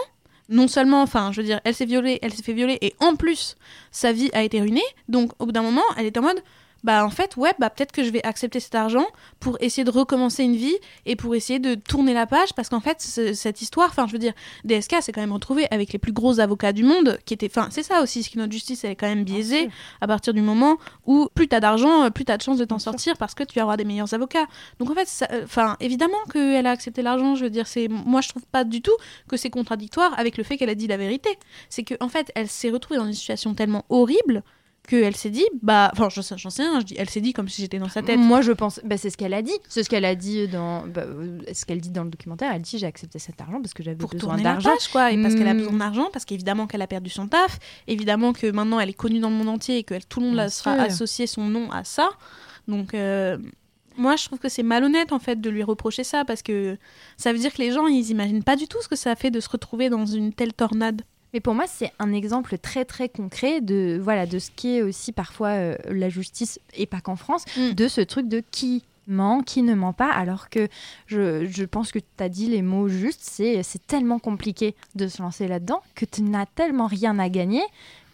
[0.50, 3.16] Non seulement, enfin, je veux dire, elle s'est violée, elle s'est fait violer, et en
[3.16, 3.56] plus,
[3.92, 4.82] sa vie a été ruinée.
[5.08, 6.42] Donc, au bout d'un moment, elle était en mode,
[6.84, 9.06] bah en fait, ouais, bah peut-être que je vais accepter cet argent
[9.40, 10.76] pour essayer de recommencer une vie
[11.06, 14.14] et pour essayer de tourner la page, parce qu'en fait, ce- cette histoire, enfin, je
[14.14, 17.34] veux dire, DSK s'est quand même retrouvé avec les plus gros avocats du monde, qui
[17.34, 19.70] étaient, enfin, c'est ça aussi, ce que notre justice elle est quand même biaisée
[20.02, 22.80] à partir du moment où plus t'as d'argent, euh, plus t'as de chances de t'en
[22.80, 24.46] sortir parce que tu vas avoir des meilleurs avocats.
[24.80, 27.36] Donc en fait, euh, enfin, évidemment qu'elle a accepté l'argent.
[27.36, 28.96] Je veux dire, c'est, moi je trouve pas du tout
[29.28, 31.30] que c'est contradictoire avec le fait qu'elle a dit la vérité.
[31.70, 34.44] C'est que en fait, elle s'est retrouvée dans une situation tellement horrible
[34.90, 37.62] qu'elle s'est dit, bah, enfin, j'en sais, rien, je dis, elle s'est dit comme si
[37.62, 38.20] j'étais dans sa tête.
[38.20, 39.54] Moi, je pense, bah, c'est ce qu'elle a dit.
[39.70, 42.52] C'est ce qu'elle a dit dans, bah, euh, ce qu'elle dit dans le documentaire.
[42.54, 44.70] Elle dit j'ai accepté cet argent parce que j'avais besoin d'argent.
[44.92, 45.58] quoi, et parce qu'elle a Mm.
[45.60, 49.20] besoin d'argent, parce qu'évidemment qu'elle a perdu son taf, évidemment que maintenant elle est connue
[49.20, 51.84] dans le monde entier et que elle- tout le monde sera associé son nom à
[51.84, 52.10] ça.
[52.68, 53.38] Donc, euh,
[53.98, 56.78] moi, je trouve que c'est malhonnête en fait de lui reprocher ça, parce que
[57.18, 59.30] ça veut dire que les gens, ils imaginent pas du tout ce que ça fait
[59.32, 61.02] de se retrouver dans une telle tornade.
[61.34, 64.82] Mais pour moi, c'est un exemple très très concret de voilà de ce qui est
[64.82, 67.74] aussi parfois euh, la justice et pas qu'en France, Mm.
[67.74, 70.68] de ce truc de qui ment, qui ne ment pas, alors que
[71.08, 75.08] je, je pense que tu as dit les mots justes, c'est c'est tellement compliqué de
[75.08, 77.62] se lancer là-dedans que tu n'as tellement rien à gagner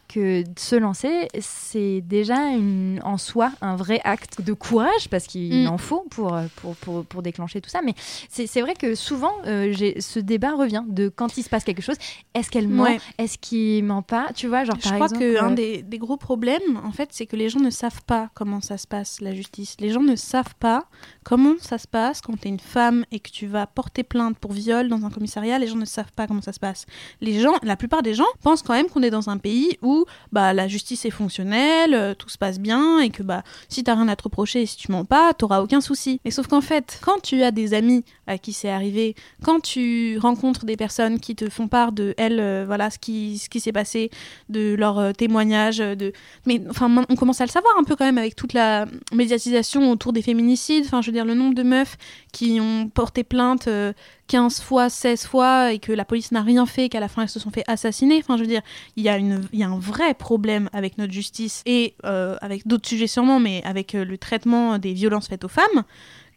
[0.08, 5.26] que de se lancer, c'est déjà une, en soi un vrai acte de courage, parce
[5.28, 5.68] qu'il Mm.
[5.70, 7.82] en faut pour, pour, pour, pour déclencher tout ça.
[7.84, 7.94] Mais
[8.30, 11.98] c'est vrai que souvent, euh, ce débat revient de quand il se passe quelque chose,
[12.34, 13.00] est-ce qu'elle ment Ouais.
[13.18, 15.22] Est-ce qu'il ment pas Tu vois, genre Je par crois exemple.
[15.22, 18.04] que un euh, des, des gros problèmes, en fait, c'est que les gens ne savent
[18.06, 19.76] pas comment ça se passe, la justice.
[19.80, 20.86] Les gens ne savent pas
[21.26, 24.38] comment ça se passe quand tu es une femme et que tu vas porter plainte
[24.38, 25.60] pour viol dans un commissariat?
[25.60, 26.86] Les gens ne savent pas comment ça se passe.
[27.20, 30.06] Les gens, la plupart des gens pensent quand même qu'on est dans un pays où
[30.32, 33.96] bah, la justice est fonctionnelle, euh, tout se passe bien et que bah, si t'as
[33.96, 36.22] rien à te reprocher et si tu mens pas, t'auras aucun souci.
[36.24, 40.20] Mais sauf qu'en fait, quand tu as des amis à qui c'est arrivé, quand tu
[40.20, 43.60] rencontres des personnes qui te font part de elles, euh, voilà ce qui, ce qui
[43.60, 44.12] s'est passé,
[44.50, 46.14] de leurs euh, témoignages, de
[46.46, 49.92] mais enfin on commence à le savoir un peu quand même avec toute la médiatisation
[49.92, 50.86] autour des féminicides.
[51.02, 51.98] Je dire le nombre de meufs
[52.32, 53.94] qui ont porté plainte euh,
[54.28, 57.30] 15 fois, 16 fois et que la police n'a rien fait, qu'à la fin elles
[57.30, 58.18] se sont fait assassiner.
[58.20, 58.62] Enfin je veux dire
[58.96, 62.68] il y a une y a un vrai problème avec notre justice et euh, avec
[62.68, 65.84] d'autres sujets sûrement, mais avec euh, le traitement des violences faites aux femmes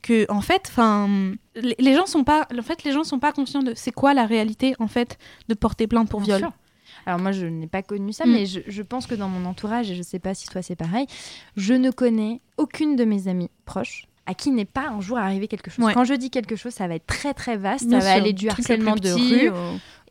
[0.00, 1.08] que en fait enfin
[1.56, 4.26] les gens sont pas en fait les gens sont pas conscients de c'est quoi la
[4.26, 5.18] réalité en fait
[5.48, 6.58] de porter plainte pour Bien viol sûr.
[7.06, 8.32] Alors moi, je n'ai pas connu ça, Mm.
[8.32, 10.76] mais je, je pense que dans mon entourage, et je sais pas si toi c'est
[10.76, 11.06] pareil,
[11.56, 15.48] je ne connais aucune de mes amies proches à qui n'est pas un jour arrivé
[15.48, 15.84] quelque chose.
[15.84, 15.94] Ouais.
[15.94, 18.34] Quand je dis quelque chose, ça va être très très vaste, Bien ça va aller
[18.34, 19.50] du harcèlement de rue.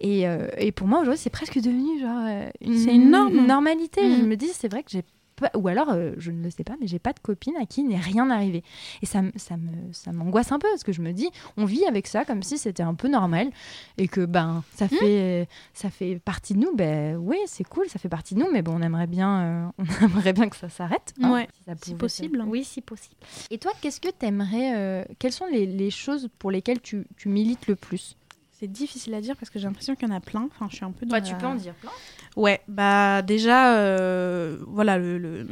[0.02, 3.46] Et, euh, et pour moi, aujourd'hui, c'est presque devenu genre euh, une, C'est une norme.
[3.46, 4.02] normalité.
[4.18, 5.04] Je me dis, c'est vrai que j'ai
[5.38, 7.66] pas, ou alors, euh, je ne le sais pas, mais j'ai pas de copine à
[7.66, 8.64] qui n'est rien arrivé.
[9.02, 11.86] Et ça, ça me, ça m'angoisse un peu parce que je me dis, on vit
[11.86, 13.50] avec ça comme si c'était un peu normal
[13.98, 14.98] et que ben ça Hmm.
[15.00, 16.76] fait, ça fait partie de nous.
[16.76, 19.68] Ben oui, c'est cool, ça fait partie de nous, mais bon, on aimerait bien, euh,
[20.02, 21.14] on aimerait bien que ça s'arrête.
[21.22, 22.44] hein, Ouais, ça si possible.
[22.48, 23.16] Oui, si possible.
[23.52, 27.30] Et toi, qu'est-ce que t'aimerais euh, Quelles sont les, les choses pour lesquelles tu, tu
[27.30, 28.16] milites le plus?
[28.60, 30.48] C'est difficile à dire parce que j'ai l'impression qu'il y en a plein.
[30.52, 31.92] Enfin, je suis un peu dans Toi, la- tu peux en dire plein.
[32.36, 35.46] Ouais, bah déjà, euh, voilà, le, le,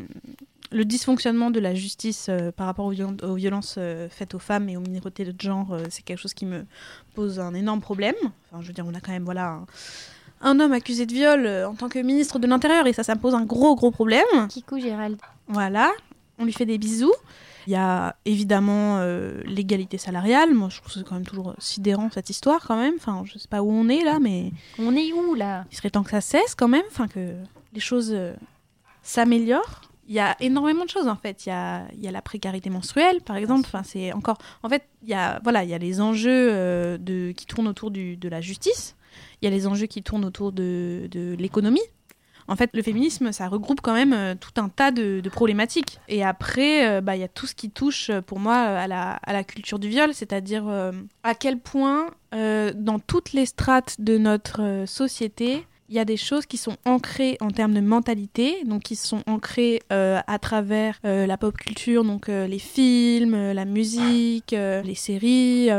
[0.72, 4.40] le dysfonctionnement de la justice euh, par rapport aux, violen- aux violences euh, faites aux
[4.40, 6.66] femmes et aux minorités de genre, euh, c'est quelque chose qui me
[7.14, 8.16] pose un énorme problème.
[8.52, 9.66] Enfin, je veux dire, on a quand même, voilà, un,
[10.42, 13.14] un homme accusé de viol euh, en tant que ministre de l'Intérieur et ça, ça
[13.14, 14.26] me pose un gros, gros problème.
[14.50, 15.18] Kikou Gérald.
[15.48, 15.92] Voilà,
[16.40, 17.14] on lui fait des bisous.
[17.68, 20.54] Il y a évidemment euh, l'égalité salariale.
[20.54, 22.94] Moi, je trouve que c'est quand même toujours sidérant cette histoire, quand même.
[22.98, 25.66] Enfin, je sais pas où on est là, mais On est où là?
[25.72, 27.34] il serait temps que ça cesse quand même, enfin que
[27.74, 28.34] les choses euh,
[29.02, 29.82] s'améliorent.
[30.08, 31.46] Il y a énormément de choses en fait.
[31.46, 33.64] Il y a, il y a la précarité menstruelle par exemple.
[33.66, 34.38] Enfin, c'est encore.
[34.62, 37.68] En fait, il y a voilà, il y a les enjeux euh, de qui tournent
[37.68, 38.96] autour du, de la justice.
[39.42, 41.82] Il y a les enjeux qui tournent autour de, de l'économie.
[42.48, 46.00] En fait, le féminisme, ça regroupe quand même euh, tout un tas de, problématiques.
[46.08, 48.88] Et après, euh, bah, il y a tout ce qui touche, euh, pour moi, à
[48.88, 50.66] la, culture du viol, c'est-à-dire
[51.24, 56.46] à quel point, dans toutes les strates de notre société, il y a des choses
[56.46, 61.56] qui sont ancrées en termes de mentalité, donc qui sont ancrées à travers la pop
[61.56, 65.70] culture, donc les films, la musique, les séries,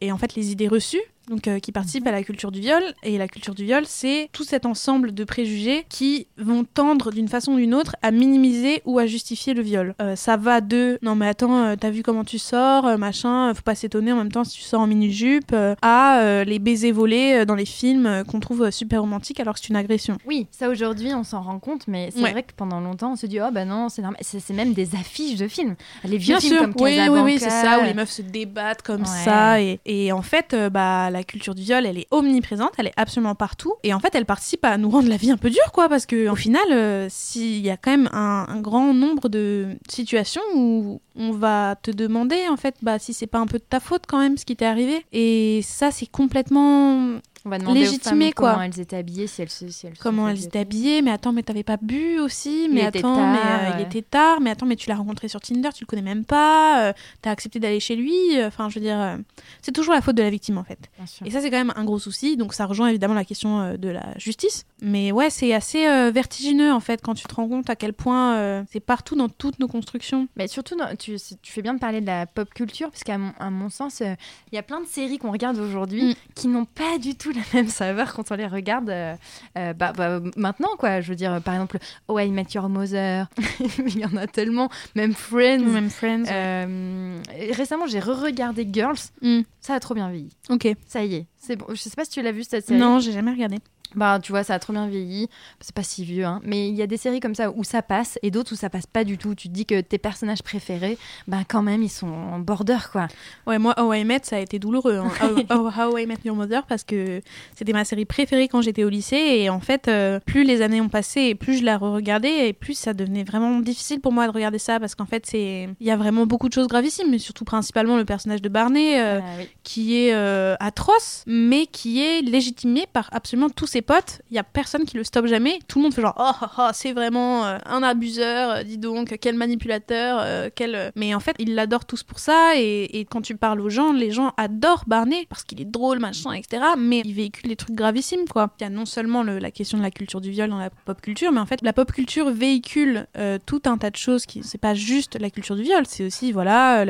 [0.00, 1.02] et en fait les idées reçues.
[1.28, 2.82] Donc, euh, qui participent à la culture du viol.
[3.02, 7.26] Et la culture du viol, c'est tout cet ensemble de préjugés qui vont tendre d'une
[7.28, 9.94] façon ou d'une autre à minimiser ou à justifier le viol.
[10.00, 13.62] Euh, ça va de non mais attends, euh, t'as vu comment tu sors, machin, faut
[13.62, 17.54] pas s'étonner en même temps si tu sors en mini-jupe, à les baisers volés dans
[17.54, 20.18] les films qu'on trouve super romantiques alors que c'est une agression.
[20.26, 22.32] Oui, ça aujourd'hui on s'en rend compte, mais c'est Ouais.
[22.32, 24.18] vrai que pendant longtemps on se dit oh bah non c'est normal.
[24.22, 25.74] C'est c'est même des affiches de films.
[26.04, 28.22] Les vieux Bien films sûr, comme oui, oui, oui, c'est ça, où les meufs se
[28.22, 29.24] débattent comme Ouais.
[29.24, 29.60] ça.
[29.60, 33.34] Et, et en fait, bah, la culture du viol, elle est omniprésente, elle est absolument
[33.34, 33.74] partout.
[33.82, 36.06] Et en fait, elle participe à nous rendre la vie un peu dure, quoi, parce
[36.06, 40.42] que au final, euh, s'il y a quand même un, un grand nombre de situations
[40.54, 43.80] où on va te demander, en fait, bah, si c'est pas un peu de ta
[43.80, 45.04] faute quand même, ce qui t'est arrivé.
[45.12, 48.50] Et ça, c'est complètement On va demander aux femmes quoi.
[48.54, 51.32] comment elles étaient habillées, si elles se, si elles comment elles étaient habillées, mais attends,
[51.32, 54.66] mais t'avais pas bu aussi, mais attends, tard, mais euh, il était tard, mais attends,
[54.66, 56.92] mais tu l'as rencontré sur Tinder, tu le connais même pas, euh,
[57.22, 59.16] t'as accepté d'aller chez lui, euh, enfin, je veux dire, euh,
[59.62, 60.90] c'est toujours la faute de la victime en fait.
[61.24, 63.88] Et ça, c'est quand même un gros souci, donc ça rejoint évidemment la question de
[63.90, 67.76] la justice, mais ouais, c'est assez vertigineux en fait quand tu te rends compte à
[67.76, 70.26] quel point c'est partout dans toutes nos constructions.
[70.36, 73.18] Mais surtout, dans- tu, tu fais bien de parler de la pop culture, parce qu'à
[73.18, 76.14] mon, à mon sens, il y a plein de séries qu'on regarde aujourd'hui Mm.
[76.34, 79.14] qui n'ont pas du tout la même saveur quand on les regarde euh,
[79.56, 81.00] euh, bah, bah, maintenant, quoi.
[81.00, 83.28] Je veux dire, par exemple, Oh, I Met Your Mother,
[83.78, 85.64] il y en a tellement, même Friends.
[85.64, 86.24] Même Friends.
[86.30, 87.18] Euh,
[87.52, 88.98] récemment, j'ai re-regardé Girls.
[89.22, 89.40] Mm.
[89.60, 90.30] Ça a trop bien vieilli.
[90.48, 90.68] Ok.
[90.86, 91.66] Ça y est, c'est bon.
[91.70, 92.78] Je sais pas si tu l'as vu cette série.
[92.78, 93.58] Non, j'ai jamais regardé.
[93.94, 95.28] Bah, tu vois, ça a trop bien vieilli.
[95.60, 96.40] C'est pas si vieux, hein.
[96.44, 98.68] Mais il y a des séries comme ça où ça passe et d'autres où ça
[98.68, 99.34] passe pas du tout.
[99.34, 100.98] Tu te dis que tes personnages préférés,
[101.28, 103.08] bah, quand même, ils sont en border, quoi.
[103.46, 104.96] Ouais, moi, How I Met, ça a été douloureux.
[104.98, 105.10] hein.
[105.50, 107.20] How, I Met Your Mother, parce que
[107.54, 109.16] c'était ma série préférée quand j'étais au lycée.
[109.16, 112.52] Et en fait, euh, plus les années ont passé et plus je la re-regardais, et
[112.52, 114.78] plus ça devenait vraiment difficile pour moi de regarder ça.
[114.80, 117.96] Parce qu'en fait, c'est il y a vraiment beaucoup de choses gravissimes, mais surtout principalement
[117.96, 119.48] le personnage de Barney, euh, Ah oui.
[119.62, 124.22] qui est euh, atroce, mais qui est légitimé par absolument tous ses potes.
[124.30, 125.58] Il y a personne qui le stoppe jamais.
[125.68, 128.78] Tout le monde fait genre, oh, oh, oh, c'est vraiment euh, un abuseur, euh, dis
[128.78, 130.92] donc, quel manipulateur, euh, quel.
[130.96, 132.52] Mais en fait, ils l'adorent tous pour ça.
[132.56, 136.32] Et, quand tu parles aux gens, les gens adorent Barney parce qu'il est drôle, machin,
[136.32, 136.62] etc.
[136.78, 138.50] Mais il véhicule des trucs gravissimes, quoi.
[138.60, 140.70] Il y a non seulement le- la question de la culture du viol dans la
[140.70, 143.06] pop culture, mais en fait, la pop culture véhicule
[143.46, 144.42] tout un tas de choses qui.
[144.42, 146.84] C'est pas juste la culture du viol, c'est aussi, voilà,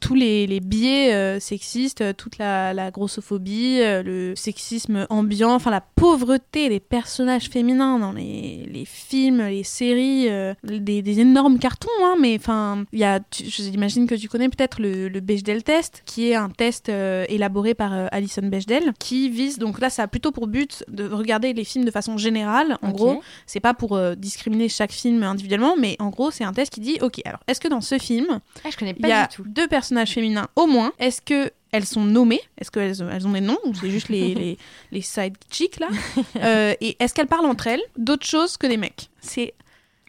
[0.00, 5.80] tous les, biais sexistes, toute la, la grossophobie, le sexisme ambiant, enfin la
[6.30, 11.88] pauvreté des personnages féminins dans les, les films, les séries, euh, des, des énormes cartons,
[12.04, 15.62] hein, mais enfin, il y a, tu- j'imagine que tu connais peut-être le, le Bechdel
[15.64, 19.90] test, qui est un test euh, élaboré par euh, Alison Bechdel, qui vise, donc là
[19.90, 23.60] ça a plutôt pour but de regarder les films de façon générale, en gros, c'est
[23.60, 27.20] pas pour discriminer chaque film individuellement, mais en gros c'est un test qui dit, ok,
[27.24, 29.44] alors est-ce que dans ce film, Ah, je connais il y a pas du tout.
[29.46, 30.92] deux personnages féminins au moins.
[31.00, 34.34] Est-ce que elles sont nommées Est-ce qu'elles elles ont des noms ou c'est juste les,
[34.34, 34.58] les,
[34.90, 35.88] les side chicks là
[36.36, 39.10] Euh, Et est-ce qu'elles parlent entre elles d'autres choses que des mecs?
[39.20, 39.54] C'est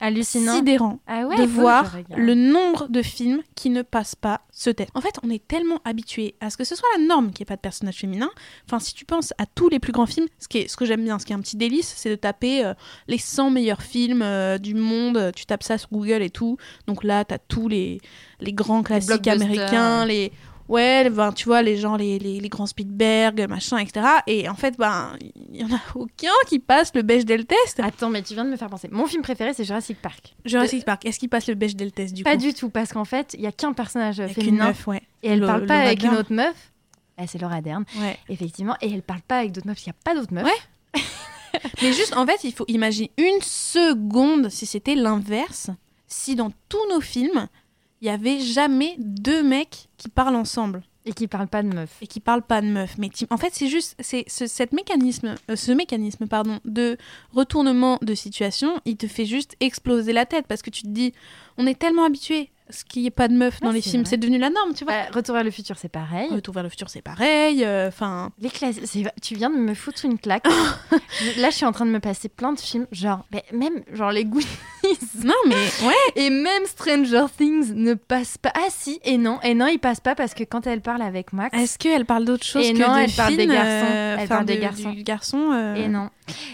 [0.04, 0.56] Hallucinant.
[0.56, 4.90] sidérant Ah ouais, de voir le nombre de films qui ne passent pas ce test.
[4.96, 7.46] En fait, on est tellement habitué à ce que ce soit la norme qu'il n'y
[7.46, 8.32] ait pas de personnage féminin.
[8.66, 10.86] Enfin, si tu penses à tous les plus grands films, ce, qui est, ce que
[10.86, 12.74] j'aime bien, ce qui est un petit délice, c'est de taper euh,
[13.08, 15.32] les 100 meilleurs films euh, du monde.
[15.36, 16.58] Tu tapes ça sur Google et tout.
[16.88, 18.02] Donc là, tu as tous les,
[18.40, 20.32] les grands classiques américains, les...
[20.72, 24.06] Ouais, ben, tu vois, les gens, les, les, les grands Spielberg, machin, etc.
[24.26, 25.16] Et en fait, ben,
[25.52, 27.80] il y en a aucun qui passe le Bechdel test.
[27.82, 28.88] Attends, mais tu viens de me faire penser.
[28.92, 30.34] Mon film préféré, c'est Jurassic Park.
[30.46, 33.04] Jurassic Park, est-ce qu'il passe le Bechdel test du Pas coup du tout, parce qu'en
[33.06, 35.02] fait, il y a qu'un personnage Avec une féminin meuf, ouais.
[35.24, 36.72] et elle Lo- parle pas avec une autre meuf.
[37.18, 38.18] Ah, c'est Laura Dern, Ouais.
[38.30, 39.84] effectivement, et elle parle pas avec d'autres meufs.
[39.84, 40.46] Il y a pas d'autres meufs.
[40.46, 41.02] Ouais.
[41.82, 45.70] Mais juste, en fait, il faut imaginer une seconde si c'était l'inverse.
[46.08, 47.48] Si dans tous nos films,
[48.02, 51.98] il y avait jamais deux mecs qui parlent ensemble Et qui parle pas de meufs.
[52.02, 52.98] et qui parlent pas de meufs.
[52.98, 56.98] Mais en fait, c'est juste, c'est ce, cette mécanisme, euh, ce mécanisme, pardon, de
[57.32, 61.14] retournement de situation, il te fait juste exploser la tête parce que tu te dis,
[61.58, 64.06] on est tellement habitué à ce qu'il n'y ait pas de meufs dans les films,
[64.06, 64.94] c'est devenu la norme, tu vois.
[64.94, 66.30] Bah, Retour vers le futur, c'est pareil.
[66.32, 67.64] Retour vers le futur, c'est pareil.
[67.66, 68.80] euh, Enfin, Les classes,
[69.22, 70.46] tu viens de me foutre une claque.
[71.20, 74.12] Je- Là, je suis en train de me passer plein de films, genre, même genre
[74.12, 74.46] les Goonies
[75.24, 75.56] non mais
[75.86, 75.94] ouais.
[76.16, 78.52] et même Stranger Things ne passe pas.
[78.56, 81.34] Ah si, et non, et non, il passe pas parce que quand elle parle avec
[81.34, 83.86] Max, Est-ce qu'elle parle d'autre chose Et que non, de elle parle des garçons.
[83.92, 84.92] euh, Elle parle des de- garçons.
[84.92, 85.52] Du garçon.
[85.54, 86.10] euh, et non.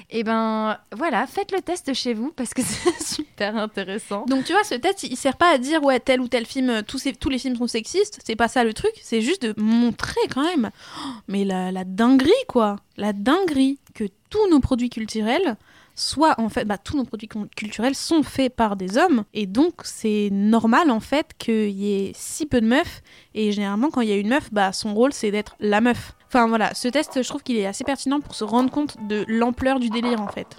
[0.10, 4.26] Et ben voilà, faites le test chez vous parce que c'est super intéressant.
[4.26, 6.70] Donc tu vois, ce test, il sert pas à dire ouais tel ou tel film,
[6.70, 8.20] euh, tous, ces- tous les films sont sexistes.
[8.26, 8.92] C'est pas ça le truc.
[9.02, 10.70] C'est juste de montrer quand même.
[10.98, 15.56] Oh, mais la, la dinguerie quoi, la dinguerie que tous nos produits culturels
[16.00, 19.74] soient en fait, bah, tous nos produits culturels sont faits par des hommes et donc
[19.84, 23.02] c'est normal en fait qu'il y ait si peu de meufs
[23.34, 26.14] et généralement quand il y a une meuf, bah son rôle c'est d'être la meuf.
[26.28, 29.26] Enfin voilà, ce test, je trouve qu'il est assez pertinent pour se rendre compte de
[29.28, 30.58] l'ampleur du délire en fait.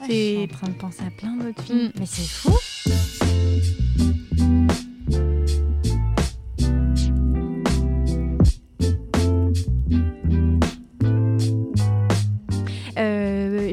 [0.00, 1.92] Je suis en C'est train de penser à plein d'autres films, Mm.
[1.98, 3.87] mais c'est fou.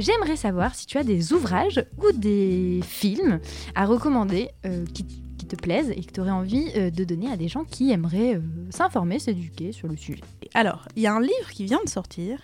[0.05, 3.39] J'aimerais savoir si tu as des ouvrages ou des films
[3.73, 7.31] à recommander euh, qui, qui te plaisent et que tu aurais envie euh, de donner
[7.31, 10.21] à des gens qui aimeraient euh, s'informer, s'éduquer sur le sujet.
[10.53, 12.39] Alors, il y a un livre qui vient de sortir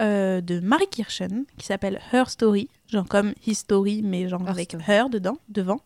[0.00, 4.84] de Marie Kirchen qui s'appelle Her Story, genre comme History, mais genre Her avec Story.
[4.86, 5.80] Her dedans, devant,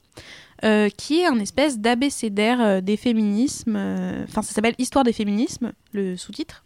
[0.64, 3.74] euh, qui est un espèce d'abécédaire euh, des féminismes.
[3.74, 6.61] euh, Enfin, ça s'appelle Histoire des féminismes, le sous-titre.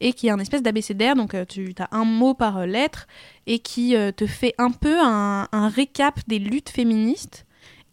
[0.00, 3.06] Et qui est un espèce d'abécédaire, donc euh, tu as un mot par euh, lettre,
[3.46, 7.44] et qui euh, te fait un peu un, récap des luttes féministes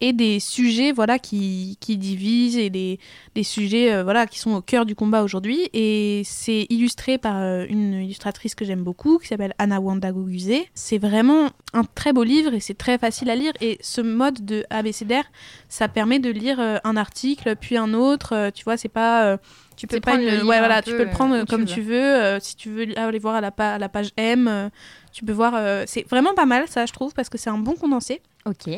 [0.01, 2.99] et des sujets voilà qui, qui divisent et des,
[3.33, 7.37] des sujets voilà qui sont au cœur du combat aujourd'hui et c'est illustré par
[7.69, 10.63] une illustratrice que j'aime beaucoup qui s'appelle Anna Wanda Guguse.
[10.73, 14.43] C'est vraiment un très beau livre et c'est très facile à lire et ce mode
[14.43, 15.25] de abécédaire
[15.69, 19.37] ça permet de lire un article puis un autre tu vois c'est pas
[19.75, 21.95] tu peux prendre le ouais voilà tu peux le prendre euh, tu comme tu veux
[22.01, 24.69] euh, si tu veux aller voir à la, pa- à la page M euh,
[25.11, 27.57] tu peux voir euh, c'est vraiment pas mal ça je trouve parce que c'est un
[27.57, 28.69] bon condensé Ok.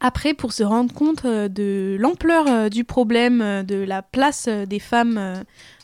[0.00, 4.46] après, pour se rendre compte euh, de l'ampleur euh, du problème, euh, de la place
[4.48, 5.34] euh, des femmes euh,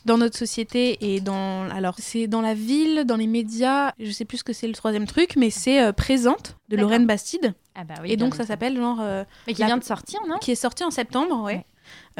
[0.07, 1.69] dans notre société et dans...
[1.71, 4.73] Alors, c'est dans la ville, dans les médias, je sais plus ce que c'est le
[4.73, 6.77] troisième truc, mais c'est euh, Présente de.
[6.77, 7.53] Lorraine Bastide.
[7.75, 8.11] Ah bah oui.
[8.13, 8.99] et donc, ça s'appelle genre...
[9.01, 10.39] euh, Mais qui la- vient de sortir, non?
[10.39, 11.57] qui est sorti en septembre, ouais.
[11.57, 11.65] Ouais.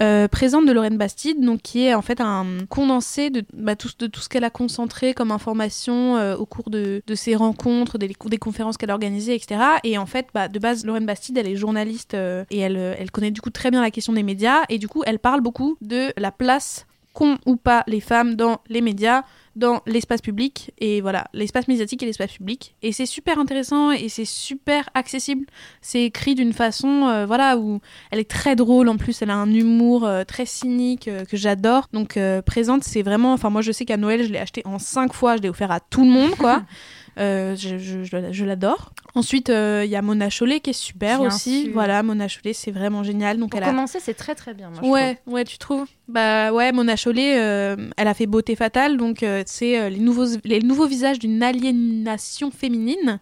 [0.01, 3.89] Euh, présente de Lorraine Bastide, donc qui est en fait un condensé de, bah, tout,
[3.99, 8.91] ce qu'elle a concentré comme information euh, au cours de, ses rencontres, des, conférences qu'elle
[8.91, 9.61] a organisées, etc.
[9.83, 13.33] Et en fait, bah, de base, Lorraine Bastide, elle est journaliste euh, et elle connaît
[13.33, 16.13] du coup très bien la question des médias et du coup, elle parle beaucoup de
[16.17, 19.25] la place qu'ont ou pas les femmes dans les médias,
[19.59, 22.75] dans l'espace public et voilà, l'espace médiatique et l'espace public.
[22.83, 25.47] Et c'est super intéressant et c'est super accessible.
[25.83, 27.81] C'est écrit d'une façon, euh, voilà, où
[28.11, 31.37] elle est très drôle en plus, elle a un humour euh, très cynique euh, que
[31.37, 31.89] j'adore.
[31.93, 35.13] Donc présente, c'est vraiment, enfin moi je sais qu'à Noël je l'ai acheté en cinq
[35.13, 36.63] fois, je l'ai offert à tout le monde quoi.
[37.19, 38.93] Euh, je je- je- je l'adore.
[39.15, 41.63] Ensuite, euh, il y a Mona Chollet qui est super Bien aussi.
[41.65, 41.73] sûr.
[41.73, 43.39] Voilà, Mona Chollet, c'est vraiment génial.
[43.39, 43.71] Donc Pour elle a...
[43.71, 44.71] commencer, c'est très très bien.
[44.71, 45.87] Moi, Ouais, ouais, tu trouves?
[46.07, 50.61] Bah ouais, Mona Chollet, euh, elle a fait Beauté fatale, donc c'est les nouveaux les
[50.61, 53.19] nouveaux visages d'une aliénation féminine.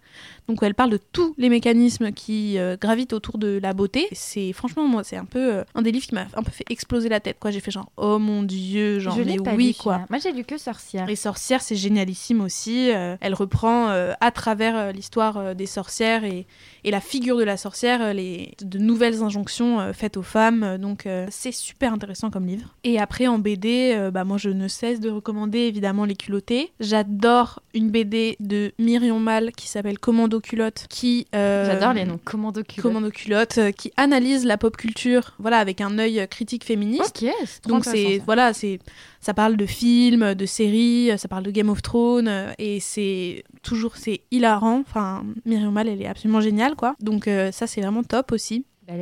[0.49, 4.07] Donc elle parle de tous les mécanismes qui euh, gravitent autour de la beauté.
[4.13, 6.65] C'est franchement moi, c'est un peu euh, un des livres qui m'a un peu fait
[6.71, 7.51] exploser la tête quoi.
[7.51, 10.03] J'ai fait genre oh mon dieu, genre je mais pas oui lu, quoi.
[10.09, 11.07] Moi, j'ai lu que Sorcière.
[11.07, 12.91] Les sorcières, c'est génialissime aussi.
[12.93, 16.47] Euh, elle reprend à travers l'histoire des sorcières et,
[16.87, 20.63] et la figure de la sorcière, euh, les, de nouvelles injonctions euh, faites aux femmes.
[20.63, 22.75] Euh, Donc c'est super intéressant comme livre.
[22.85, 26.73] Et après en BD, bah, moi je ne cesse de recommander évidemment Les culottés.
[26.81, 31.27] J'adore une BD de Myrion Mal qui s'appelle Commando Culotte qui.
[31.35, 32.21] euh, J'adore les noms.
[32.25, 32.83] Commando culotte.
[32.83, 37.25] Commando Culotte qui analyse la pop culture, voilà, avec un œil critique féministe.
[37.67, 38.79] Donc c'est voilà, c'est
[39.27, 43.43] ça parle de films, de séries, ça parle de Game of Thrones euh, et c'est
[43.61, 44.79] toujours c'est hilarant.
[44.87, 46.95] Enfin, Myriam Mal, elle est absolument géniale quoi.
[47.01, 48.65] Donc euh, ça c'est vraiment top aussi.
[48.87, 48.93] Bah,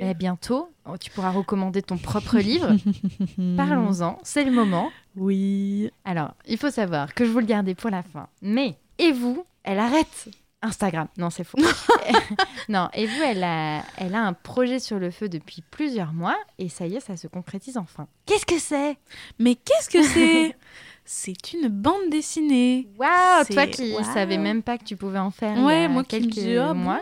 [0.00, 2.76] bah, bientôt, oh, tu pourras recommander ton propre livre.
[3.56, 4.92] Parlons-en, c'est le moment.
[5.16, 5.90] Oui.
[6.04, 8.28] Alors, il faut savoir que je vous le gardais pour la fin.
[8.42, 10.28] Mais, et vous, elle arrête
[10.66, 11.08] Instagram.
[11.16, 11.58] Non, c'est faux.
[12.68, 16.36] non, et vous, elle a, elle a un projet sur le feu depuis plusieurs mois
[16.58, 18.06] et ça y est, ça se concrétise enfin.
[18.26, 18.96] Qu'est-ce que c'est?
[19.38, 20.56] Mais qu'est-ce que c'est?
[21.08, 22.88] C'est une bande dessinée.
[22.98, 24.02] Waouh Toi qui waouh.
[24.12, 26.22] savais même pas que tu pouvais en faire il y Ouais, a moi qui me
[26.22, 27.00] quelques dis, oh, mois.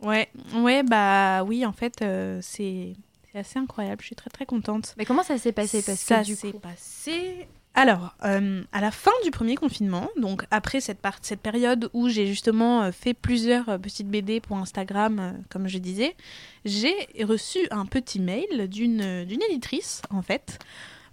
[0.00, 2.94] Ouais, ouais, bah oui, en fait, euh, c'est
[3.30, 4.00] c'est assez incroyable.
[4.00, 4.94] Je suis très très contente.
[4.96, 5.82] Mais comment ça s'est passé?
[5.82, 6.58] Parce ça que du s'est coup...
[6.58, 7.46] passé.
[7.78, 12.08] Alors, euh, à la fin du premier confinement, donc après cette, part, cette période où
[12.08, 16.16] j'ai justement euh, fait plusieurs euh, petites BD pour Instagram, comme je disais,
[16.64, 16.92] j'ai
[17.22, 19.00] reçu un petit mail d'une
[19.48, 20.58] éditrice, en fait,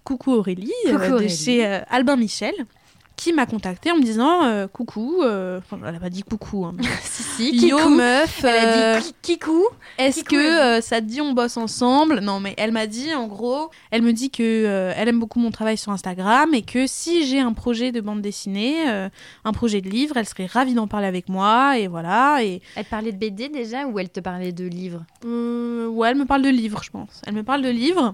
[0.05, 1.35] coucou Aurélie, Coucou de Aurélie.
[1.35, 2.53] chez euh, Albin Michel,
[3.17, 6.65] qui m'a contactée en me disant euh, coucou, euh, enfin, elle n'a pas dit coucou,
[6.65, 7.23] hein, mais si,
[7.53, 9.63] si, Yo meuf, Elle euh, a dit ki- Kikou.
[9.97, 12.19] est-ce que euh, ça te dit on bosse ensemble?
[12.19, 15.39] Non, mais elle m'a dit en gros, elle me dit que euh, elle aime beaucoup
[15.39, 19.09] mon travail sur Instagram et que si j'ai un projet de bande dessinée, euh,
[19.45, 22.43] un projet de livre, elle serait ravie d'en parler avec moi et voilà.
[22.43, 25.03] Et Elle parlait de BD déjà ou elle te parlait de livres?
[25.25, 27.21] Euh, ouais, elle me parle de livres, je pense.
[27.25, 28.13] Elle me parle de livres.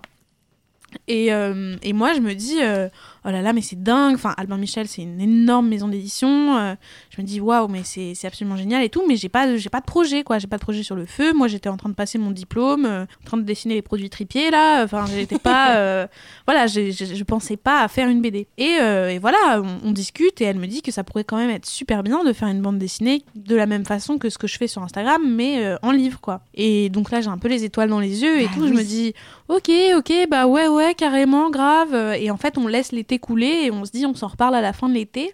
[1.08, 2.90] Et, euh, et moi, je me dis, euh,
[3.26, 4.16] oh là là, mais c'est dingue.
[4.16, 6.58] Enfin, Albin Michel, c'est une énorme maison d'édition.
[6.58, 6.76] Euh,
[7.16, 9.04] je me dis, waouh, mais c'est absolument génial et tout.
[9.08, 10.40] Mais j'ai pas, j'ai pas de projet, quoi.
[10.40, 11.34] J'ai pas de projet sur le feu.
[11.34, 14.10] Moi, j'étais en train de passer mon diplôme, euh, en train de dessiner les produits
[14.10, 14.84] tripiers, là.
[14.84, 15.76] Enfin, j'étais pas.
[15.76, 16.08] euh,
[16.48, 18.48] voilà, j'ai- j'ai- je pensais pas à faire une BD.
[18.58, 21.50] Et, et voilà, on, on discute et elle me dit que ça pourrait quand même
[21.50, 24.48] être super bien de faire une bande dessinée de la même façon que ce que
[24.48, 26.42] je fais sur Instagram, mais en livre, quoi.
[26.54, 28.68] Et donc là, j'ai un peu les étoiles dans les yeux et Bah tout.
[28.68, 29.14] Je me dis,
[29.50, 31.94] ok, ok, bah ouais, ouais, carrément, grave.
[32.20, 34.62] Et en fait, on laisse l'été couler et on se dit, on s'en reparle à
[34.62, 35.34] la fin de l'été.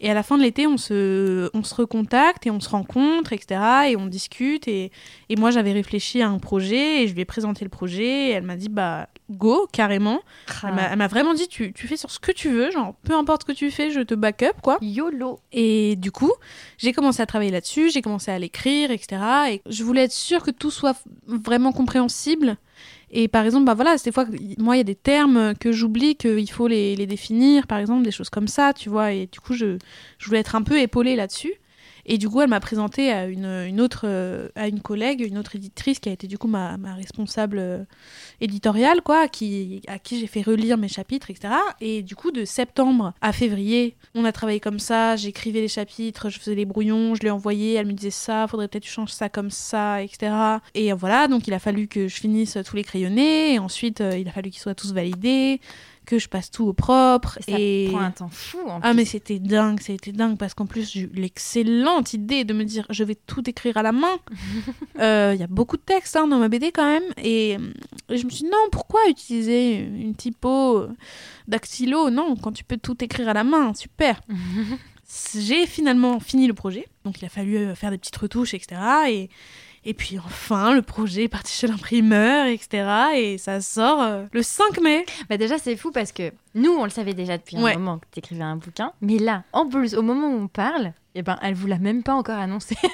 [0.00, 3.32] Et à la fin de l'été, on se, on se recontacte et on se rencontre,
[3.32, 3.60] etc.
[3.88, 4.68] Et on discute.
[4.68, 4.92] Et,
[5.28, 8.28] et moi, j'avais réfléchi à un projet et je lui ai présenté le projet.
[8.28, 10.20] Et elle m'a dit, bah, go, carrément.
[10.68, 12.70] Elle m'a- elle m'a vraiment dit, tu, tu fais sur ce que tu veux.
[12.70, 14.78] Genre, peu importe ce que tu fais, je te back up, quoi.
[14.82, 15.40] YOLO.
[15.50, 16.30] Et du coup,
[16.76, 19.20] j'ai commencé à travailler là-dessus, j'ai commencé à l'écrire, etc.
[19.50, 20.96] Et je voulais être sûre que tout soit
[21.26, 22.56] vraiment compréhensible.
[23.10, 24.26] Et par exemple, bah voilà, des fois,
[24.58, 28.10] moi, il y a des termes que j'oublie qu'il faut les, définir, par exemple, des
[28.10, 29.12] choses comme ça, tu vois.
[29.12, 29.78] Et du coup, je,
[30.18, 31.54] je voulais être un peu épaulée là-dessus.
[32.10, 35.54] Et du coup, elle m'a présenté à une, autre, euh, à une collègue, une autre
[35.56, 37.84] éditrice qui a été du coup ma, ma responsable euh,
[38.40, 41.52] éditoriale, quoi, qui, à qui j'ai fait relire mes chapitres, etc.
[41.82, 46.30] Et du coup, de septembre à février, on a travaillé comme ça, j'écrivais les chapitres,
[46.30, 49.28] je faisais les brouillons, je les envoyais, elle me disait ça, faudrait peut-être changes ça
[49.28, 50.32] comme ça, etc.
[50.74, 54.16] Et voilà, donc il a fallu que je finisse tous les crayonnés, et ensuite euh,
[54.16, 55.60] il a fallu qu'ils soient tous validés,
[56.08, 57.38] que je passe tout au propre.
[57.46, 57.88] Et ça et...
[57.90, 58.96] prend un temps fou en Ah plus.
[58.96, 62.86] mais c'était dingue, c'était dingue parce qu'en plus j'ai eu l'excellente idée de me dire
[62.88, 64.16] je vais tout écrire à la main.
[65.00, 67.50] Euh, Il y a beaucoup de textes hein, dans ma BD quand même et,
[68.08, 70.86] et je me suis dit non pourquoi utiliser une typo
[71.46, 72.10] dactylo?
[72.10, 74.20] Non quand tu peux tout écrire à la main super.
[75.38, 78.80] j'ai finalement fini le projet donc il a fallu euh, faire des petites retouches etc
[79.08, 79.30] et
[79.88, 82.86] et puis enfin, le projet est parti chez l'imprimeur, etc.
[83.14, 85.06] Et ça sort euh, le 5 mai.
[85.30, 88.04] Bah déjà, c'est fou parce que nous, on le savait déjà depuis un moment que
[88.12, 88.92] tu écrivais un bouquin.
[89.00, 92.02] Mais là, en plus, au moment où on parle, eh ben, elle vous l'a même
[92.02, 92.76] pas encore annoncé.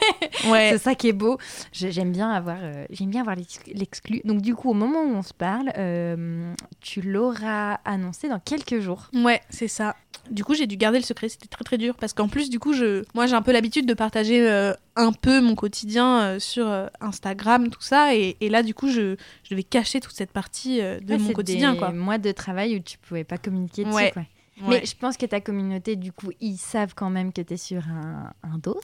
[0.51, 0.71] Ouais.
[0.73, 1.39] c'est ça qui est beau.
[1.73, 4.21] J'aime bien avoir, euh, j'aime bien avoir l'ex- l'exclu.
[4.25, 8.81] Donc du coup, au moment où on se parle, euh, tu l'auras annoncé dans quelques
[8.81, 9.09] jours.
[9.15, 9.95] Ouais, c'est ça.
[10.31, 12.59] Du coup, j'ai dû garder le secret, c'était très très dur parce qu'en plus, du
[12.59, 16.67] coup, je, moi, j'ai un peu l'habitude de partager euh, un peu mon quotidien sur
[17.01, 20.79] Instagram, tout ça, et, et là, du coup, je, je devais cacher toute cette partie
[20.81, 21.93] de Ouais, mon quotidien, des quoi.
[21.93, 23.95] mois de travail où tu pouvais pas communiquer dessus.
[23.95, 24.11] Ouais.
[24.13, 24.23] quoi.
[24.63, 24.81] Ouais.
[24.81, 27.57] Mais je pense que ta communauté, du coup, ils savent quand même que tu es
[27.57, 28.81] sur un, un dos.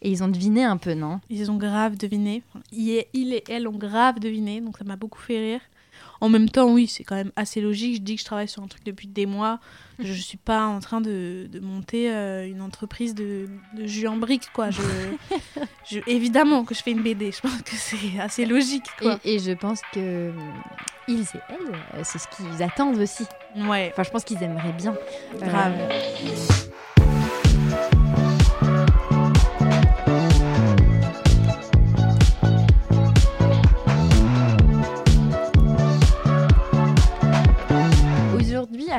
[0.00, 1.20] Et ils ont deviné un peu, non?
[1.28, 2.42] Ils ont grave deviné.
[2.70, 5.60] Il, et, il et elle ont grave deviné, donc ça m'a beaucoup fait rire.
[6.20, 7.96] En même temps, oui, c'est quand même assez logique.
[7.96, 9.60] Je dis que je travaille sur un truc depuis des mois.
[10.00, 14.16] Je suis pas en train de, de monter euh, une entreprise de, de jus en
[14.16, 14.70] briques, quoi.
[14.70, 14.80] Je,
[15.90, 17.30] je- évidemment que je fais une BD.
[17.32, 19.18] Je pense que c'est assez logique, quoi.
[19.24, 20.32] et, et je pense que euh,
[21.08, 23.24] ils et elles, euh, c'est ce qu'ils attendent aussi.
[23.56, 24.94] Ouais, Enfin, je pense qu'ils aimeraient bien.
[25.40, 25.74] grave.
[25.78, 25.88] Euh,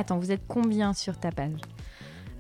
[0.10, 1.60] attends, vous êtes combien sur ta page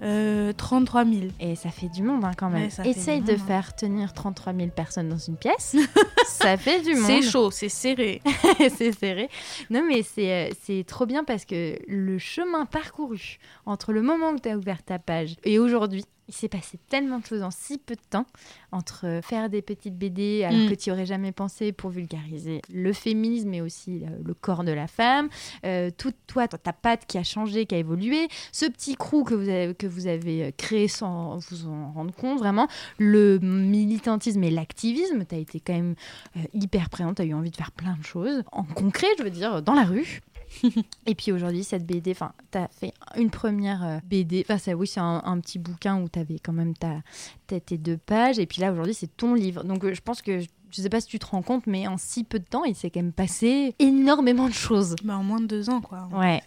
[0.02, 1.16] Euh, 33 000.
[1.42, 2.70] Et ça fait du monde hein, quand même.
[2.80, 3.46] Ouais, Essaye de monde, hein.
[3.48, 5.76] faire tenir 33 000 personnes dans une pièce.
[6.26, 7.06] ça fait du monde.
[7.06, 8.22] C'est chaud, c'est serré.
[8.78, 9.30] c'est serré.
[9.70, 14.30] Non, mais c'est euh, c'est trop bien parce que le chemin parcouru entre le moment
[14.30, 17.52] où tu as ouvert ta page et aujourd'hui, il s'est passé tellement de choses en
[17.52, 18.26] si peu de temps
[18.72, 20.70] entre faire des petites BD alors Mm.
[20.70, 24.72] que tu aurais jamais pensé pour vulgariser le féminisme et aussi euh, le corps de
[24.72, 25.30] la femme,
[25.66, 29.34] euh, tout toi, ta patte qui a changé, qui a évolué, ce petit crew que
[29.34, 34.44] vous avez, que vous avez euh, créé sans vous en rendre compte vraiment, le militantisme
[34.44, 35.96] et l'activisme, tu as été quand même
[36.38, 38.44] euh, hyper présente, tu as eu envie de faire plein de choses.
[38.52, 40.22] En concret, je veux dire, dans la rue.
[41.06, 44.44] et puis aujourd'hui, cette BD, enfin, tu as fait une première euh, BD.
[44.48, 47.02] Enfin, ça, oui, c'est un, un petit bouquin où tu avais quand même ta,
[47.48, 48.40] tes deux pages.
[48.40, 49.64] Et puis là, aujourd'hui, c'est ton livre.
[49.64, 51.98] Donc, euh, je pense que, je sais pas si tu te rends compte, mais en
[51.98, 54.96] si peu de temps, il s'est quand même passé énormément de choses.
[55.04, 56.08] Bah, en moins de deux ans, quoi.
[56.14, 56.42] Ouais.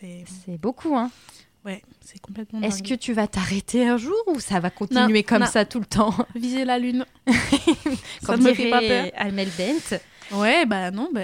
[0.44, 1.10] C'est- beaucoup, hein.
[1.64, 5.22] Ouais, c'est complètement Est-ce que tu vas t'arrêter un jour ou ça va continuer Non,
[5.22, 5.46] comme non.
[5.46, 7.04] ça tout le temps Viser la lune.
[7.28, 7.34] ça
[8.26, 9.06] Comme ne me fait pas peur.
[9.14, 9.98] Almel Bent.
[10.32, 11.20] Ouais, bah non, bah,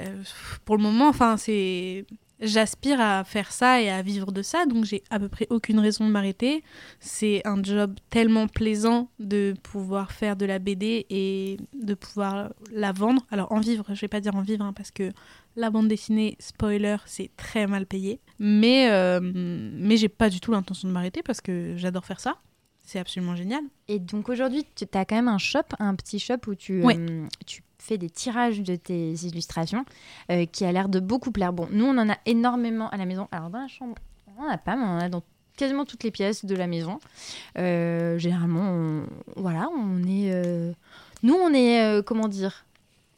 [0.64, 2.04] pour le moment, enfin, c'est.
[2.40, 5.80] J'aspire à faire ça et à vivre de ça, donc j'ai à peu près aucune
[5.80, 6.62] raison de m'arrêter.
[7.00, 12.92] C'est un job tellement plaisant de pouvoir faire de la BD et de pouvoir la
[12.92, 13.26] vendre.
[13.32, 15.10] Alors en vivre, je vais pas dire en vivre, hein, parce que
[15.56, 18.20] la bande dessinée, spoiler, c'est très mal payé.
[18.38, 22.36] Mais, euh, mais j'ai pas du tout l'intention de m'arrêter parce que j'adore faire ça.
[22.82, 23.60] C'est absolument génial.
[23.88, 26.96] Et donc aujourd'hui, tu as quand même un shop, un petit shop où tu, Ouais.
[26.96, 29.84] euh, tu fais des tirages de tes illustrations
[30.30, 31.52] euh, qui a l'air de beaucoup plaire.
[31.52, 33.28] Bon, nous, on en a énormément à la maison.
[33.30, 33.94] Alors dans la chambre,
[34.36, 35.22] on n'en a pas, mais on en a dans
[35.56, 36.98] quasiment toutes les pièces de la maison.
[37.58, 39.02] Euh, généralement, on,
[39.36, 40.32] voilà, on est...
[40.32, 40.72] euh,
[41.22, 42.02] nous, on est...
[42.04, 42.64] comment dire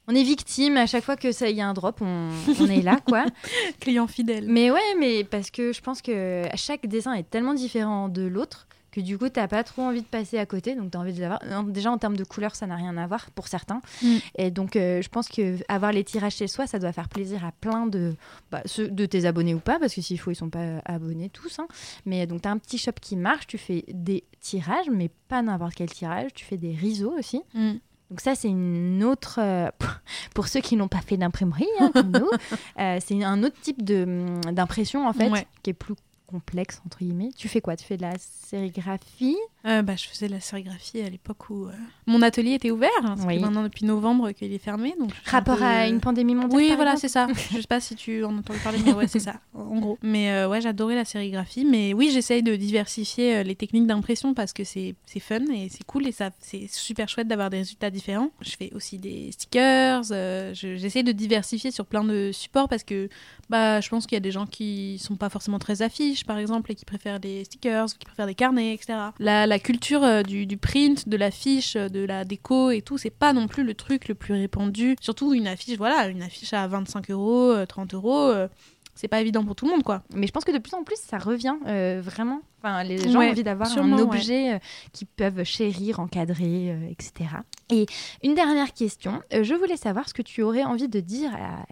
[0.08, 2.82] on est victime à chaque fois que ça y a un drop, on, on est
[2.82, 3.26] là quoi.
[3.80, 4.46] Client fidèle.
[4.48, 8.66] Mais ouais, mais parce que je pense que chaque dessin est tellement différent de l'autre
[8.90, 11.18] que du coup, t'as pas trop envie de passer à côté, donc t'as envie de
[11.18, 11.40] les avoir.
[11.48, 13.80] Non, Déjà, en termes de couleur, ça n'a rien à voir pour certains.
[14.02, 14.16] Mm.
[14.36, 17.44] Et donc, euh, je pense que avoir les tirages chez soi, ça doit faire plaisir
[17.44, 18.14] à plein de,
[18.50, 21.28] bah, ceux de tes abonnés ou pas, parce que s'il faut, ils sont pas abonnés
[21.28, 21.58] tous.
[21.58, 21.68] hein.
[22.06, 25.74] Mais donc, t'as un petit shop qui marche, tu fais des tirages, mais pas n'importe
[25.74, 26.32] quel tirage.
[26.34, 27.42] Tu fais des riseaux aussi.
[27.54, 27.72] Mm.
[28.10, 29.38] Donc ça, c'est une autre...
[29.40, 29.68] euh,
[30.34, 32.28] pour ceux qui n'ont pas fait d'imprimerie, hein, comme nous,
[32.80, 35.46] euh, c'est un autre type de, d'impression, en fait, Ouais.
[35.62, 35.94] qui est plus
[36.30, 37.30] complexe, entre guillemets.
[37.36, 37.76] Tu fais quoi?
[37.76, 39.36] Tu fais de la sérigraphie?
[39.66, 41.72] Euh, bah, je faisais de la sérigraphie à l'époque où euh,
[42.06, 42.88] mon atelier était ouvert.
[43.04, 43.38] hein, Oui.
[43.38, 44.94] maintenant depuis novembre qu'il est fermé.
[44.98, 47.26] Donc Rapport peu- à une pandémie mondiale Oui, voilà, c'est ça.
[47.52, 49.98] je sais pas si tu en as entendu parler, mais ouais, c'est ça, en gros.
[50.02, 51.64] Mais euh, ouais, j'adorais la sérigraphie.
[51.66, 56.06] Mais oui, j'essaye de diversifier les techniques d'impression parce que c'est fun et c'est cool
[56.06, 58.30] et ça c'est super chouette d'avoir des résultats différents.
[58.40, 60.02] Je fais aussi des stickers.
[60.04, 63.08] je- j'essaye de diversifier sur plein de supports parce que
[63.50, 66.38] bah, je pense qu'il y a des gens qui sont pas forcément très affiches, par
[66.38, 68.98] exemple, et qui préfèrent des stickers, qui préfèrent des carnets, etc.
[69.18, 72.96] La, la culture euh, du, du print, de l'affiche, euh, de la déco et tout,
[72.96, 74.96] c'est pas non plus le truc le plus répandu.
[75.00, 78.48] Surtout une affiche, voilà, une affiche à 25 euros, euh, 30 euros, euh,
[78.94, 80.02] c'est pas évident pour tout le monde, quoi.
[80.14, 82.42] Mais je pense que de plus en plus, ça revient euh, vraiment.
[82.62, 84.02] Enfin, les gens Ouais, ont envie d'avoir un ouais.
[84.02, 84.58] objet euh,
[84.92, 87.30] qu'ils peuvent chérir, encadrer, euh, etc.
[87.70, 87.86] Et
[88.22, 89.22] une dernière question.
[89.32, 91.64] Je voulais savoir ce que tu aurais envie de dire à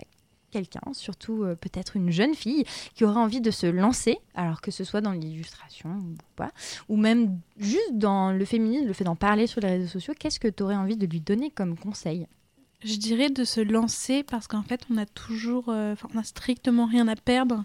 [0.50, 2.64] quelqu'un, surtout euh, peut-être une jeune fille
[2.94, 6.50] qui aurait envie de se lancer, alors que ce soit dans l'illustration ou pas,
[6.88, 10.14] ou même juste dans le féminisme, le fait d'en parler sur les réseaux sociaux.
[10.18, 12.26] Qu'est-ce que tu aurais envie de lui donner comme conseil?
[12.84, 16.86] Je dirais de se lancer parce qu'en fait, on a toujours, euh, on a strictement
[16.86, 17.64] rien à perdre.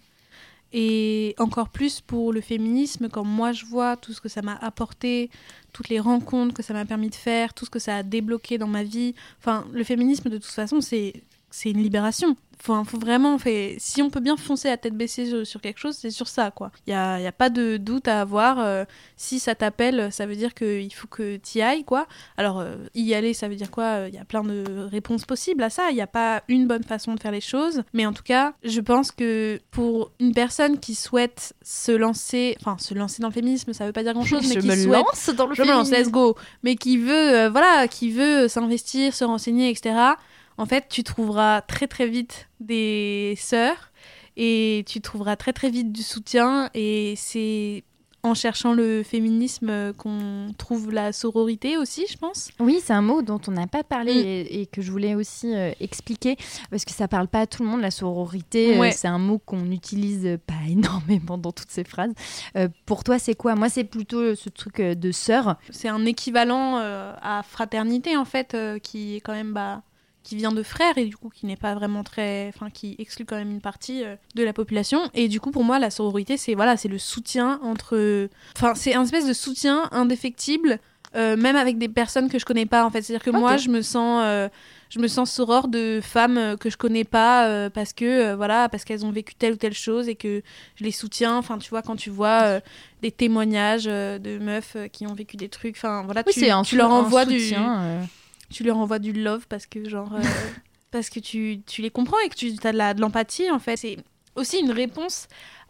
[0.76, 4.56] Et encore plus pour le féminisme, quand moi je vois tout ce que ça m'a
[4.56, 5.30] apporté,
[5.72, 8.58] toutes les rencontres que ça m'a permis de faire, tout ce que ça a débloqué
[8.58, 9.14] dans ma vie.
[9.38, 11.14] Enfin, le féminisme, de toute façon, c'est
[11.56, 12.36] c'est une libération.
[12.60, 15.78] Faut, faut vraiment, fait, si on peut bien foncer à tête baissée sur, sur quelque
[15.80, 16.72] chose, c'est sur ça, quoi.
[16.88, 18.58] Il n'y a, y a pas de doute à avoir.
[18.60, 18.86] euh,
[19.18, 22.08] si ça t'appelle, ça veut dire qu'il faut que tu y ailles, quoi.
[22.38, 24.06] Alors, euh, y aller, ça veut dire quoi?
[24.08, 25.90] Il y a plein de réponses possibles à ça.
[25.92, 27.84] Il n'y a pas une bonne façon de faire les choses.
[27.94, 32.78] Mais en tout cas, je pense que pour une personne qui souhaite se lancer, enfin,
[32.80, 35.30] se lancer dans le féminisme, ça veut pas dire grand-chose, mais qui me souhaite lance
[35.36, 36.10] dans le je me lance, féminisme.
[36.10, 36.36] let's go.
[36.64, 40.14] Mais qui veut, euh, voilà, qui veut s'investir, se renseigner, etc.
[40.58, 43.92] En fait, tu trouveras très très vite des sœurs
[44.38, 46.70] et tu trouveras très très vite du soutien.
[46.74, 47.84] Et c'est
[48.26, 52.52] en cherchant le féminisme qu'on trouve la sororité aussi, je pense.
[52.62, 54.26] Oui, c'est un mot dont on n'a pas parlé Mm.
[54.26, 56.38] et, et que je voulais aussi euh, expliquer
[56.72, 57.82] parce que ça parle pas à tout le monde.
[57.82, 62.14] La sororité, euh, c'est un mot qu'on n'utilise pas énormément dans toutes ces phrases.
[62.56, 63.56] Euh, pour toi, c'est quoi?
[63.56, 65.58] Moi, c'est plutôt ce truc de sœur.
[65.70, 69.82] C'est un équivalent à fraternité en fait, qui est quand même bah,
[70.24, 73.26] qui vient de frères et du coup qui n'est pas vraiment très, enfin qui exclut
[73.26, 75.10] quand même une partie euh, de la population.
[75.14, 78.96] Et du coup pour moi la sororité c'est voilà c'est le soutien entre, enfin c'est
[78.96, 80.80] un espèce de soutien indéfectible.
[81.16, 83.30] euh, même avec des personnes que je connais pas en fait c'est à dire que
[83.38, 84.50] moi je me sens euh,
[84.90, 88.84] je me sens soror de femmes euh, que je connais pas parce que voilà parce
[88.84, 90.42] qu'elles ont vécu telle ou telle chose et que
[90.76, 92.60] je les soutiens enfin tu vois quand tu vois
[93.04, 96.92] des témoignages de meufs qui ont vécu des trucs enfin voilà Oui, tu, tu leur
[96.92, 98.00] envoies du soutien,
[98.50, 100.22] tu leur envoies du love parce que genre euh,
[100.92, 103.78] parce que tu, tu les comprends et que tu as de l'empathie en fait.
[103.78, 103.98] C'est
[104.36, 105.28] aussi une réponse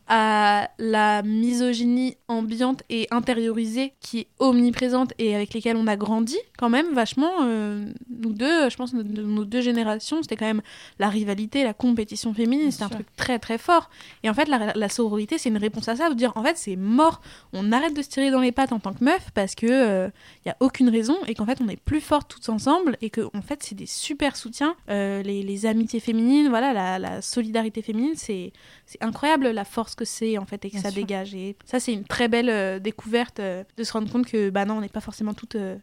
[0.07, 6.37] à la misogynie ambiante et intériorisée qui est omniprésente et avec lesquelles on a grandi
[6.57, 10.61] quand même vachement euh, nous deux je pense de nos deux générations c'était quand même
[10.99, 13.89] la rivalité la compétition féminine c'était un truc très très fort.
[14.23, 16.57] Et en fait la, la sororité c'est une réponse à ça de dire en fait
[16.57, 17.21] c'est mort.
[17.53, 20.09] On arrête de se tirer dans les pattes en tant que meuf parce que euh,
[20.45, 23.09] il y a aucune raison et qu'en fait on est plus fortes toutes ensemble et
[23.09, 24.75] que en fait c'est des super soutiens.
[24.89, 28.51] Euh, les, les amitiés féminines voilà la, la solidarité féminine c'est
[28.85, 29.49] c'est incroyable.
[29.49, 31.01] La force que c'est en fait et que Bien ça sûr.
[31.01, 34.49] dégage et ça c'est une très belle euh, découverte euh, de se rendre compte que
[34.49, 35.75] bah non on n'est pas forcément toutes euh,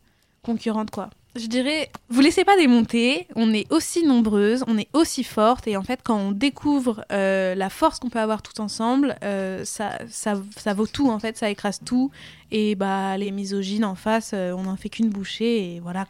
[0.42, 5.22] concurrentes quoi je dirais, vous laissez pas démonter, on est aussi nombreuses, on est aussi
[5.22, 9.98] fortes, et en fait, quand on découvre la force qu'on peut avoir tout ensemble, ça,
[10.08, 12.10] ça, ça vaut tout, en fait, ça écrase tout,
[12.50, 16.08] et bah les misogynes en face, on n'en fait qu'une bouchée, et voilà.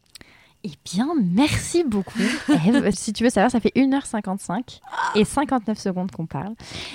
[0.62, 2.18] Eh bien, merci beaucoup,
[2.48, 2.90] Eve.
[2.94, 4.80] si tu veux savoir, ça fait 1h55
[5.14, 6.54] et 59 secondes qu'on parle.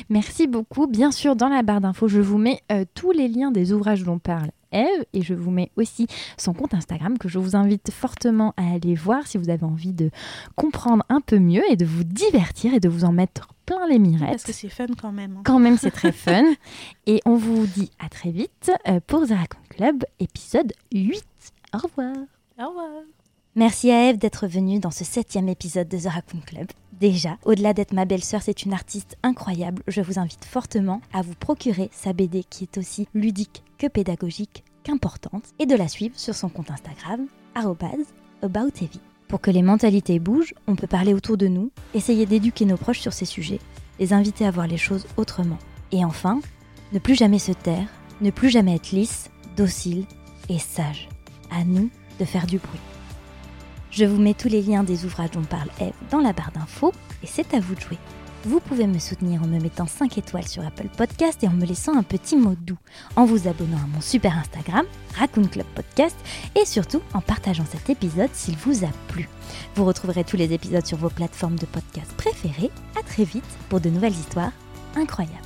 [0.09, 0.85] Merci beaucoup.
[0.85, 4.03] Bien sûr, dans la barre d'infos, je vous mets euh, tous les liens des ouvrages
[4.03, 6.05] dont parle Eve et je vous mets aussi
[6.37, 9.93] son compte Instagram que je vous invite fortement à aller voir si vous avez envie
[9.93, 10.11] de
[10.55, 13.97] comprendre un peu mieux et de vous divertir et de vous en mettre plein les
[13.99, 14.29] mirettes.
[14.29, 15.37] Parce que c'est fun quand même.
[15.37, 15.41] hein.
[15.43, 16.43] Quand même, c'est très fun.
[17.07, 21.23] Et on vous dit à très vite euh, pour The Raccoon Club, épisode 8.
[21.73, 22.15] Au revoir.
[22.59, 22.89] Au revoir.
[23.57, 26.67] Merci à Eve d'être venue dans ce septième épisode de The Raccoon Club.
[26.99, 29.81] Déjà, au-delà d'être ma belle-sœur, c'est une artiste incroyable.
[29.87, 34.65] Je vous invite fortement à vous procurer sa BD qui est aussi ludique que pédagogique
[34.83, 38.99] qu'importante et de la suivre sur son compte Instagram @aboutevie.
[39.29, 42.99] Pour que les mentalités bougent, on peut parler autour de nous, essayer d'éduquer nos proches
[42.99, 43.61] sur ces sujets,
[44.01, 45.59] les inviter à voir les choses autrement.
[45.93, 46.41] Et enfin,
[46.91, 47.87] ne plus jamais se taire,
[48.19, 50.03] ne plus jamais être lisse, docile
[50.49, 51.07] et sage.
[51.49, 52.81] À nous de faire du bruit.
[53.91, 56.91] Je vous mets tous les liens des ouvrages dont parle Eve dans la barre d'infos
[57.23, 57.97] et c'est à vous de jouer.
[58.45, 61.65] Vous pouvez me soutenir en me mettant 5 étoiles sur Apple Podcast et en me
[61.65, 62.77] laissant un petit mot doux,
[63.15, 64.85] en vous abonnant à mon super Instagram,
[65.15, 66.15] Raccoon Club Podcast,
[66.55, 69.27] et surtout en partageant cet épisode s'il vous a plu.
[69.75, 72.71] Vous retrouverez tous les épisodes sur vos plateformes de podcast préférées.
[72.99, 74.51] À très vite pour de nouvelles histoires
[74.95, 75.44] incroyables.